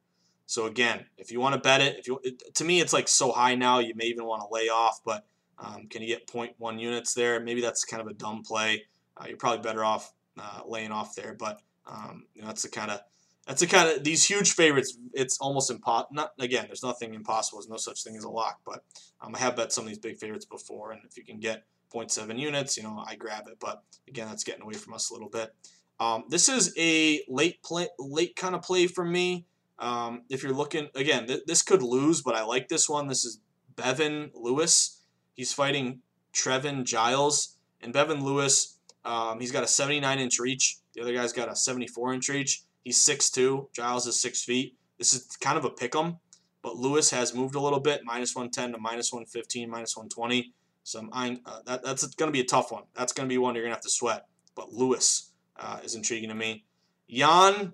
So 0.47 0.67
again, 0.67 1.07
if 1.19 1.31
you 1.31 1.41
want 1.41 1.55
to 1.55 1.61
bet 1.61 1.81
it, 1.81 1.99
if 1.99 2.07
you 2.07 2.21
it, 2.23 2.55
to 2.57 2.65
me 2.65 2.81
it's 2.81 2.93
like 2.93 3.09
so 3.09 3.33
high 3.33 3.55
now, 3.55 3.79
you 3.79 3.95
may 3.95 4.07
even 4.07 4.25
want 4.25 4.43
to 4.43 4.49
lay 4.53 4.69
off. 4.69 5.01
But 5.05 5.25
um, 5.59 5.87
can 5.89 6.03
you 6.03 6.09
get 6.09 6.27
0.1 6.27 6.81
units 6.81 7.15
there? 7.15 7.41
Maybe 7.41 7.61
that's 7.61 7.85
kind 7.85 8.01
of 8.01 8.09
a 8.09 8.15
dumb 8.15 8.43
play. 8.43 8.85
Uh, 9.17 9.27
you're 9.29 9.37
probably 9.37 9.63
better 9.63 9.85
off 9.85 10.13
uh, 10.39 10.61
laying 10.67 10.91
off 10.91 11.15
there. 11.15 11.35
But 11.39 11.61
um, 11.87 12.27
you 12.35 12.43
know, 12.43 12.49
that's 12.49 12.63
the 12.63 12.69
kind 12.69 12.91
of 12.91 13.01
that's 13.47 13.61
the 13.61 13.67
kind 13.67 13.89
of 13.89 14.05
these 14.05 14.25
huge 14.25 14.53
favorites. 14.53 14.97
It's 15.13 15.39
almost 15.39 15.71
impossible. 15.71 16.15
Not 16.15 16.33
again. 16.39 16.67
There's 16.67 16.83
nothing 16.83 17.15
impossible. 17.15 17.59
There's 17.59 17.69
no 17.69 17.77
such 17.77 18.05
thing 18.05 18.17
as 18.17 18.25
a 18.25 18.31
lock. 18.31 18.61
But 18.65 18.85
um, 19.21 19.35
I 19.35 19.39
have 19.39 19.57
bet 19.57 19.73
some 19.73 19.85
of 19.85 19.89
these 19.89 19.99
big 19.99 20.19
favorites 20.19 20.45
before, 20.45 20.93
and 20.93 21.01
if 21.09 21.17
you 21.17 21.25
can 21.25 21.41
get 21.41 21.65
0.7 21.93 22.39
units, 22.39 22.77
you 22.77 22.83
know 22.83 23.03
I 23.07 23.17
grab 23.17 23.49
it. 23.49 23.59
But 23.61 23.83
again, 24.09 24.29
that's 24.29 24.45
getting 24.45 24.63
away 24.63 24.75
from 24.75 24.95
us 24.95 25.11
a 25.11 25.13
little 25.13 25.29
bit. 25.29 25.55
Um, 25.99 26.25
this 26.29 26.49
is 26.49 26.75
a 26.79 27.23
late 27.29 27.63
play, 27.63 27.89
late 27.99 28.37
kind 28.37 28.55
of 28.55 28.63
play 28.63 28.87
for 28.87 29.05
me. 29.05 29.47
Um, 29.79 30.23
if 30.29 30.43
you're 30.43 30.53
looking 30.53 30.89
again, 30.95 31.27
th- 31.27 31.43
this 31.47 31.63
could 31.63 31.83
lose, 31.83 32.23
but 32.23 32.37
I 32.37 32.45
like 32.45 32.69
this 32.69 32.89
one. 32.89 33.09
This 33.09 33.25
is 33.25 33.41
Bevon 33.75 34.31
Lewis. 34.35 35.01
He's 35.35 35.53
fighting 35.53 36.01
Trevin 36.33 36.85
Giles, 36.85 37.57
and 37.81 37.93
Bevon 37.93 38.23
Lewis, 38.23 38.79
um, 39.05 39.41
he's 39.41 39.53
got 39.53 39.65
a 39.65 39.67
79 39.67 40.19
inch 40.19 40.39
reach. 40.39 40.79
The 40.95 41.03
other 41.03 41.13
guy's 41.13 41.33
got 41.33 41.51
a 41.51 41.57
74 41.57 42.15
inch 42.15 42.29
reach. 42.29 42.63
He's 42.83 43.05
6'2". 43.05 43.73
Giles 43.73 44.07
is 44.07 44.21
six 44.21 44.43
feet. 44.43 44.77
This 44.99 45.13
is 45.15 45.37
kind 45.41 45.59
of 45.59 45.65
a 45.65 45.71
pick 45.71 45.97
'em, 45.97 46.19
but 46.63 46.77
Lewis 46.77 47.11
has 47.11 47.35
moved 47.35 47.55
a 47.55 47.61
little 47.61 47.81
bit, 47.81 48.03
minus 48.05 48.35
110 48.35 48.73
to 48.73 48.79
minus 48.79 49.13
115, 49.13 49.69
minus 49.71 49.97
120. 49.97 50.53
So 50.85 51.09
I'm, 51.13 51.41
uh, 51.47 51.61
that, 51.67 51.85
that's 51.85 52.07
going 52.15 52.29
to 52.29 52.33
be 52.33 52.41
a 52.41 52.45
tough 52.45 52.73
one. 52.73 52.85
That's 52.95 53.13
going 53.13 53.29
to 53.29 53.33
be 53.33 53.39
one 53.39 53.55
you're 53.55 53.65
going 53.65 53.73
to 53.73 53.77
have 53.77 53.83
to 53.83 53.91
sweat. 53.91 54.27
But 54.55 54.73
Lewis 54.73 55.31
uh, 55.57 55.81
is 55.85 55.95
intriguing 55.95 56.29
to 56.29 56.35
me. 56.35 56.65
Yan 57.09 57.73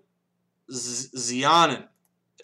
Xiaonan, 0.71 1.89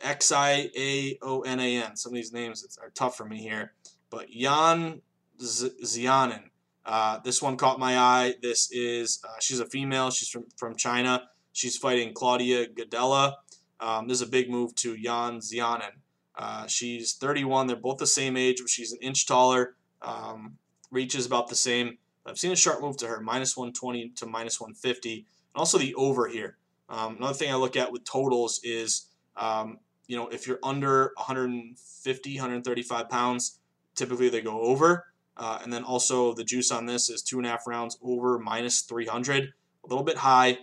X 0.01 0.33
I 0.33 0.71
A 0.77 1.19
O 1.23 1.43
N 1.43 1.61
A 1.61 1.83
N. 1.83 1.97
Some 1.97 2.13
of 2.13 2.15
these 2.15 2.33
names 2.33 2.79
are 2.81 2.91
tough 2.91 3.17
for 3.17 3.25
me 3.25 3.39
here, 3.39 3.73
but 4.11 4.33
Yan 4.33 5.03
Xiaonan. 5.41 6.45
Uh, 6.87 7.19
this 7.25 7.41
one 7.41 7.57
caught 7.57 7.79
my 7.79 7.99
eye. 7.99 8.35
This 8.43 8.71
is 8.71 9.21
uh, 9.25 9.41
she's 9.41 9.61
a 9.61 9.67
female. 9.67 10.11
She's 10.11 10.29
from 10.29 10.45
from 10.57 10.77
China. 10.77 11.29
She's 11.55 11.77
fighting 11.77 12.13
Claudia 12.13 12.67
Gadelha. 12.67 13.35
Um, 13.79 14.09
this 14.09 14.21
is 14.21 14.27
a 14.27 14.31
big 14.31 14.51
move 14.51 14.75
to 14.77 14.95
Yan 14.97 15.39
Xiaonan. 15.39 15.93
Uh, 16.37 16.67
she's 16.67 17.13
31. 17.15 17.69
They're 17.69 17.77
both 17.77 17.99
the 17.99 18.09
same 18.09 18.37
age, 18.37 18.59
but 18.61 18.69
she's 18.69 18.93
an 18.93 18.99
inch 19.01 19.25
taller. 19.25 19.77
Um, 20.03 20.59
reach 20.91 21.15
is 21.15 21.27
about 21.27 21.49
the 21.49 21.55
same. 21.55 21.99
I've 22.27 22.39
seen 22.39 22.51
a 22.51 22.57
sharp 22.57 22.81
move 22.81 22.97
to 22.99 23.07
her, 23.07 23.21
minus 23.21 23.57
120 23.57 24.11
to 24.17 24.27
minus 24.27 24.61
150, 24.61 25.15
and 25.15 25.25
also 25.55 25.79
the 25.79 25.95
over 25.95 26.27
here. 26.27 26.57
Um, 26.89 27.17
another 27.19 27.35
thing 27.35 27.53
I 27.53 27.55
look 27.55 27.77
at 27.77 27.93
with 27.93 28.05
totals 28.05 28.61
is, 28.65 29.07
um, 29.37 29.79
you 30.09 30.17
know, 30.17 30.29
if 30.29 30.49
you're 30.49 30.59
under 30.63 31.13
150, 31.17 32.35
135 32.35 33.09
pounds, 33.09 33.61
typically 33.95 34.29
they 34.29 34.41
go 34.41 34.61
over. 34.61 35.07
Uh, 35.37 35.61
and 35.63 35.73
then 35.73 35.85
also 35.85 36.35
the 36.35 36.45
juice 36.45 36.73
on 36.73 36.87
this 36.87 37.11
is 37.11 37.23
two 37.23 37.39
and 37.39 37.47
a 37.47 37.51
half 37.51 37.67
rounds 37.67 37.97
over 38.03 38.39
minus 38.41 38.81
300, 38.83 39.45
a 39.85 39.87
little 39.87 40.05
bit 40.05 40.19
high. 40.19 40.59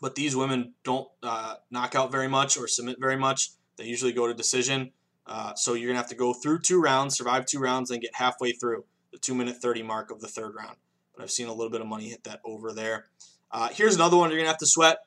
But 0.00 0.14
these 0.14 0.34
women 0.34 0.74
don't 0.82 1.08
uh, 1.22 1.56
knock 1.70 1.94
out 1.94 2.10
very 2.10 2.28
much 2.28 2.56
or 2.56 2.66
submit 2.66 2.98
very 2.98 3.16
much. 3.16 3.50
They 3.76 3.84
usually 3.84 4.12
go 4.12 4.26
to 4.26 4.34
decision. 4.34 4.92
Uh, 5.26 5.54
so 5.54 5.74
you're 5.74 5.88
going 5.88 5.94
to 5.96 6.00
have 6.00 6.08
to 6.10 6.16
go 6.16 6.32
through 6.32 6.60
two 6.60 6.80
rounds, 6.80 7.16
survive 7.16 7.46
two 7.46 7.60
rounds, 7.60 7.90
and 7.90 8.00
get 8.00 8.14
halfway 8.14 8.52
through 8.52 8.84
the 9.12 9.18
two 9.18 9.34
minute 9.34 9.56
30 9.56 9.82
mark 9.82 10.10
of 10.10 10.20
the 10.20 10.28
third 10.28 10.54
round. 10.54 10.76
But 11.14 11.22
I've 11.22 11.30
seen 11.30 11.46
a 11.46 11.52
little 11.52 11.70
bit 11.70 11.80
of 11.80 11.86
money 11.86 12.08
hit 12.08 12.24
that 12.24 12.40
over 12.44 12.72
there. 12.72 13.06
Uh, 13.50 13.68
here's 13.72 13.94
another 13.94 14.16
one 14.16 14.30
you're 14.30 14.38
going 14.38 14.46
to 14.46 14.50
have 14.52 14.58
to 14.58 14.66
sweat, 14.66 14.98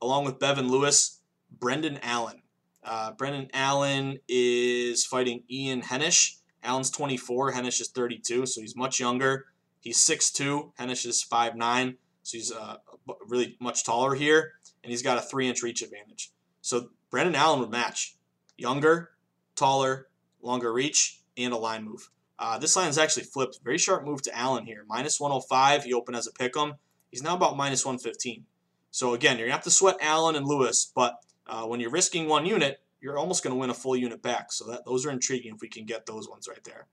along 0.00 0.24
with 0.24 0.38
Bevon 0.38 0.70
Lewis, 0.70 1.20
Brendan 1.50 1.98
Allen. 2.02 2.42
Uh, 2.82 3.12
Brendan 3.12 3.48
Allen 3.52 4.18
is 4.28 5.04
fighting 5.04 5.42
Ian 5.50 5.82
Heinisch. 5.82 6.36
Allen's 6.62 6.90
24, 6.90 7.52
Heinisch 7.52 7.80
is 7.80 7.88
32, 7.88 8.46
so 8.46 8.60
he's 8.60 8.76
much 8.76 8.98
younger. 8.98 9.46
He's 9.80 9.98
6'2, 9.98 10.72
Heinisch 10.78 11.06
is 11.06 11.24
5'9, 11.30 11.96
so 12.28 12.36
he's 12.36 12.52
uh, 12.52 12.76
really 13.26 13.56
much 13.58 13.84
taller 13.84 14.14
here, 14.14 14.52
and 14.84 14.90
he's 14.90 15.00
got 15.00 15.16
a 15.16 15.22
three 15.22 15.48
inch 15.48 15.62
reach 15.62 15.80
advantage. 15.80 16.30
So 16.60 16.90
Brendan 17.10 17.34
Allen 17.34 17.60
would 17.60 17.70
match. 17.70 18.16
Younger, 18.58 19.12
taller, 19.56 20.08
longer 20.42 20.70
reach, 20.70 21.22
and 21.38 21.54
a 21.54 21.56
line 21.56 21.84
move. 21.84 22.10
Uh, 22.38 22.58
this 22.58 22.76
line 22.76 22.90
is 22.90 22.98
actually 22.98 23.22
flipped. 23.22 23.60
Very 23.64 23.78
sharp 23.78 24.04
move 24.04 24.20
to 24.22 24.36
Allen 24.36 24.66
here. 24.66 24.84
Minus 24.86 25.18
105. 25.18 25.84
He 25.84 25.94
opened 25.94 26.18
as 26.18 26.26
a 26.26 26.32
pick 26.32 26.54
'em. 26.54 26.74
He's 27.10 27.22
now 27.22 27.34
about 27.34 27.56
minus 27.56 27.86
115. 27.86 28.44
So 28.90 29.14
again, 29.14 29.38
you're 29.38 29.46
going 29.46 29.52
to 29.52 29.56
have 29.56 29.64
to 29.64 29.70
sweat 29.70 29.96
Allen 30.02 30.36
and 30.36 30.46
Lewis, 30.46 30.92
but 30.94 31.22
uh, 31.46 31.64
when 31.64 31.80
you're 31.80 31.90
risking 31.90 32.28
one 32.28 32.44
unit, 32.44 32.82
you're 33.00 33.16
almost 33.16 33.42
going 33.42 33.54
to 33.54 33.58
win 33.58 33.70
a 33.70 33.74
full 33.74 33.96
unit 33.96 34.20
back. 34.22 34.52
So 34.52 34.66
that 34.66 34.84
those 34.84 35.06
are 35.06 35.10
intriguing 35.10 35.54
if 35.54 35.62
we 35.62 35.68
can 35.70 35.86
get 35.86 36.04
those 36.04 36.28
ones 36.28 36.46
right 36.46 36.62
there. 36.64 36.88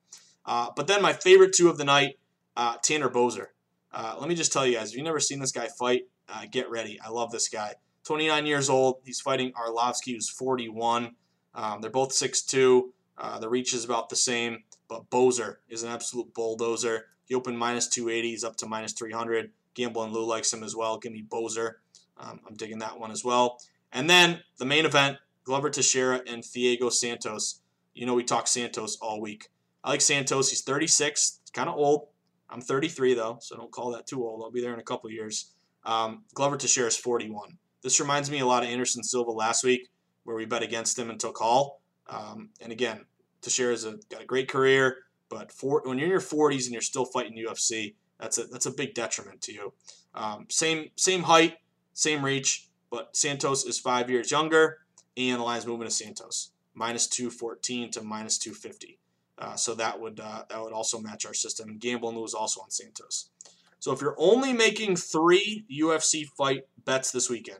Uh, 0.45 0.69
but 0.73 0.87
then 0.87 1.01
my 1.01 1.11
favorite 1.11 1.51
two 1.51 1.67
of 1.67 1.77
the 1.77 1.83
night, 1.83 2.19
uh, 2.55 2.77
Tanner 2.81 3.09
Boser. 3.09 3.47
Uh, 3.95 4.17
let 4.19 4.27
me 4.27 4.35
just 4.35 4.51
tell 4.51 4.67
you 4.67 4.75
guys, 4.75 4.89
if 4.89 4.97
you've 4.97 5.05
never 5.05 5.21
seen 5.21 5.39
this 5.39 5.53
guy 5.53 5.69
fight, 5.79 6.03
uh, 6.27 6.43
get 6.51 6.69
ready. 6.69 6.99
I 6.99 7.09
love 7.09 7.31
this 7.31 7.47
guy. 7.47 7.75
29 8.03 8.45
years 8.45 8.69
old. 8.69 8.97
He's 9.05 9.21
fighting 9.21 9.53
Arlovsky, 9.53 10.13
who's 10.13 10.29
41. 10.29 11.15
Um, 11.55 11.81
they're 11.81 11.89
both 11.89 12.11
6'2". 12.11 12.89
Uh, 13.17 13.39
the 13.39 13.47
reach 13.47 13.73
is 13.73 13.85
about 13.85 14.09
the 14.09 14.17
same, 14.17 14.63
but 14.89 15.09
Boser 15.09 15.55
is 15.69 15.83
an 15.83 15.89
absolute 15.91 16.33
bulldozer. 16.33 17.05
He 17.23 17.33
opened 17.33 17.57
minus 17.57 17.87
280. 17.87 18.29
He's 18.29 18.43
up 18.43 18.57
to 18.57 18.67
minus 18.67 18.91
300. 18.91 19.51
Gamble 19.73 20.03
and 20.03 20.13
Lou 20.13 20.25
likes 20.25 20.51
him 20.51 20.63
as 20.63 20.75
well. 20.75 20.97
Give 20.97 21.13
me 21.13 21.23
Boser. 21.23 21.75
Um, 22.17 22.41
I'm 22.45 22.55
digging 22.55 22.79
that 22.79 22.99
one 22.99 23.11
as 23.11 23.23
well. 23.23 23.59
And 23.93 24.09
then 24.09 24.41
the 24.57 24.65
main 24.65 24.85
event, 24.85 25.17
Glover 25.45 25.69
Teixeira 25.69 26.21
and 26.27 26.43
Thiago 26.43 26.91
Santos. 26.91 27.61
You 27.93 28.05
know 28.05 28.13
we 28.13 28.25
talk 28.25 28.47
Santos 28.47 28.97
all 29.01 29.21
week. 29.21 29.49
I 29.83 29.91
like 29.91 30.01
Santos. 30.01 30.49
He's 30.49 30.61
36. 30.61 31.39
kind 31.53 31.69
of 31.69 31.75
old. 31.75 32.07
I'm 32.49 32.61
33 32.61 33.13
though, 33.13 33.37
so 33.41 33.55
don't 33.55 33.71
call 33.71 33.91
that 33.91 34.07
too 34.07 34.23
old. 34.23 34.41
I'll 34.43 34.51
be 34.51 34.61
there 34.61 34.73
in 34.73 34.79
a 34.79 34.83
couple 34.83 35.09
years. 35.09 35.51
Um, 35.83 36.23
Glover 36.33 36.57
Teixeira 36.57 36.87
is 36.87 36.97
41. 36.97 37.57
This 37.81 37.99
reminds 37.99 38.31
me 38.31 38.39
a 38.39 38.45
lot 38.45 38.63
of 38.63 38.69
Anderson 38.69 39.03
Silva 39.03 39.31
last 39.31 39.63
week, 39.63 39.89
where 40.23 40.35
we 40.35 40.45
bet 40.45 40.63
against 40.63 40.97
him 40.97 41.09
and 41.09 41.19
took 41.19 41.37
Hall. 41.37 41.81
Um, 42.07 42.49
and 42.61 42.71
again, 42.71 43.05
Teixeira's 43.41 43.85
a, 43.85 43.97
got 44.09 44.21
a 44.21 44.25
great 44.25 44.47
career, 44.47 44.97
but 45.29 45.51
for, 45.51 45.81
when 45.85 45.97
you're 45.97 46.05
in 46.05 46.11
your 46.11 46.19
40s 46.19 46.65
and 46.65 46.73
you're 46.73 46.81
still 46.81 47.05
fighting 47.05 47.37
UFC, 47.37 47.93
that's 48.19 48.37
a 48.37 48.45
that's 48.45 48.65
a 48.65 48.71
big 48.71 48.93
detriment 48.93 49.41
to 49.41 49.53
you. 49.53 49.73
Um, 50.13 50.47
same 50.49 50.89
same 50.95 51.23
height, 51.23 51.57
same 51.93 52.23
reach, 52.23 52.69
but 52.89 53.15
Santos 53.15 53.65
is 53.65 53.77
five 53.77 54.09
years 54.09 54.31
younger, 54.31 54.79
and 55.17 55.39
the 55.39 55.43
line's 55.43 55.67
moving 55.67 55.87
to 55.87 55.93
Santos 55.93 56.51
minus 56.75 57.07
214 57.07 57.91
to 57.91 58.03
minus 58.03 58.37
250. 58.37 58.99
Uh, 59.37 59.55
so 59.55 59.75
that 59.75 59.99
would 59.99 60.19
uh, 60.19 60.43
that 60.49 60.61
would 60.61 60.73
also 60.73 60.99
match 60.99 61.25
our 61.25 61.33
system. 61.33 61.77
Gamble 61.77 62.09
and 62.09 62.17
Lou 62.17 62.27
also 62.37 62.61
on 62.61 62.71
Santos. 62.71 63.29
So 63.79 63.91
if 63.91 64.01
you're 64.01 64.15
only 64.17 64.53
making 64.53 64.95
three 64.95 65.65
UFC 65.71 66.25
fight 66.25 66.67
bets 66.85 67.11
this 67.11 67.29
weekend, 67.29 67.59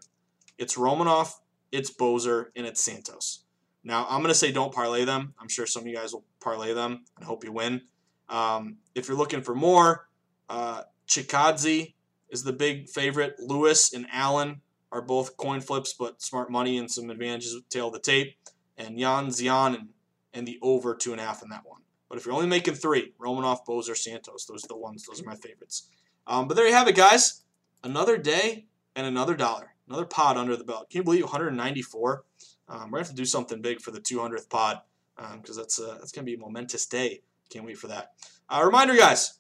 it's 0.58 0.76
Romanov, 0.76 1.34
it's 1.72 1.92
Boser, 1.92 2.48
and 2.56 2.66
it's 2.66 2.84
Santos. 2.84 3.44
Now 3.84 4.08
I'm 4.10 4.22
gonna 4.22 4.34
say 4.34 4.52
don't 4.52 4.74
parlay 4.74 5.06
them. 5.06 5.34
I'm 5.40 5.50
sure 5.50 5.68
some 5.68 5.84
of 5.84 5.88
you 5.88 5.96
guys 5.96 6.14
will 6.14 6.26
parlay 6.40 6.74
them 6.74 7.04
and 7.18 7.26
hope 7.26 7.44
you 7.44 7.52
win. 7.52 7.82
Um, 8.30 8.78
if 8.96 9.08
you're 9.08 9.18
looking 9.18 9.42
for 9.42 9.54
more, 9.54 10.08
uh, 10.50 10.84
Chikadze 11.08 11.94
is 12.30 12.44
the 12.44 12.54
big 12.54 12.90
favorite. 12.90 13.36
Lewis 13.40 13.94
and 13.94 14.08
Allen 14.12 14.62
are 14.92 15.02
both 15.02 15.38
coin 15.38 15.62
flips, 15.62 15.94
but 15.94 16.22
smart 16.22 16.50
money 16.50 16.78
and 16.78 16.90
some 16.90 17.10
advantages 17.10 17.60
tail 17.70 17.88
of 17.88 17.94
the 17.94 18.00
tape. 18.00 18.36
And 18.78 19.00
Yan 19.00 19.28
Xian 19.28 19.76
and 19.76 19.90
and 20.36 20.48
the 20.48 20.60
over 20.62 20.94
two 20.94 21.12
and 21.12 21.20
a 21.20 21.24
half 21.24 21.42
in 21.42 21.50
that 21.50 21.66
one. 21.66 21.82
But 22.08 22.20
if 22.20 22.26
you're 22.26 22.36
only 22.36 22.48
making 22.48 22.76
three, 22.76 23.14
Romanov, 23.20 23.66
Boser, 23.66 23.98
Santos, 23.98 24.46
those 24.46 24.64
are 24.64 24.68
the 24.68 24.78
ones. 24.78 25.06
Those 25.06 25.22
are 25.22 25.26
my 25.26 25.36
favorites. 25.36 25.90
Um, 26.28 26.48
but 26.48 26.56
there 26.56 26.68
you 26.68 26.74
have 26.74 26.88
it, 26.88 26.96
guys. 26.96 27.42
Another 27.84 28.18
day 28.18 28.66
and 28.96 29.08
another 29.08 29.36
dollar. 29.36 29.74
Another 29.88 30.06
pod 30.06 30.38
under 30.38 30.56
the 30.56 30.64
belt. 30.64 30.90
Can 30.90 31.00
you 31.00 31.04
believe 31.04 31.24
194? 31.24 32.24
Um, 32.68 32.78
we're 32.78 32.80
going 32.80 32.92
to 32.92 32.98
have 32.98 33.08
to 33.10 33.16
do 33.16 33.26
something 33.26 33.62
big 33.62 33.82
for 33.82 33.92
the 33.92 34.00
200th 34.00 34.50
pod 34.50 34.82
because 35.16 35.58
um, 35.58 35.64
that's, 35.64 35.80
uh, 35.80 35.96
that's 36.00 36.12
going 36.12 36.26
to 36.26 36.30
be 36.30 36.36
a 36.36 36.40
momentous 36.40 36.86
day. 36.86 37.22
Can't 37.50 37.66
wait 37.66 37.78
for 37.78 37.88
that. 37.88 38.14
Uh, 38.50 38.62
reminder, 38.64 38.96
guys, 38.96 39.40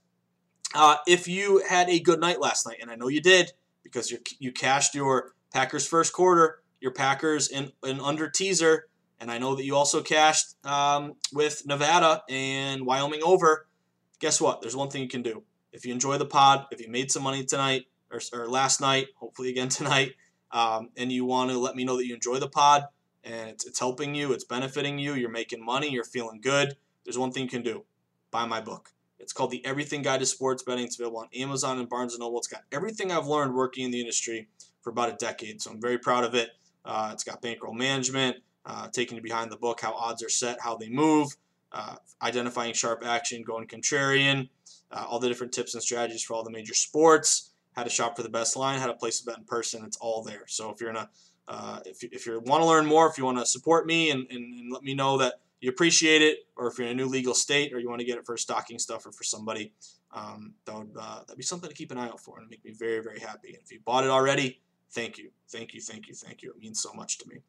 uh, 0.73 0.97
if 1.07 1.27
you 1.27 1.63
had 1.67 1.89
a 1.89 1.99
good 1.99 2.19
night 2.19 2.39
last 2.39 2.67
night, 2.67 2.77
and 2.81 2.89
I 2.89 2.95
know 2.95 3.07
you 3.07 3.21
did 3.21 3.51
because 3.83 4.11
you 4.11 4.19
you 4.39 4.51
cashed 4.51 4.95
your 4.95 5.33
Packers 5.53 5.87
first 5.87 6.11
quarter, 6.11 6.59
your 6.79 6.91
Packers 6.91 7.47
in, 7.47 7.71
in 7.83 7.99
under 7.99 8.29
teaser, 8.29 8.87
and 9.19 9.31
I 9.31 9.37
know 9.37 9.55
that 9.55 9.65
you 9.65 9.75
also 9.75 10.01
cashed 10.01 10.55
um, 10.65 11.15
with 11.33 11.65
Nevada 11.65 12.23
and 12.29 12.85
Wyoming 12.85 13.21
over. 13.23 13.67
Guess 14.19 14.41
what? 14.41 14.61
There's 14.61 14.75
one 14.75 14.89
thing 14.89 15.01
you 15.01 15.07
can 15.07 15.21
do. 15.21 15.43
If 15.71 15.85
you 15.85 15.93
enjoy 15.93 16.17
the 16.17 16.25
pod, 16.25 16.65
if 16.71 16.81
you 16.81 16.89
made 16.89 17.11
some 17.11 17.23
money 17.23 17.43
tonight 17.43 17.85
or, 18.11 18.19
or 18.33 18.47
last 18.47 18.81
night, 18.81 19.07
hopefully 19.15 19.49
again 19.49 19.69
tonight, 19.69 20.13
um, 20.51 20.89
and 20.97 21.11
you 21.11 21.25
want 21.25 21.51
to 21.51 21.57
let 21.57 21.75
me 21.75 21.83
know 21.83 21.97
that 21.97 22.05
you 22.05 22.13
enjoy 22.13 22.39
the 22.39 22.47
pod 22.47 22.85
and 23.23 23.49
it's, 23.49 23.65
it's 23.65 23.79
helping 23.79 24.15
you, 24.15 24.31
it's 24.31 24.43
benefiting 24.43 24.99
you, 24.99 25.15
you're 25.15 25.29
making 25.29 25.63
money, 25.63 25.89
you're 25.89 26.03
feeling 26.03 26.39
good, 26.39 26.75
there's 27.03 27.17
one 27.17 27.31
thing 27.31 27.43
you 27.43 27.49
can 27.49 27.63
do 27.63 27.83
buy 28.31 28.45
my 28.45 28.59
book. 28.59 28.91
It's 29.17 29.31
called 29.31 29.51
The 29.51 29.65
Everything 29.65 30.01
Guide 30.01 30.19
to 30.19 30.25
Sports 30.25 30.61
Betting. 30.61 30.83
It's 30.83 30.99
available 30.99 31.19
on 31.19 31.29
Amazon 31.33 31.79
and 31.79 31.87
Barnes 31.87 32.17
& 32.17 32.19
Noble. 32.19 32.37
It's 32.37 32.47
got 32.47 32.63
everything 32.71 33.13
I've 33.13 33.27
learned 33.27 33.55
working 33.55 33.85
in 33.85 33.91
the 33.91 33.99
industry 34.01 34.49
for 34.81 34.89
about 34.89 35.09
a 35.09 35.13
decade, 35.13 35.61
so 35.61 35.71
I'm 35.71 35.79
very 35.79 35.97
proud 35.97 36.25
of 36.25 36.35
it. 36.35 36.49
Uh, 36.83 37.11
it's 37.13 37.23
got 37.23 37.41
bankroll 37.41 37.73
management, 37.73 38.37
uh, 38.65 38.87
taking 38.89 39.15
you 39.15 39.21
behind 39.21 39.51
the 39.51 39.57
book, 39.57 39.81
how 39.81 39.93
odds 39.93 40.23
are 40.23 40.29
set, 40.29 40.59
how 40.61 40.75
they 40.75 40.89
move, 40.89 41.35
uh, 41.71 41.95
identifying 42.21 42.73
sharp 42.73 43.03
action, 43.05 43.43
going 43.43 43.67
contrarian, 43.67 44.49
uh, 44.91 45.05
all 45.07 45.19
the 45.19 45.27
different 45.27 45.53
tips 45.53 45.73
and 45.73 45.83
strategies 45.83 46.23
for 46.23 46.33
all 46.33 46.43
the 46.43 46.51
major 46.51 46.73
sports, 46.73 47.51
how 47.73 47.83
to 47.83 47.89
shop 47.89 48.15
for 48.15 48.23
the 48.23 48.29
best 48.29 48.55
line, 48.55 48.79
how 48.79 48.87
to 48.87 48.93
place 48.93 49.21
a 49.21 49.25
bet 49.25 49.37
in 49.37 49.43
person. 49.43 49.83
It's 49.85 49.97
all 49.97 50.23
there. 50.23 50.43
So 50.47 50.71
if 50.71 50.79
you're 50.79 50.89
in 50.89 50.95
a 50.95 51.09
uh, 51.47 51.79
if, 51.85 52.01
you, 52.01 52.09
if 52.11 52.25
you 52.25 52.39
want 52.39 52.63
to 52.63 52.67
learn 52.67 52.85
more, 52.85 53.07
if 53.07 53.17
you 53.17 53.25
want 53.25 53.37
to 53.37 53.45
support 53.45 53.85
me 53.85 54.09
and, 54.09 54.25
and, 54.31 54.59
and, 54.59 54.73
let 54.73 54.81
me 54.81 54.95
know 54.95 55.19
that 55.19 55.35
you 55.59 55.69
appreciate 55.69 56.21
it, 56.21 56.39
or 56.55 56.67
if 56.67 56.77
you're 56.77 56.87
in 56.87 56.93
a 56.93 56.95
new 56.95 57.05
legal 57.05 57.35
state 57.35 57.71
or 57.71 57.79
you 57.79 57.87
want 57.87 57.99
to 57.99 58.05
get 58.05 58.17
it 58.17 58.25
for 58.25 58.33
a 58.33 58.37
stocking 58.39 58.79
stuff 58.79 59.05
or 59.05 59.11
for 59.11 59.23
somebody, 59.23 59.71
um, 60.11 60.53
that 60.65 60.75
would 60.75 60.89
uh, 60.99 61.19
that'd 61.19 61.37
be 61.37 61.43
something 61.43 61.69
to 61.69 61.75
keep 61.75 61.91
an 61.91 61.97
eye 61.97 62.07
out 62.07 62.19
for 62.19 62.39
and 62.39 62.49
make 62.49 62.65
me 62.65 62.71
very 62.71 62.99
very 62.99 63.19
happy. 63.19 63.49
And 63.49 63.59
if 63.63 63.71
you 63.71 63.79
bought 63.85 64.03
it 64.03 64.09
already, 64.09 64.59
thank 64.95 65.17
you, 65.17 65.29
thank 65.49 65.73
you, 65.73 65.81
thank 65.81 66.07
you, 66.07 66.15
thank 66.15 66.41
you. 66.41 66.51
It 66.51 66.59
means 66.59 66.81
so 66.81 66.93
much 66.93 67.17
to 67.19 67.27
me. 67.27 67.41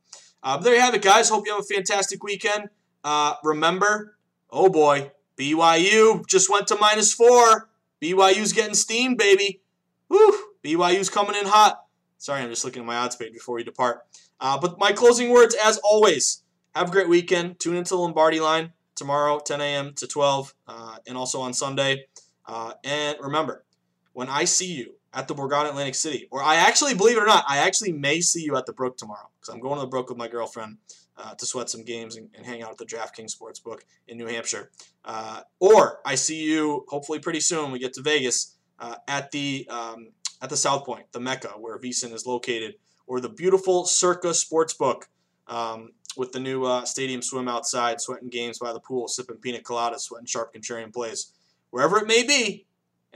Uh, 0.42 0.58
there 0.58 0.74
you 0.74 0.80
have 0.80 0.94
it, 0.94 1.02
guys. 1.02 1.28
Hope 1.28 1.46
you 1.46 1.52
have 1.54 1.62
a 1.62 1.74
fantastic 1.74 2.22
weekend. 2.22 2.68
Uh, 3.04 3.34
remember, 3.44 4.16
oh 4.50 4.68
boy, 4.68 5.12
BYU 5.38 6.26
just 6.26 6.50
went 6.50 6.66
to 6.68 6.76
minus 6.76 7.14
four. 7.14 7.70
BYU's 8.02 8.52
getting 8.52 8.74
steamed, 8.74 9.16
baby. 9.16 9.60
Woo! 10.08 10.32
BYU's 10.64 11.08
coming 11.08 11.36
in 11.36 11.46
hot. 11.46 11.84
Sorry, 12.18 12.42
I'm 12.42 12.50
just 12.50 12.64
looking 12.64 12.82
at 12.82 12.86
my 12.86 12.96
odds 12.96 13.16
page 13.16 13.32
before 13.32 13.54
we 13.54 13.64
depart. 13.64 14.04
Uh, 14.40 14.58
but 14.58 14.78
my 14.78 14.92
closing 14.92 15.30
words, 15.30 15.54
as 15.64 15.78
always, 15.78 16.42
have 16.74 16.88
a 16.88 16.92
great 16.92 17.08
weekend. 17.08 17.58
Tune 17.58 17.76
into 17.76 17.90
the 17.90 18.00
Lombardi 18.00 18.40
line 18.40 18.72
tomorrow, 18.94 19.38
10 19.38 19.60
a.m. 19.60 19.92
to 19.94 20.06
12, 20.06 20.54
uh, 20.66 20.96
and 21.06 21.16
also 21.16 21.40
on 21.40 21.54
Sunday. 21.54 22.06
Uh, 22.44 22.72
and 22.84 23.16
remember, 23.20 23.64
when 24.12 24.28
I 24.28 24.44
see 24.44 24.72
you 24.72 24.94
at 25.16 25.26
the 25.26 25.34
Borgata 25.34 25.70
Atlantic 25.70 25.94
City, 25.94 26.28
or 26.30 26.42
I 26.42 26.56
actually, 26.56 26.94
believe 26.94 27.16
it 27.16 27.22
or 27.22 27.26
not, 27.26 27.44
I 27.48 27.58
actually 27.58 27.90
may 27.90 28.20
see 28.20 28.42
you 28.42 28.54
at 28.56 28.66
the 28.66 28.74
Brook 28.74 28.98
tomorrow 28.98 29.30
because 29.40 29.52
I'm 29.52 29.60
going 29.60 29.76
to 29.76 29.80
the 29.80 29.86
Brook 29.86 30.10
with 30.10 30.18
my 30.18 30.28
girlfriend 30.28 30.76
uh, 31.16 31.34
to 31.34 31.46
sweat 31.46 31.70
some 31.70 31.84
games 31.84 32.16
and, 32.16 32.28
and, 32.36 32.44
hang 32.44 32.62
out 32.62 32.70
at 32.70 32.76
the 32.76 32.84
DraftKings 32.84 33.34
Sportsbook 33.34 33.80
in 34.06 34.18
New 34.18 34.26
Hampshire. 34.26 34.70
Uh, 35.06 35.40
or 35.58 36.00
I 36.04 36.16
see 36.16 36.44
you 36.44 36.84
hopefully 36.88 37.18
pretty 37.18 37.40
soon 37.40 37.70
we 37.70 37.78
get 37.78 37.94
to 37.94 38.02
Vegas 38.02 38.56
uh, 38.78 38.96
at 39.08 39.30
the 39.30 39.66
um, 39.70 40.08
at 40.42 40.50
the 40.50 40.56
South 40.56 40.84
Point, 40.84 41.10
the 41.12 41.20
Mecca 41.20 41.48
where 41.58 41.78
VSiN 41.78 42.12
is 42.12 42.26
located, 42.26 42.74
or 43.06 43.20
the 43.20 43.30
beautiful 43.30 43.86
Circa 43.86 44.28
Sportsbook 44.28 45.04
um, 45.46 45.92
with 46.18 46.32
the 46.32 46.40
new 46.40 46.64
uh, 46.64 46.84
stadium 46.84 47.22
swim 47.22 47.48
outside, 47.48 48.02
sweating 48.02 48.28
games 48.28 48.58
by 48.58 48.74
the 48.74 48.80
pool, 48.80 49.08
sipping 49.08 49.36
pina 49.36 49.60
coladas, 49.60 50.00
sweating 50.00 50.26
sharp 50.26 50.54
contrarian 50.54 50.92
plays. 50.92 51.32
Wherever 51.70 51.96
it 51.96 52.06
may 52.06 52.22
be, 52.22 52.65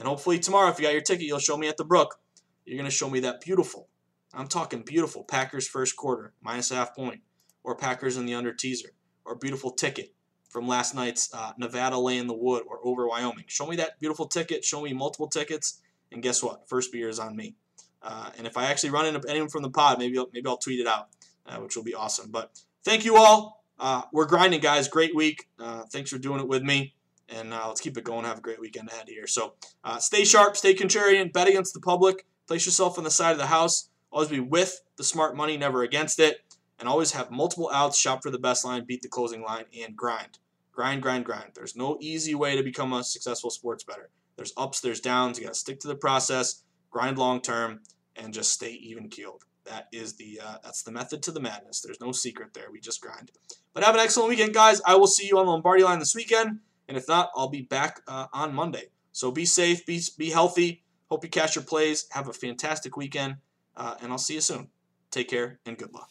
and 0.01 0.09
hopefully 0.09 0.39
tomorrow, 0.39 0.71
if 0.71 0.79
you 0.79 0.85
got 0.85 0.93
your 0.93 1.03
ticket, 1.03 1.27
you'll 1.27 1.39
show 1.39 1.59
me 1.59 1.69
at 1.69 1.77
the 1.77 1.85
Brook. 1.85 2.19
You're 2.65 2.79
going 2.79 2.91
to 2.91 2.97
show 2.97 3.11
me 3.11 3.21
that 3.21 3.43
beautiful, 3.43 3.89
I'm 4.33 4.49
talking 4.49 4.83
beautiful, 4.83 5.25
Packers 5.25 5.69
first 5.69 5.95
quarter, 5.97 6.33
minus 6.41 6.71
a 6.71 6.77
half 6.77 6.95
point, 6.95 7.21
or 7.63 7.77
Packers 7.77 8.17
in 8.17 8.27
the 8.27 8.35
under 8.35 8.53
teaser, 8.53 8.91
or 9.25 9.35
beautiful 9.35 9.71
ticket 9.71 10.15
from 10.49 10.67
last 10.67 10.95
night's 10.95 11.33
uh, 11.35 11.53
Nevada 11.59 11.99
lay 11.99 12.17
in 12.17 12.27
the 12.27 12.35
wood 12.35 12.65
or 12.67 12.81
over 12.83 13.07
Wyoming. 13.07 13.45
Show 13.47 13.67
me 13.67 13.77
that 13.77 14.01
beautiful 14.01 14.27
ticket, 14.27 14.65
show 14.65 14.83
me 14.83 14.93
multiple 14.93 15.29
tickets, 15.29 15.81
and 16.11 16.23
guess 16.23 16.43
what? 16.43 16.69
First 16.69 16.93
beer 16.93 17.09
is 17.09 17.19
on 17.19 17.37
me. 17.37 17.57
Uh, 18.03 18.31
and 18.39 18.47
if 18.47 18.57
I 18.57 18.65
actually 18.65 18.91
run 18.91 19.07
into 19.07 19.29
anyone 19.29 19.49
from 19.49 19.63
the 19.63 19.71
pod, 19.71 19.99
maybe 19.99 20.19
I'll, 20.19 20.31
maybe 20.33 20.49
I'll 20.49 20.57
tweet 20.57 20.81
it 20.81 20.87
out, 20.87 21.09
uh, 21.47 21.59
which 21.59 21.77
will 21.77 21.85
be 21.85 21.95
awesome. 21.95 22.31
But 22.31 22.59
thank 22.85 23.05
you 23.05 23.17
all. 23.17 23.65
Uh, 23.79 24.03
we're 24.13 24.27
grinding, 24.27 24.61
guys. 24.61 24.89
Great 24.89 25.15
week. 25.15 25.49
Uh, 25.59 25.83
thanks 25.93 26.11
for 26.11 26.19
doing 26.19 26.41
it 26.41 26.49
with 26.49 26.63
me. 26.63 26.95
And 27.31 27.55
uh, 27.55 27.69
let's 27.69 27.81
keep 27.81 27.97
it 27.97 28.05
going. 28.05 28.25
Have 28.25 28.39
a 28.39 28.43
great 28.43 28.61
weekend 28.61 28.89
ahead 28.89 29.09
here. 29.09 29.27
So 29.27 29.55
uh, 29.85 29.99
stay 29.99 30.25
sharp, 30.25 30.57
stay 30.57 30.75
contrarian, 30.75 31.33
bet 31.33 31.49
against 31.49 31.75
the 31.75 31.81
public, 31.81 32.27
place 32.47 32.67
yourself 32.67 32.99
on 32.99 33.05
the 33.05 33.11
side 33.11 33.33
of 33.33 33.39
the 33.39 33.47
house. 33.47 33.89
Always 34.11 34.29
be 34.29 34.41
with 34.41 34.83
the 34.97 35.05
smart 35.05 35.37
money, 35.37 35.57
never 35.57 35.83
against 35.83 36.19
it. 36.19 36.41
And 36.79 36.89
always 36.89 37.13
have 37.13 37.31
multiple 37.31 37.71
outs, 37.73 37.99
shop 37.99 38.23
for 38.23 38.31
the 38.31 38.39
best 38.39 38.65
line, 38.65 38.85
beat 38.85 39.03
the 39.03 39.09
closing 39.09 39.43
line, 39.43 39.67
and 39.81 39.95
grind. 39.95 40.39
Grind, 40.73 41.03
grind, 41.03 41.25
grind. 41.25 41.51
There's 41.55 41.77
no 41.77 41.99
easy 42.01 42.35
way 42.35 42.57
to 42.57 42.63
become 42.63 42.93
a 42.93 43.05
successful 43.05 43.51
sports 43.51 43.85
bettor. 43.85 44.09
There's 44.37 44.55
ups, 44.57 44.81
there's 44.81 45.01
downs. 45.01 45.39
You 45.39 45.45
got 45.45 45.53
to 45.53 45.61
stick 45.61 45.81
to 45.81 45.89
the 45.89 45.95
process, 45.95 46.63
grind 46.91 47.19
long 47.19 47.43
term, 47.43 47.81
and 48.17 48.33
just 48.33 48.53
stay 48.53 48.73
even 48.73 49.09
keeled. 49.09 49.45
That 49.67 49.89
is 49.93 50.15
the 50.15 50.41
uh, 50.43 50.57
that's 50.65 50.83
the 50.83 50.91
method 50.91 51.23
to 51.25 51.33
the 51.33 51.41
madness. 51.41 51.83
There's 51.83 52.01
no 52.01 52.13
secret 52.13 52.55
there. 52.55 52.71
We 52.73 52.81
just 52.81 53.03
grind. 53.03 53.31
But 53.75 53.85
have 53.85 53.95
an 53.95 54.01
excellent 54.01 54.31
weekend, 54.31 54.55
guys. 54.55 54.81
I 54.87 54.97
will 54.97 55.07
see 55.07 55.27
you 55.27 55.39
on 55.39 55.45
the 55.45 55.53
Lombardi 55.53 55.85
line 55.85 55.99
this 55.99 56.15
weekend, 56.15 56.61
and 56.91 56.99
if 56.99 57.07
not, 57.07 57.31
I'll 57.37 57.49
be 57.49 57.63
back 57.63 58.01
uh, 58.09 58.27
on 58.33 58.53
Monday. 58.53 58.87
So 59.13 59.31
be 59.31 59.45
safe, 59.45 59.87
be 59.87 60.03
be 60.19 60.31
healthy. 60.31 60.83
Hope 61.09 61.23
you 61.23 61.31
cash 61.31 61.55
your 61.55 61.63
plays. 61.65 62.07
Have 62.11 62.29
a 62.29 62.33
fantastic 62.33 62.97
weekend, 62.97 63.37
uh, 63.77 63.95
and 64.03 64.11
I'll 64.11 64.19
see 64.19 64.35
you 64.35 64.41
soon. 64.41 64.71
Take 65.13 65.29
care 65.29 65.61
and 65.65 65.79
good 65.79 65.95
luck. 65.95 66.11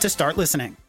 to 0.01 0.09
start 0.09 0.35
listening. 0.35 0.80